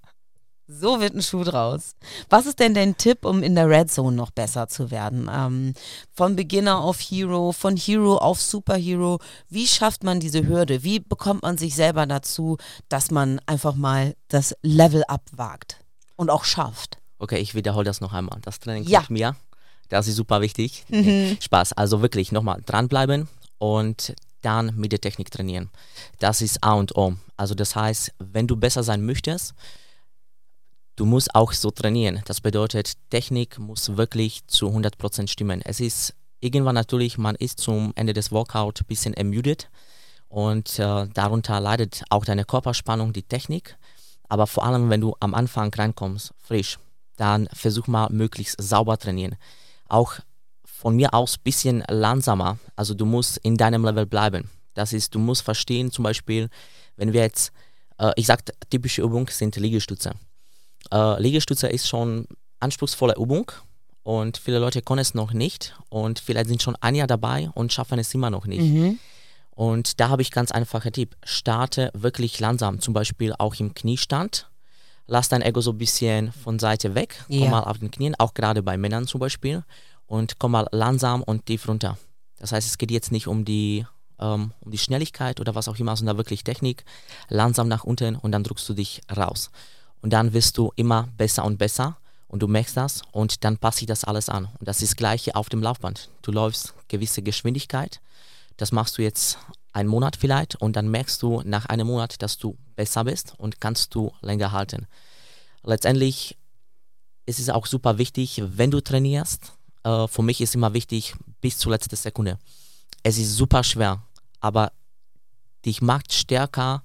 So 0.73 1.01
wird 1.01 1.15
ein 1.15 1.23
Schuh 1.23 1.43
draus. 1.43 1.97
Was 2.29 2.47
ist 2.47 2.61
denn 2.61 2.75
dein 2.75 2.97
Tipp, 2.97 3.25
um 3.25 3.43
in 3.43 3.57
der 3.57 3.69
Red 3.69 3.91
Zone 3.91 4.15
noch 4.15 4.31
besser 4.31 4.69
zu 4.69 4.93
werden? 4.93 5.29
Ähm, 5.33 5.75
von 6.13 6.37
Beginner 6.37 6.79
auf 6.79 7.01
Hero, 7.01 7.51
von 7.51 7.77
Hero 7.77 8.19
auf 8.19 8.41
Superhero. 8.41 9.19
Wie 9.49 9.67
schafft 9.67 10.05
man 10.05 10.21
diese 10.21 10.47
Hürde? 10.47 10.85
Wie 10.85 11.01
bekommt 11.01 11.43
man 11.43 11.59
sich 11.59 11.75
selber 11.75 12.07
dazu, 12.07 12.57
dass 12.89 13.11
man 13.11 13.41
einfach 13.47 13.75
mal 13.75 14.15
das 14.29 14.55
Level 14.63 15.03
abwagt 15.09 15.79
und 16.15 16.31
auch 16.31 16.45
schafft? 16.45 16.99
Okay, 17.19 17.39
ich 17.39 17.57
wiederhole 17.57 17.85
das 17.85 18.01
noch 18.01 18.13
einmal. 18.13 18.39
Das 18.43 18.61
Training 18.61 18.85
ja. 18.85 19.03
mir. 19.09 19.35
Das 19.89 20.07
ist 20.07 20.15
super 20.15 20.41
wichtig. 20.41 20.85
Mhm. 20.91 21.37
Spaß. 21.41 21.73
Also 21.73 22.01
wirklich 22.01 22.31
nochmal 22.31 22.63
dranbleiben 22.65 23.29
und 23.59 24.15
dann 24.43 24.77
mit 24.77 24.93
der 24.93 25.01
Technik 25.01 25.33
trainieren. 25.33 25.69
Das 26.21 26.41
ist 26.41 26.63
A 26.63 26.75
und 26.75 26.97
O. 26.97 27.15
Also 27.37 27.57
das 27.57 27.75
heißt, 27.75 28.13
wenn 28.21 28.47
du 28.47 28.55
besser 28.57 28.85
sein 28.85 29.05
möchtest, 29.05 29.55
du 31.01 31.07
musst 31.07 31.35
auch 31.35 31.55
so 31.55 31.71
trainieren. 31.71 32.21
Das 32.27 32.43
bedeutet, 32.43 32.93
Technik 33.09 33.59
muss 33.59 33.97
wirklich 33.97 34.47
zu 34.47 34.69
100% 34.69 35.29
stimmen. 35.29 35.63
Es 35.65 35.81
ist 35.81 36.15
irgendwann 36.41 36.75
natürlich, 36.75 37.17
man 37.17 37.37
ist 37.37 37.59
zum 37.59 37.93
Ende 37.97 38.13
des 38.13 38.31
Workout 38.33 38.83
ein 38.83 38.87
bisschen 38.87 39.15
ermüdet 39.15 39.71
und 40.29 40.79
äh, 40.79 41.07
darunter 41.09 41.59
leidet 41.59 42.05
auch 42.11 42.27
deine 42.27 42.45
Körperspannung, 42.45 43.15
die 43.15 43.23
Technik. 43.23 43.79
Aber 44.29 44.47
vor 44.47 44.65
allem, 44.67 44.91
wenn 44.91 45.01
du 45.01 45.17
am 45.21 45.35
Anfang 45.35 45.73
reinkommst, 45.73 46.35
frisch, 46.37 46.79
dann 47.17 47.49
versuch 47.55 47.87
mal 47.87 48.11
möglichst 48.11 48.61
sauber 48.61 48.99
trainieren. 48.99 49.37
Auch 49.89 50.17
von 50.65 50.97
mir 50.97 51.15
aus 51.15 51.39
ein 51.39 51.43
bisschen 51.45 51.83
langsamer. 51.89 52.59
Also 52.77 52.93
du 52.93 53.07
musst 53.07 53.39
in 53.39 53.57
deinem 53.57 53.87
Level 53.87 54.05
bleiben. 54.05 54.51
Das 54.75 54.93
ist, 54.93 55.15
du 55.15 55.19
musst 55.19 55.43
verstehen, 55.43 55.91
zum 55.91 56.03
Beispiel, 56.03 56.51
wenn 56.97 57.15
wir 57.15 57.23
jetzt, 57.23 57.53
äh, 57.99 58.13
ich 58.17 58.27
sage, 58.27 58.45
typische 58.69 59.01
Übung 59.01 59.29
sind 59.29 59.57
Liegestütze. 59.57 60.13
Äh, 60.93 61.21
Liegestütze 61.21 61.69
ist 61.69 61.89
schon 61.89 62.27
anspruchsvolle 62.61 63.15
Übung 63.17 63.53
und 64.03 64.39
viele 64.39 64.59
Leute 64.59 64.83
können 64.83 65.01
es 65.01 65.15
noch 65.15 65.33
nicht 65.33 65.75
und 65.89 66.19
vielleicht 66.19 66.49
sind 66.49 66.63
schon 66.63 66.77
ein 66.77 66.95
Jahr 66.95 67.07
dabei 67.07 67.51
und 67.55 67.73
schaffen 67.73 67.99
es 67.99 68.15
immer 68.15 68.31
noch 68.31 68.47
nicht. 68.47 68.63
Mhm. 68.63 68.99
Und 69.51 70.01
da 70.01 70.09
habe 70.09 70.23
ich 70.23 70.31
ganz 70.31 70.53
einfache 70.53 70.91
Tipp. 70.91 71.17
Starte 71.23 71.91
wirklich 71.93 72.41
langsam, 72.41 72.81
zum 72.81 72.95
Beispiel 72.95 73.35
auch 73.39 73.55
im 73.57 73.75
Kniestand. 73.75 74.49
Lass 75.07 75.29
dein 75.29 75.43
Ego 75.43 75.61
so 75.61 75.73
ein 75.73 75.79
bisschen 75.79 76.33
von 76.33 76.59
Seite 76.59 76.95
weg, 76.95 77.25
komm 77.27 77.39
ja. 77.41 77.51
mal 77.51 77.65
auf 77.65 77.79
den 77.79 77.91
Knien, 77.91 78.15
auch 78.19 78.33
gerade 78.33 78.63
bei 78.63 78.77
Männern 78.77 79.07
zum 79.07 79.21
Beispiel 79.21 79.65
und 80.07 80.39
komm 80.39 80.53
mal 80.53 80.67
langsam 80.73 81.23
und 81.23 81.47
tief 81.47 81.69
runter. 81.69 81.99
Das 82.39 82.53
heißt, 82.53 82.67
es 82.67 82.79
geht 82.79 82.91
jetzt 82.91 83.13
nicht 83.13 83.27
um 83.27 83.45
die, 83.45 83.87
ähm, 84.19 84.53
um 84.61 84.71
die 84.71 84.79
Schnelligkeit 84.79 85.41
oder 85.41 85.55
was 85.55 85.69
auch 85.69 85.77
immer, 85.79 85.97
sondern 85.97 86.17
wirklich 86.17 86.43
Technik. 86.43 86.85
Langsam 87.29 87.69
nach 87.69 87.85
unten 87.85 88.17
und 88.17 88.33
dann 88.33 88.45
drückst 88.45 88.69
du 88.69 88.75
dich 88.75 89.03
raus. 89.15 89.51
Und 90.03 90.13
dann 90.13 90.33
wirst 90.33 90.57
du 90.59 90.73
immer 90.77 91.09
besser 91.17 91.45
und 91.45 91.59
besser 91.59 91.99
und 92.29 92.43
du 92.43 92.49
merkst 92.49 92.77
das 92.77 93.03
und 93.13 93.45
dann 93.45 93.59
passt 93.59 93.79
sich 93.79 93.87
das 93.87 94.05
alles 94.05 94.29
an. 94.29 94.49
Und 94.59 94.69
das 94.69 94.83
ist 94.83 94.93
das 94.93 94.97
gleiche 94.97 95.35
auf 95.35 95.49
dem 95.49 95.63
Laufband. 95.63 96.09
Du 96.23 96.33
läufst 96.33 96.75
gewisse 96.89 97.23
Geschwindigkeit, 97.23 98.01
das 98.57 98.73
machst 98.73 98.99
du 98.99 99.03
jetzt 99.03 99.39
einen 99.73 99.89
Monat 99.89 100.17
vielleicht 100.17 100.57
und 100.57 100.77
dann 100.77 100.89
merkst 100.91 101.23
du 101.23 101.43
nach 101.45 101.67
einem 101.67 101.87
Monat, 101.87 102.23
dass 102.23 102.39
du 102.39 102.57
besser 102.77 103.05
bist 103.05 103.35
und 103.39 103.61
kannst 103.61 103.95
du 103.95 104.13
länger 104.21 104.53
halten. 104.53 104.87
Letztendlich 105.63 106.37
ist 107.27 107.39
es 107.39 107.51
auch 107.51 107.67
super 107.67 107.99
wichtig, 107.99 108.43
wenn 108.45 108.71
du 108.71 108.81
trainierst. 108.81 109.53
Äh, 109.85 110.09
für 110.09 110.23
mich 110.23 110.41
ist 110.41 110.55
immer 110.55 110.73
wichtig 110.73 111.15
bis 111.41 111.59
zur 111.59 111.73
letzten 111.73 111.97
Sekunde. 111.97 112.39
Es 113.03 113.19
ist 113.19 113.37
super 113.37 113.63
schwer, 113.63 114.03
aber 114.41 114.73
dich 115.65 115.83
macht 115.83 116.13
stärker 116.13 116.83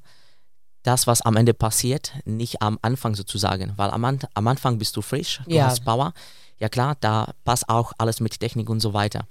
das, 0.86 1.08
was 1.08 1.22
am 1.22 1.36
Ende 1.36 1.54
passiert, 1.54 2.14
nicht 2.26 2.62
am 2.62 2.80
Anfang 2.82 3.16
sozusagen, 3.16 3.74
weil 3.76 3.90
am, 3.90 4.06
am 4.06 4.48
Anfang 4.48 4.78
bist 4.78 4.96
du 4.96 5.02
frisch, 5.02 5.42
du 5.46 5.56
ja. 5.56 5.68
hast 5.68 5.84
Power. 5.84 6.14
Ja 6.60 6.70
klar, 6.70 6.96
da 7.02 7.34
passt 7.44 7.68
auch 7.68 7.94
alles 7.98 8.20
mit 8.20 8.40
Technik 8.40 8.70
und 8.70 8.80
so 8.80 8.94
weiter. 8.94 9.26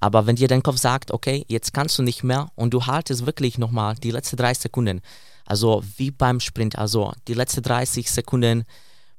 Aber 0.00 0.26
wenn 0.26 0.36
dir 0.36 0.48
dein 0.48 0.62
Kopf 0.62 0.78
sagt, 0.78 1.10
okay, 1.10 1.44
jetzt 1.48 1.72
kannst 1.72 1.98
du 1.98 2.02
nicht 2.02 2.22
mehr 2.22 2.50
und 2.54 2.74
du 2.74 2.86
haltest 2.86 3.26
wirklich 3.26 3.58
nochmal 3.58 3.94
die 3.96 4.10
letzten 4.10 4.36
drei 4.36 4.54
Sekunden, 4.54 5.00
also 5.46 5.82
wie 5.96 6.10
beim 6.10 6.40
Sprint, 6.40 6.76
also 6.76 7.12
die 7.26 7.34
letzten 7.34 7.62
30 7.62 8.10
Sekunden 8.10 8.64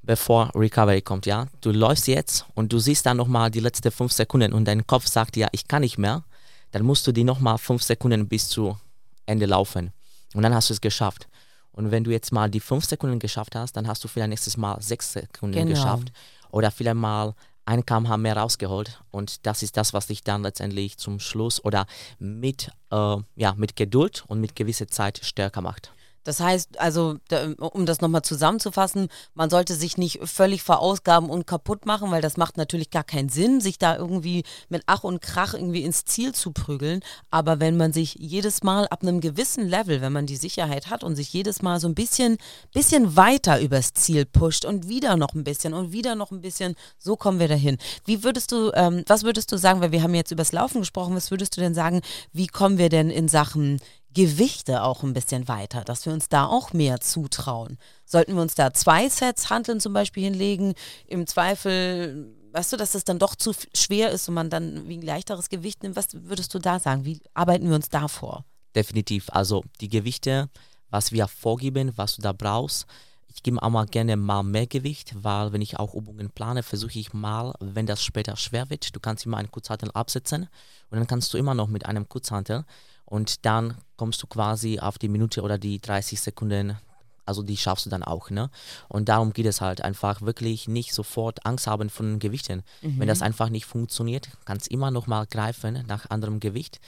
bevor 0.04 0.52
Recovery 0.56 1.02
kommt, 1.02 1.26
ja. 1.26 1.48
Du 1.62 1.72
läufst 1.72 2.08
jetzt 2.08 2.46
und 2.56 2.72
du 2.72 2.80
siehst 2.80 3.06
dann 3.06 3.18
nochmal 3.18 3.52
die 3.52 3.60
letzten 3.60 3.92
fünf 3.92 4.14
Sekunden 4.14 4.54
und 4.54 4.66
dein 4.66 4.86
Kopf 4.86 5.08
sagt 5.08 5.36
ja, 5.38 5.48
ich 5.52 5.68
kann 5.68 5.82
nicht 5.82 5.98
mehr, 5.98 6.24
dann 6.72 6.84
musst 6.84 7.06
du 7.08 7.12
die 7.12 7.24
nochmal 7.24 7.58
fünf 7.58 7.84
Sekunden 7.84 8.28
bis 8.28 8.48
zu 8.48 8.78
Ende 9.26 9.48
laufen. 9.48 9.92
Und 10.34 10.44
dann 10.44 10.54
hast 10.54 10.70
du 10.70 10.74
es 10.74 10.82
geschafft. 10.82 11.28
Und 11.72 11.92
wenn 11.92 12.04
du 12.04 12.12
jetzt 12.12 12.32
mal 12.32 12.50
die 12.50 12.60
fünf 12.60 12.86
Sekunden 12.86 13.20
geschafft 13.20 13.56
hast, 13.56 13.74
dann 13.74 13.88
hast 13.88 14.04
du 14.04 14.08
vielleicht 14.08 14.30
nächstes 14.30 14.58
Mal 14.58 14.82
sechs 14.82 15.14
Sekunden 15.14 15.54
genau. 15.54 15.70
geschafft. 15.70 16.12
Oder 16.52 16.72
vielleicht 16.72 16.98
mal 16.98 17.36
ein 17.66 17.86
kmh 17.86 18.18
mehr 18.18 18.36
rausgeholt. 18.36 19.02
Und 19.12 19.46
das 19.46 19.62
ist 19.62 19.78
das, 19.78 19.94
was 19.94 20.08
dich 20.08 20.24
dann 20.24 20.42
letztendlich 20.42 20.98
zum 20.98 21.20
Schluss 21.20 21.64
oder 21.64 21.86
mit, 22.18 22.72
äh, 22.92 23.18
ja, 23.36 23.54
mit 23.56 23.76
Geduld 23.76 24.24
und 24.28 24.42
mit 24.42 24.56
gewisser 24.56 24.88
Zeit 24.88 25.20
stärker 25.24 25.62
macht. 25.62 25.92
Das 26.24 26.40
heißt, 26.40 26.80
also, 26.80 27.18
um 27.60 27.86
das 27.86 28.02
nochmal 28.02 28.22
zusammenzufassen, 28.22 29.10
man 29.34 29.50
sollte 29.50 29.76
sich 29.76 29.98
nicht 29.98 30.20
völlig 30.24 30.64
verausgaben 30.64 31.30
und 31.30 31.48
kaputt 31.48 31.86
machen, 31.86 32.12
weil 32.12 32.22
das 32.22 32.38
macht 32.38 32.58
natürlich 32.58 32.90
gar 32.90 33.04
keinen 33.04 33.30
Sinn, 33.30 33.62
sich 33.62 33.80
da 33.80 33.96
irgendwie 33.96 34.44
mit 34.70 34.84
Ach 34.86 35.04
und 35.04 35.22
Krach 35.22 35.54
irgendwie 35.54 35.84
ins 35.84 36.06
Ziel 36.06 36.34
zu 36.34 36.52
prügeln. 36.52 37.02
Aber 37.32 37.60
wenn 37.60 37.78
man 37.78 37.94
sich 37.94 38.16
jedes 38.16 38.64
Mal 38.64 38.88
ab 38.88 39.02
einem 39.02 39.22
gewissen 39.22 39.68
Level, 39.68 40.02
wenn 40.02 40.14
man 40.14 40.26
die 40.26 40.36
Sicherheit 40.36 40.90
hat 40.90 41.04
und 41.04 41.16
sich 41.16 41.32
jedes 41.34 41.62
Mal 41.62 41.80
so 41.80 41.88
ein 41.88 41.96
bisschen, 41.96 42.38
bisschen 42.74 43.16
weiter 43.16 43.60
übers 43.60 43.94
Ziel 43.94 44.26
pusht 44.26 44.66
und 44.66 44.88
wieder 44.88 45.18
noch 45.18 45.34
ein 45.34 45.44
bisschen 45.44 45.74
und 45.74 45.92
wieder 45.92 46.16
noch 46.16 46.32
ein 46.32 46.42
bisschen, 46.42 46.76
so 46.98 47.16
kommen 47.16 47.40
wir 47.40 47.48
dahin. 47.48 47.78
Wie 48.06 48.24
würdest 48.24 48.52
du, 48.52 48.72
ähm, 48.74 49.04
was 49.08 49.24
würdest 49.24 49.52
du 49.52 49.58
sagen, 49.58 49.82
weil 49.82 49.92
wir 49.92 50.04
haben 50.04 50.16
jetzt 50.16 50.32
übers 50.32 50.52
Laufen 50.52 50.82
gesprochen, 50.82 51.16
was 51.16 51.32
würdest 51.32 51.56
du 51.58 51.62
denn 51.62 51.74
sagen, 51.74 52.02
wie 52.34 52.48
kommen 52.48 52.78
wir 52.78 52.90
denn 52.90 53.10
in 53.10 53.28
Sachen 53.28 53.80
Gewichte 54.14 54.84
auch 54.84 55.04
ein 55.04 55.14
bisschen 55.14 55.48
weiter, 55.48 55.84
dass 55.84 56.06
wir 56.06 56.14
uns 56.14 56.30
da 56.30 56.46
auch 56.46 56.74
mehr 56.74 57.00
zutrauen. 57.00 57.78
Sollten 58.06 58.36
wir 58.36 58.42
uns 58.42 58.56
da 58.56 58.74
zwei 58.74 59.08
Sets 59.08 59.50
Handeln 59.50 59.80
zum 59.80 59.94
Beispiel 59.94 60.24
hinlegen, 60.24 60.74
im 61.08 61.28
Zweifel, 61.28 62.34
weißt 62.52 62.74
du, 62.74 62.78
dass 62.78 62.94
das 62.94 63.04
dann 63.04 63.20
doch 63.20 63.36
zu 63.36 63.54
schwer 63.76 64.10
ist 64.12 64.28
und 64.28 64.36
man 64.36 64.50
dann 64.50 64.88
wie 64.88 64.98
ein 64.98 65.04
leichteres 65.04 65.50
Gewicht 65.50 65.84
nimmt, 65.84 65.96
was 65.96 66.08
würdest 66.14 66.54
du 66.54 66.60
da 66.60 66.80
sagen? 66.80 67.06
Wie 67.06 67.22
arbeiten 67.34 67.68
wir 67.70 67.76
uns 67.76 67.90
da 67.90 68.08
vor? 68.08 68.46
Definitiv. 68.76 69.28
Also 69.32 69.64
die 69.80 69.90
Gewichte, 69.90 70.50
was 70.90 71.12
wir 71.12 71.28
vorgeben, 71.28 71.94
was 71.96 72.16
du 72.16 72.22
da 72.22 72.34
brauchst, 72.34 72.88
ich 73.32 73.44
gebe 73.44 73.62
auch 73.62 73.70
mal 73.70 73.86
gerne 73.86 74.18
mal 74.18 74.42
mehr 74.44 74.66
Gewicht, 74.66 75.14
weil 75.16 75.54
wenn 75.54 75.62
ich 75.62 75.78
auch 75.78 75.94
Übungen 75.94 76.32
plane, 76.32 76.64
versuche 76.64 76.98
ich 76.98 77.14
mal, 77.14 77.54
wenn 77.60 77.86
das 77.86 78.04
später 78.04 78.36
schwer 78.36 78.70
wird, 78.72 78.96
du 78.96 79.00
kannst 79.00 79.26
immer 79.26 79.38
einen 79.38 79.52
Kurzhantel 79.52 79.92
absetzen 79.92 80.50
und 80.90 80.98
dann 80.98 81.08
kannst 81.08 81.34
du 81.34 81.38
immer 81.38 81.54
noch 81.54 81.68
mit 81.68 81.86
einem 81.86 82.10
Kurzhantel 82.10 82.66
und 83.10 83.46
dann 83.46 83.76
kommst 83.98 84.22
du 84.22 84.28
quasi 84.28 84.80
auf 84.80 84.98
die 84.98 85.10
Minute 85.10 85.42
oder 85.42 85.58
die 85.58 85.80
30 85.82 86.22
Sekunden, 86.22 86.78
also 87.26 87.44
die 87.44 87.58
schaffst 87.58 87.86
du 87.86 87.90
dann 87.90 88.04
auch. 88.04 88.30
Ne? 88.30 88.50
Und 88.88 89.10
darum 89.10 89.34
geht 89.34 89.48
es 89.48 89.62
halt 89.62 89.82
einfach 89.82 90.22
wirklich 90.22 90.68
nicht 90.68 90.94
sofort 90.94 91.46
Angst 91.46 91.68
haben 91.68 91.90
von 91.90 92.20
Gewichten. 92.20 92.64
Mhm. 92.82 93.00
Wenn 93.00 93.08
das 93.08 93.22
einfach 93.22 93.50
nicht 93.50 93.66
funktioniert, 93.66 94.30
kannst 94.46 94.68
du 94.68 94.74
immer 94.74 94.92
noch 94.92 95.08
mal 95.08 95.26
greifen 95.26 95.84
nach 95.88 96.10
anderem 96.10 96.40
Gewicht. 96.40 96.80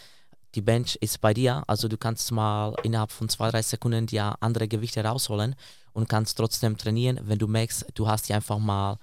Die 0.54 0.62
Bench 0.62 0.98
ist 1.02 1.22
bei 1.22 1.34
dir, 1.34 1.64
also 1.68 1.88
du 1.88 1.98
kannst 1.98 2.32
mal 2.32 2.76
innerhalb 2.84 3.12
von 3.12 3.30
zwei, 3.30 3.50
drei 3.50 3.62
Sekunden 3.62 4.06
dir 4.06 4.36
andere 4.42 4.68
Gewichte 4.68 5.04
rausholen 5.04 5.56
und 5.94 6.08
kannst 6.08 6.38
trotzdem 6.38 6.78
trainieren, 6.78 7.20
wenn 7.24 7.40
du 7.40 7.48
merkst, 7.48 7.86
du 7.96 8.08
hast 8.08 8.30
dir 8.30 8.36
einfach 8.36 8.60
mal 8.60 9.00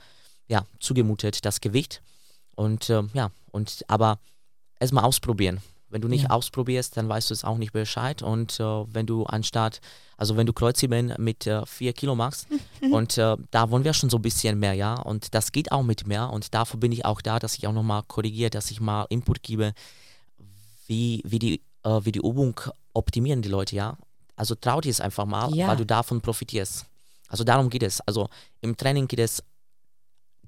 ja, 0.47 0.65
zugemutet, 0.79 1.45
das 1.45 1.61
Gewicht. 1.61 2.03
Und 2.55 2.91
ähm, 2.91 3.11
ja, 3.15 3.31
und 3.51 3.85
aber 3.89 4.19
erstmal 4.79 5.05
ausprobieren. 5.05 5.61
Wenn 5.91 6.03
du 6.03 6.09
nicht 6.09 6.25
ja. 6.25 6.31
ausprobierst, 6.31 6.97
dann 6.97 7.09
weißt 7.09 7.31
du 7.31 7.35
es 7.35 7.45
auch 7.45 7.57
nicht 7.57 7.73
Bescheid. 7.73 8.23
Und 8.23 8.61
äh, 8.61 8.65
wenn 8.65 9.07
du 9.07 9.25
anstatt, 9.25 9.81
also 10.17 10.37
wenn 10.37 10.47
du 10.47 10.53
Kreuzheben 10.53 11.15
mit 11.19 11.47
äh, 11.47 11.65
vier 11.65 11.93
Kilo 11.93 12.15
machst, 12.15 12.47
und 12.93 13.17
äh, 13.17 13.37
da 13.51 13.71
wollen 13.71 13.85
wir 13.85 13.95
schon 13.95 14.11
so 14.11 14.19
ein 14.19 14.23
bisschen 14.23 14.59
mehr, 14.59 14.75
ja. 14.75 14.95
Und 14.95 15.35
das 15.35 15.53
geht 15.53 15.73
auch 15.73 15.83
mit 15.83 16.07
mehr. 16.07 16.31
Und 16.31 16.55
dafür 16.55 16.79
bin 16.79 16.93
ich 16.93 17.05
auch 17.05 17.21
da, 17.23 17.39
dass 17.39 17.57
ich 17.57 17.67
auch 17.67 17.73
nochmal 17.73 18.03
korrigiere, 18.07 18.51
dass 18.51 18.71
ich 18.71 18.81
mal 18.81 19.07
Input 19.09 19.43
gebe, 19.43 19.73
wie, 20.87 21.23
wie, 21.25 21.39
die, 21.39 21.63
äh, 21.85 22.01
wie 22.03 22.13
die 22.13 22.21
Übung 22.21 22.61
optimieren 22.93 23.43
die 23.43 23.49
Leute, 23.49 23.77
ja. 23.77 23.97
Also 24.37 24.55
trau 24.55 24.81
dir 24.81 24.91
es 24.91 25.01
einfach 25.01 25.25
mal, 25.25 25.53
ja. 25.55 25.69
weil 25.69 25.77
du 25.77 25.87
davon 25.87 26.21
profitierst. 26.21 26.87
Also 27.29 27.45
darum 27.45 27.71
geht 27.71 27.83
es. 27.83 28.01
Also 28.03 28.29
im 28.61 28.77
Training 28.77 29.09
geht 29.09 29.21
es 29.21 29.43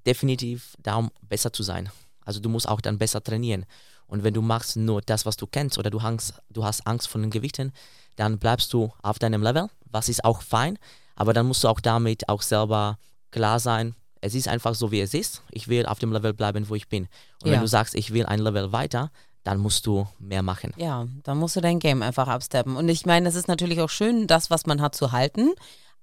definitiv 0.06 0.76
darum, 0.78 1.10
besser 1.22 1.52
zu 1.52 1.62
sein. 1.62 1.90
Also 2.24 2.40
du 2.40 2.48
musst 2.48 2.68
auch 2.68 2.80
dann 2.80 2.98
besser 2.98 3.22
trainieren. 3.22 3.66
Und 4.10 4.24
wenn 4.24 4.34
du 4.34 4.42
machst 4.42 4.76
nur 4.76 5.00
das, 5.00 5.24
was 5.24 5.36
du 5.36 5.46
kennst, 5.46 5.78
oder 5.78 5.88
du, 5.88 6.02
hangst, 6.02 6.34
du 6.50 6.64
hast 6.64 6.86
Angst 6.86 7.08
vor 7.08 7.20
den 7.20 7.30
Gewichten, 7.30 7.72
dann 8.16 8.38
bleibst 8.38 8.72
du 8.72 8.92
auf 9.02 9.18
deinem 9.18 9.42
Level, 9.42 9.70
was 9.90 10.08
ist 10.08 10.24
auch 10.24 10.42
fein, 10.42 10.78
aber 11.14 11.32
dann 11.32 11.46
musst 11.46 11.64
du 11.64 11.68
auch 11.68 11.80
damit 11.80 12.28
auch 12.28 12.42
selber 12.42 12.98
klar 13.30 13.60
sein, 13.60 13.94
es 14.20 14.34
ist 14.34 14.48
einfach 14.48 14.74
so, 14.74 14.90
wie 14.90 15.00
es 15.00 15.14
ist. 15.14 15.42
Ich 15.50 15.68
will 15.68 15.86
auf 15.86 15.98
dem 15.98 16.12
Level 16.12 16.34
bleiben, 16.34 16.68
wo 16.68 16.74
ich 16.74 16.88
bin. 16.88 17.08
Und 17.42 17.48
ja. 17.48 17.52
wenn 17.54 17.60
du 17.60 17.68
sagst, 17.68 17.94
ich 17.94 18.12
will 18.12 18.26
ein 18.26 18.40
Level 18.40 18.72
weiter, 18.72 19.10
dann 19.44 19.58
musst 19.58 19.86
du 19.86 20.06
mehr 20.18 20.42
machen. 20.42 20.74
Ja, 20.76 21.06
dann 21.22 21.38
musst 21.38 21.56
du 21.56 21.60
dein 21.60 21.78
Game 21.78 22.02
einfach 22.02 22.28
absteppen. 22.28 22.76
Und 22.76 22.88
ich 22.88 23.06
meine, 23.06 23.28
es 23.28 23.34
ist 23.34 23.48
natürlich 23.48 23.80
auch 23.80 23.88
schön, 23.88 24.26
das, 24.26 24.50
was 24.50 24.66
man 24.66 24.82
hat, 24.82 24.94
zu 24.94 25.12
halten. 25.12 25.52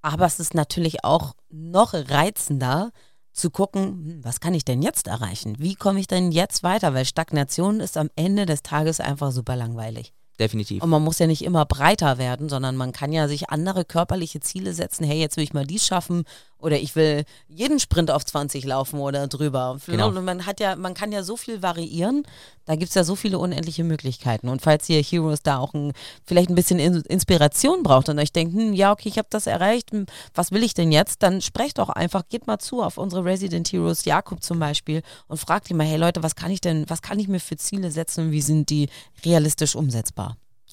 Aber 0.01 0.25
es 0.25 0.39
ist 0.39 0.55
natürlich 0.55 1.03
auch 1.03 1.35
noch 1.49 1.93
reizender, 1.93 2.91
zu 3.37 3.49
gucken, 3.49 3.83
hm, 3.83 4.23
was 4.23 4.39
kann 4.39 4.53
ich 4.53 4.65
denn 4.65 4.81
jetzt 4.81 5.07
erreichen? 5.07 5.55
Wie 5.59 5.75
komme 5.75 5.99
ich 5.99 6.07
denn 6.07 6.31
jetzt 6.31 6.63
weiter? 6.63 6.93
Weil 6.93 7.05
Stagnation 7.05 7.79
ist 7.79 7.97
am 7.97 8.09
Ende 8.15 8.45
des 8.45 8.63
Tages 8.63 8.99
einfach 8.99 9.31
super 9.31 9.55
langweilig. 9.55 10.13
Definitiv. 10.39 10.83
Und 10.83 10.89
man 10.89 11.03
muss 11.03 11.17
ja 11.17 11.25
nicht 11.25 11.43
immer 11.43 11.65
breiter 11.65 12.19
werden, 12.19 12.47
sondern 12.47 12.75
man 12.75 12.91
kann 12.91 13.11
ja 13.11 13.27
sich 13.27 13.49
andere 13.49 13.85
körperliche 13.85 14.39
Ziele 14.39 14.73
setzen. 14.73 15.03
Hey, 15.03 15.19
jetzt 15.19 15.35
will 15.35 15.43
ich 15.43 15.53
mal 15.53 15.65
dies 15.65 15.87
schaffen 15.87 16.25
oder 16.59 16.79
ich 16.79 16.95
will 16.95 17.23
jeden 17.47 17.79
Sprint 17.79 18.09
auf 18.09 18.25
20 18.25 18.65
laufen 18.65 18.99
oder 18.99 19.27
drüber. 19.27 19.77
Genau. 19.85 20.09
Und 20.09 20.23
man 20.25 20.45
hat 20.45 20.59
ja, 20.59 20.75
man 20.75 20.93
kann 20.93 21.11
ja 21.11 21.23
so 21.23 21.37
viel 21.37 21.61
variieren. 21.61 22.23
Da 22.65 22.75
gibt 22.75 22.89
es 22.89 22.95
ja 22.95 23.03
so 23.03 23.15
viele 23.15 23.39
unendliche 23.39 23.83
Möglichkeiten. 23.83 24.49
Und 24.49 24.61
falls 24.61 24.89
ihr 24.89 25.01
Heroes 25.01 25.41
da 25.41 25.59
auch 25.59 25.73
ein, 25.73 25.93
vielleicht 26.25 26.49
ein 26.49 26.55
bisschen 26.55 26.79
Inspiration 26.79 27.83
braucht 27.83 28.09
und 28.09 28.19
euch 28.19 28.31
denkt, 28.31 28.55
hm, 28.55 28.73
ja, 28.73 28.91
okay, 28.91 29.09
ich 29.09 29.17
habe 29.17 29.27
das 29.29 29.47
erreicht, 29.47 29.91
hm, 29.91 30.05
was 30.33 30.51
will 30.51 30.63
ich 30.63 30.73
denn 30.73 30.91
jetzt? 30.91 31.23
Dann 31.23 31.41
sprecht 31.41 31.77
doch 31.77 31.89
einfach, 31.89 32.23
geht 32.27 32.47
mal 32.47 32.59
zu 32.59 32.81
auf 32.81 32.97
unsere 32.97 33.23
Resident 33.23 33.71
Heroes, 33.71 34.05
Jakob 34.05 34.43
zum 34.43 34.59
Beispiel, 34.59 35.03
und 35.27 35.37
fragt 35.37 35.69
ihn 35.69 35.77
mal, 35.77 35.85
hey 35.85 35.97
Leute, 35.97 36.23
was 36.23 36.35
kann 36.35 36.51
ich 36.51 36.61
denn, 36.61 36.85
was 36.87 37.01
kann 37.01 37.19
ich 37.19 37.27
mir 37.27 37.39
für 37.39 37.57
Ziele 37.57 37.91
setzen 37.91 38.25
und 38.25 38.31
wie 38.31 38.41
sind 38.41 38.69
die 38.69 38.89
realistisch 39.23 39.75
umsetzbar? 39.75 40.26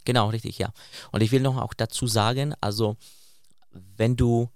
Genau, 0.05 0.29
richtig, 0.29 0.59
ja. 0.59 0.71
Und 1.13 1.23
ich 1.23 1.33
will 1.33 1.41
noch 1.41 1.57
auch 1.57 1.75
dazu 1.75 2.07
sagen, 2.07 2.55
also 2.61 2.97
wenn 3.71 4.17
du 4.17 4.49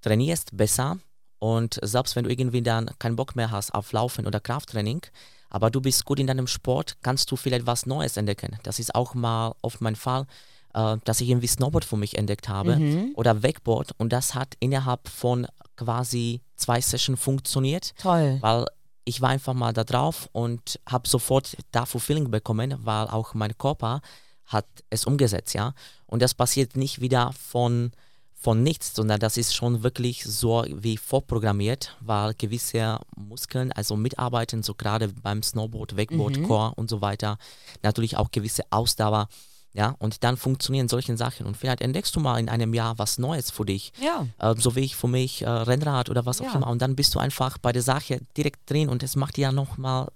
trainierst 0.00 0.56
besser 0.56 0.98
und 1.38 1.78
selbst 1.82 2.16
wenn 2.16 2.24
du 2.24 2.30
irgendwie 2.30 2.62
dann 2.62 2.90
keinen 2.98 3.16
Bock 3.16 3.36
mehr 3.36 3.50
hast 3.50 3.74
auf 3.74 3.92
Laufen 3.92 4.26
oder 4.26 4.40
Krafttraining, 4.40 5.02
aber 5.50 5.70
du 5.70 5.80
bist 5.80 6.04
gut 6.04 6.18
in 6.18 6.26
deinem 6.26 6.46
Sport, 6.46 6.96
kannst 7.02 7.30
du 7.30 7.36
vielleicht 7.36 7.66
was 7.66 7.86
Neues 7.86 8.16
entdecken. 8.16 8.58
Das 8.62 8.78
ist 8.78 8.94
auch 8.94 9.14
mal 9.14 9.54
oft 9.62 9.80
mein 9.80 9.96
Fall, 9.96 10.26
äh, 10.74 10.96
dass 11.04 11.20
ich 11.20 11.28
irgendwie 11.28 11.46
Snowboard 11.46 11.84
für 11.84 11.96
mich 11.96 12.18
entdeckt 12.18 12.48
habe 12.48 12.76
mhm. 12.76 13.12
oder 13.14 13.42
Wakeboard 13.42 13.92
und 13.98 14.12
das 14.12 14.34
hat 14.34 14.54
innerhalb 14.60 15.08
von 15.08 15.46
quasi 15.76 16.40
zwei 16.56 16.80
Sessions 16.80 17.20
funktioniert. 17.20 17.94
Toll. 17.98 18.38
Weil 18.40 18.66
ich 19.04 19.20
war 19.20 19.30
einfach 19.30 19.54
mal 19.54 19.72
da 19.72 19.84
drauf 19.84 20.28
und 20.32 20.80
habe 20.88 21.08
sofort 21.08 21.56
dafür 21.70 22.00
Feeling 22.00 22.30
bekommen, 22.30 22.74
weil 22.80 23.06
auch 23.06 23.34
mein 23.34 23.56
Körper 23.56 24.00
hat 24.46 24.66
es 24.90 25.04
umgesetzt, 25.04 25.54
ja. 25.54 25.74
Und 26.06 26.22
das 26.22 26.34
passiert 26.34 26.76
nicht 26.76 27.00
wieder 27.00 27.32
von 27.32 27.92
von 28.38 28.62
nichts, 28.62 28.94
sondern 28.94 29.18
das 29.18 29.38
ist 29.38 29.56
schon 29.56 29.82
wirklich 29.82 30.22
so 30.22 30.64
wie 30.68 30.98
vorprogrammiert, 30.98 31.96
weil 32.00 32.34
gewisse 32.34 33.00
Muskeln 33.16 33.72
also 33.72 33.96
mitarbeiten, 33.96 34.62
so 34.62 34.74
gerade 34.74 35.08
beim 35.08 35.42
Snowboard, 35.42 35.96
Wakeboard, 35.96 36.36
mhm. 36.36 36.46
Core 36.46 36.72
und 36.76 36.88
so 36.88 37.00
weiter, 37.00 37.38
natürlich 37.82 38.16
auch 38.16 38.30
gewisse 38.30 38.62
Ausdauer. 38.70 39.28
Ja, 39.72 39.94
und 39.98 40.24
dann 40.24 40.38
funktionieren 40.38 40.88
solche 40.88 41.16
Sachen. 41.18 41.44
Und 41.44 41.56
vielleicht 41.56 41.82
entdeckst 41.82 42.14
du 42.16 42.20
mal 42.20 42.38
in 42.38 42.48
einem 42.48 42.72
Jahr 42.72 42.98
was 42.98 43.18
Neues 43.18 43.50
für 43.50 43.66
dich. 43.66 43.92
Ja. 44.00 44.26
Äh, 44.38 44.58
so 44.58 44.74
wie 44.74 44.80
ich 44.80 44.96
für 44.96 45.08
mich 45.08 45.42
äh, 45.42 45.48
Rennrad 45.50 46.08
oder 46.08 46.24
was 46.24 46.40
auch 46.40 46.54
immer. 46.54 46.68
Und 46.68 46.80
dann 46.80 46.96
bist 46.96 47.14
du 47.14 47.18
einfach 47.18 47.58
bei 47.58 47.72
der 47.72 47.82
Sache 47.82 48.20
direkt 48.38 48.70
drin 48.70 48.88
und 48.88 49.02
es 49.02 49.16
macht 49.16 49.36
dir 49.36 49.42
ja 49.42 49.52
nochmal 49.52 50.08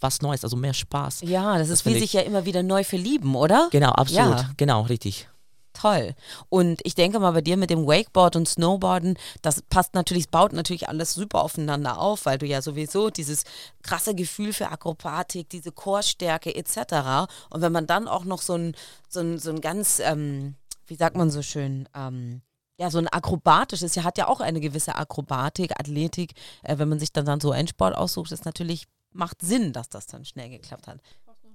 was 0.00 0.22
Neues, 0.22 0.44
also 0.44 0.56
mehr 0.56 0.74
Spaß. 0.74 1.22
Ja, 1.22 1.58
das, 1.58 1.68
das 1.68 1.80
ist 1.80 1.86
wie 1.86 1.98
sich 1.98 2.12
ja 2.12 2.20
immer 2.22 2.44
wieder 2.44 2.62
neu 2.62 2.84
verlieben, 2.84 3.34
oder? 3.34 3.68
Genau, 3.72 3.90
absolut. 3.90 4.40
Ja. 4.40 4.50
Genau, 4.56 4.82
richtig 4.82 5.28
toll. 5.76 6.14
Und 6.48 6.80
ich 6.84 6.94
denke 6.94 7.20
mal 7.20 7.32
bei 7.32 7.40
dir 7.40 7.56
mit 7.56 7.70
dem 7.70 7.86
Wakeboard 7.86 8.36
und 8.36 8.48
Snowboarden, 8.48 9.18
das 9.42 9.62
passt 9.62 9.94
natürlich, 9.94 10.30
baut 10.30 10.52
natürlich 10.52 10.88
alles 10.88 11.14
super 11.14 11.42
aufeinander 11.42 11.98
auf, 11.98 12.26
weil 12.26 12.38
du 12.38 12.46
ja 12.46 12.62
sowieso 12.62 13.10
dieses 13.10 13.44
krasse 13.82 14.14
Gefühl 14.14 14.52
für 14.52 14.70
Akrobatik, 14.70 15.48
diese 15.50 15.72
Chorstärke 15.72 16.54
etc. 16.54 17.28
Und 17.50 17.60
wenn 17.60 17.72
man 17.72 17.86
dann 17.86 18.08
auch 18.08 18.24
noch 18.24 18.42
so 18.42 18.54
ein, 18.54 18.74
so 19.08 19.20
ein, 19.20 19.38
so 19.38 19.50
ein 19.50 19.60
ganz, 19.60 20.00
ähm, 20.00 20.54
wie 20.86 20.96
sagt 20.96 21.16
man 21.16 21.30
so 21.30 21.42
schön, 21.42 21.88
ähm, 21.94 22.42
ja, 22.78 22.90
so 22.90 22.98
ein 22.98 23.08
akrobatisches, 23.08 23.94
ja, 23.94 24.04
hat 24.04 24.18
ja 24.18 24.28
auch 24.28 24.40
eine 24.40 24.60
gewisse 24.60 24.96
Akrobatik, 24.96 25.80
Athletik. 25.80 26.34
Äh, 26.62 26.78
wenn 26.78 26.88
man 26.88 26.98
sich 26.98 27.10
dann, 27.10 27.24
dann 27.24 27.40
so 27.40 27.50
einen 27.50 27.68
Sport 27.68 27.94
aussucht, 27.94 28.32
ist 28.32 28.44
natürlich, 28.44 28.84
macht 29.16 29.42
Sinn, 29.42 29.72
dass 29.72 29.88
das 29.88 30.06
dann 30.06 30.24
schnell 30.24 30.50
geklappt 30.50 30.86
hat. 30.86 31.00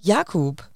Jakub, 0.00 0.68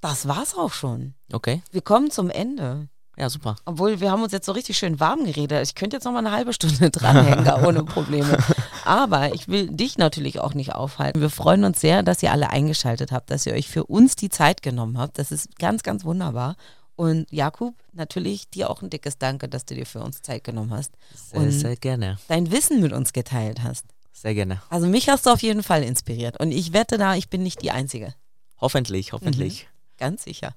das 0.00 0.28
war's 0.28 0.54
auch 0.54 0.72
schon. 0.72 1.14
Okay. 1.32 1.62
Wir 1.70 1.80
kommen 1.80 2.10
zum 2.10 2.28
Ende. 2.30 2.88
Ja, 3.16 3.30
super. 3.30 3.56
Obwohl, 3.64 4.00
wir 4.00 4.10
haben 4.10 4.22
uns 4.22 4.32
jetzt 4.32 4.46
so 4.46 4.52
richtig 4.52 4.76
schön 4.76 4.98
warm 4.98 5.24
geredet. 5.24 5.62
Ich 5.62 5.74
könnte 5.76 5.96
jetzt 5.96 6.04
noch 6.04 6.12
mal 6.12 6.18
eine 6.18 6.32
halbe 6.32 6.52
Stunde 6.52 6.90
dranhängen, 6.92 7.48
ohne 7.64 7.84
Probleme. 7.84 8.36
Aber 8.84 9.34
ich 9.34 9.48
will 9.48 9.68
dich 9.68 9.98
natürlich 9.98 10.40
auch 10.40 10.54
nicht 10.54 10.74
aufhalten. 10.74 11.20
Wir 11.20 11.30
freuen 11.30 11.64
uns 11.64 11.80
sehr, 11.80 12.02
dass 12.02 12.22
ihr 12.22 12.32
alle 12.32 12.50
eingeschaltet 12.50 13.12
habt, 13.12 13.30
dass 13.30 13.46
ihr 13.46 13.54
euch 13.54 13.68
für 13.68 13.84
uns 13.84 14.16
die 14.16 14.30
Zeit 14.30 14.62
genommen 14.62 14.98
habt. 14.98 15.18
Das 15.18 15.30
ist 15.30 15.58
ganz, 15.58 15.82
ganz 15.84 16.04
wunderbar. 16.04 16.56
Und 16.96 17.30
Jakub, 17.32 17.74
natürlich 17.92 18.50
dir 18.50 18.70
auch 18.70 18.82
ein 18.82 18.90
dickes 18.90 19.18
Danke, 19.18 19.48
dass 19.48 19.64
du 19.64 19.74
dir 19.74 19.86
für 19.86 20.00
uns 20.00 20.22
Zeit 20.22 20.44
genommen 20.44 20.72
hast. 20.72 20.92
Sehr, 21.14 21.40
und 21.40 21.50
sehr 21.50 21.76
gerne. 21.76 22.18
dein 22.28 22.50
Wissen 22.50 22.80
mit 22.80 22.92
uns 22.92 23.12
geteilt 23.12 23.62
hast. 23.62 23.86
Sehr 24.24 24.34
gerne. 24.34 24.62
Also 24.70 24.86
mich 24.86 25.10
hast 25.10 25.26
du 25.26 25.30
auf 25.30 25.42
jeden 25.42 25.62
Fall 25.62 25.82
inspiriert. 25.82 26.40
Und 26.40 26.50
ich 26.50 26.72
wette 26.72 26.96
da, 26.96 27.14
ich 27.14 27.28
bin 27.28 27.42
nicht 27.42 27.60
die 27.60 27.72
Einzige. 27.72 28.14
Hoffentlich, 28.58 29.12
hoffentlich. 29.12 29.68
Ganz 29.98 30.24
sicher. 30.24 30.54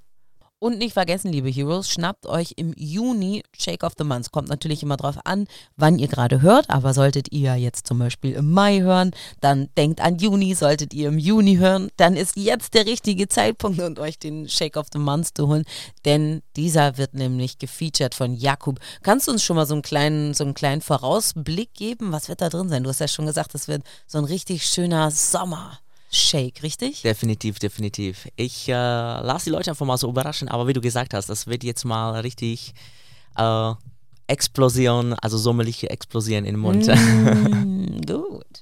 Und 0.60 0.80
nicht 0.80 0.94
vergessen, 0.94 1.32
liebe 1.32 1.50
Heroes, 1.50 1.88
schnappt 1.88 2.26
euch 2.26 2.54
im 2.56 2.74
Juni 2.76 3.44
Shake 3.56 3.84
of 3.84 3.94
the 3.96 4.04
Month. 4.04 4.32
Kommt 4.32 4.50
natürlich 4.50 4.82
immer 4.82 4.98
drauf 4.98 5.20
an, 5.24 5.46
wann 5.76 6.00
ihr 6.00 6.08
gerade 6.08 6.42
hört, 6.42 6.72
aber 6.72 6.96
solltet 6.96 7.32
ihr 7.32 7.56
jetzt 7.58 7.86
zum 7.86 8.00
Beispiel 8.00 8.34
im 8.34 8.52
Mai 8.54 8.80
hören, 8.80 9.12
dann 9.40 9.70
denkt 9.78 10.02
an 10.02 10.18
Juni, 10.18 10.56
solltet 10.56 10.96
ihr 10.96 11.10
im 11.10 11.20
Juni 11.20 11.58
hören, 11.58 11.90
dann 11.98 12.18
ist 12.18 12.38
jetzt 12.38 12.74
der 12.74 12.88
richtige 12.88 13.28
Zeitpunkt, 13.28 13.80
um 13.80 14.00
euch 14.00 14.18
den 14.18 14.50
Shake 14.50 14.78
of 14.78 14.88
the 14.92 14.98
Month 14.98 15.38
zu 15.38 15.48
holen, 15.48 15.64
denn 16.06 16.42
dieser 16.56 16.98
wird 16.98 17.14
nämlich 17.14 17.60
gefeatured 17.60 18.16
von 18.16 18.34
Jakub. 18.34 18.80
Kannst 19.04 19.28
du 19.28 19.34
uns 19.34 19.44
schon 19.44 19.58
mal 19.58 19.68
so 19.68 19.76
einen 19.76 19.84
kleinen, 19.84 20.34
so 20.34 20.44
einen 20.44 20.56
kleinen 20.56 20.82
Vorausblick 20.82 21.76
geben? 21.76 22.12
Was 22.12 22.30
wird 22.30 22.42
da 22.42 22.50
drin 22.50 22.70
sein? 22.70 22.82
Du 22.82 22.90
hast 22.90 23.00
ja 23.00 23.08
schon 23.08 23.28
gesagt, 23.28 23.54
es 23.54 23.68
wird 23.68 23.84
so 24.08 24.18
ein 24.18 24.26
richtig 24.26 24.66
schöner 24.66 25.12
Sommer. 25.12 25.78
Shake, 26.18 26.64
richtig? 26.64 27.02
Definitiv, 27.02 27.60
definitiv. 27.60 28.28
Ich 28.36 28.68
äh, 28.70 28.74
lasse 28.74 29.46
die 29.46 29.52
Leute 29.52 29.72
einfach 29.72 29.86
mal 29.86 29.98
so 29.98 30.10
überraschen, 30.10 30.48
aber 30.48 30.68
wie 30.68 30.74
du 30.74 30.82
gesagt 30.82 31.14
hast, 31.14 31.30
das 31.30 31.48
wird 31.48 31.64
jetzt 31.64 31.86
mal 31.86 32.20
richtig 32.20 32.74
äh, 33.38 33.74
Explosion, 34.28 35.14
also 35.14 35.38
sommerliche 35.38 35.90
Explosion 35.90 36.46
im 36.46 36.60
Mund. 36.60 36.88
Mm, 36.88 38.02
gut. 38.08 38.62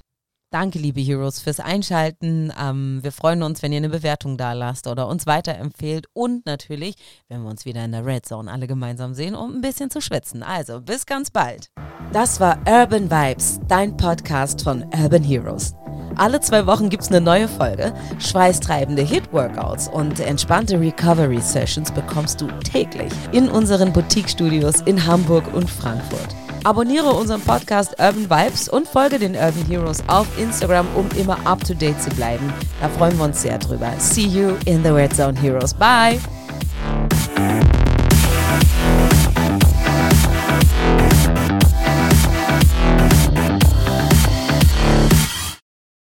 Danke, 0.52 0.78
liebe 0.78 1.00
Heroes, 1.00 1.40
fürs 1.40 1.58
Einschalten. 1.58 2.52
Ähm, 2.58 3.00
wir 3.02 3.10
freuen 3.10 3.42
uns, 3.42 3.62
wenn 3.62 3.72
ihr 3.72 3.78
eine 3.78 3.88
Bewertung 3.88 4.36
da 4.38 4.52
lasst 4.52 4.86
oder 4.86 5.08
uns 5.08 5.26
weiterempfehlt. 5.26 6.06
Und 6.12 6.46
natürlich, 6.46 6.94
wenn 7.28 7.42
wir 7.42 7.50
uns 7.50 7.64
wieder 7.64 7.84
in 7.84 7.92
der 7.92 8.06
Red 8.06 8.26
Zone 8.26 8.50
alle 8.50 8.68
gemeinsam 8.68 9.12
sehen, 9.12 9.34
um 9.34 9.56
ein 9.56 9.60
bisschen 9.60 9.90
zu 9.90 10.00
schwitzen. 10.00 10.42
Also, 10.44 10.80
bis 10.80 11.04
ganz 11.04 11.30
bald. 11.30 11.70
Das 12.12 12.38
war 12.38 12.58
Urban 12.66 13.10
Vibes, 13.10 13.60
dein 13.66 13.96
Podcast 13.96 14.62
von 14.62 14.84
Urban 14.94 15.24
Heroes. 15.24 15.74
Alle 16.16 16.40
zwei 16.40 16.66
Wochen 16.66 16.88
gibt 16.88 17.02
es 17.02 17.08
eine 17.08 17.20
neue 17.20 17.48
Folge. 17.48 17.92
Schweißtreibende 18.18 19.02
Hit-Workouts 19.02 19.88
und 19.88 20.20
entspannte 20.20 20.80
Recovery-Sessions 20.80 21.90
bekommst 21.92 22.40
du 22.40 22.46
täglich 22.64 23.12
in 23.32 23.48
unseren 23.48 23.92
Boutique-Studios 23.92 24.82
in 24.82 25.06
Hamburg 25.06 25.52
und 25.52 25.68
Frankfurt. 25.68 26.34
Abonniere 26.64 27.10
unseren 27.12 27.40
Podcast 27.42 27.92
Urban 28.00 28.28
Vibes 28.28 28.68
und 28.68 28.88
folge 28.88 29.20
den 29.20 29.36
Urban 29.36 29.64
Heroes 29.68 30.02
auf 30.08 30.26
Instagram, 30.36 30.86
um 30.96 31.06
immer 31.16 31.38
up 31.46 31.62
to 31.62 31.74
date 31.74 32.02
zu 32.02 32.10
bleiben. 32.10 32.52
Da 32.80 32.88
freuen 32.88 33.16
wir 33.18 33.26
uns 33.26 33.42
sehr 33.42 33.58
drüber. 33.58 33.92
See 33.98 34.26
you 34.26 34.56
in 34.64 34.82
the 34.82 34.90
Red 34.90 35.14
Zone 35.14 35.38
Heroes. 35.40 35.72
Bye! 35.74 36.18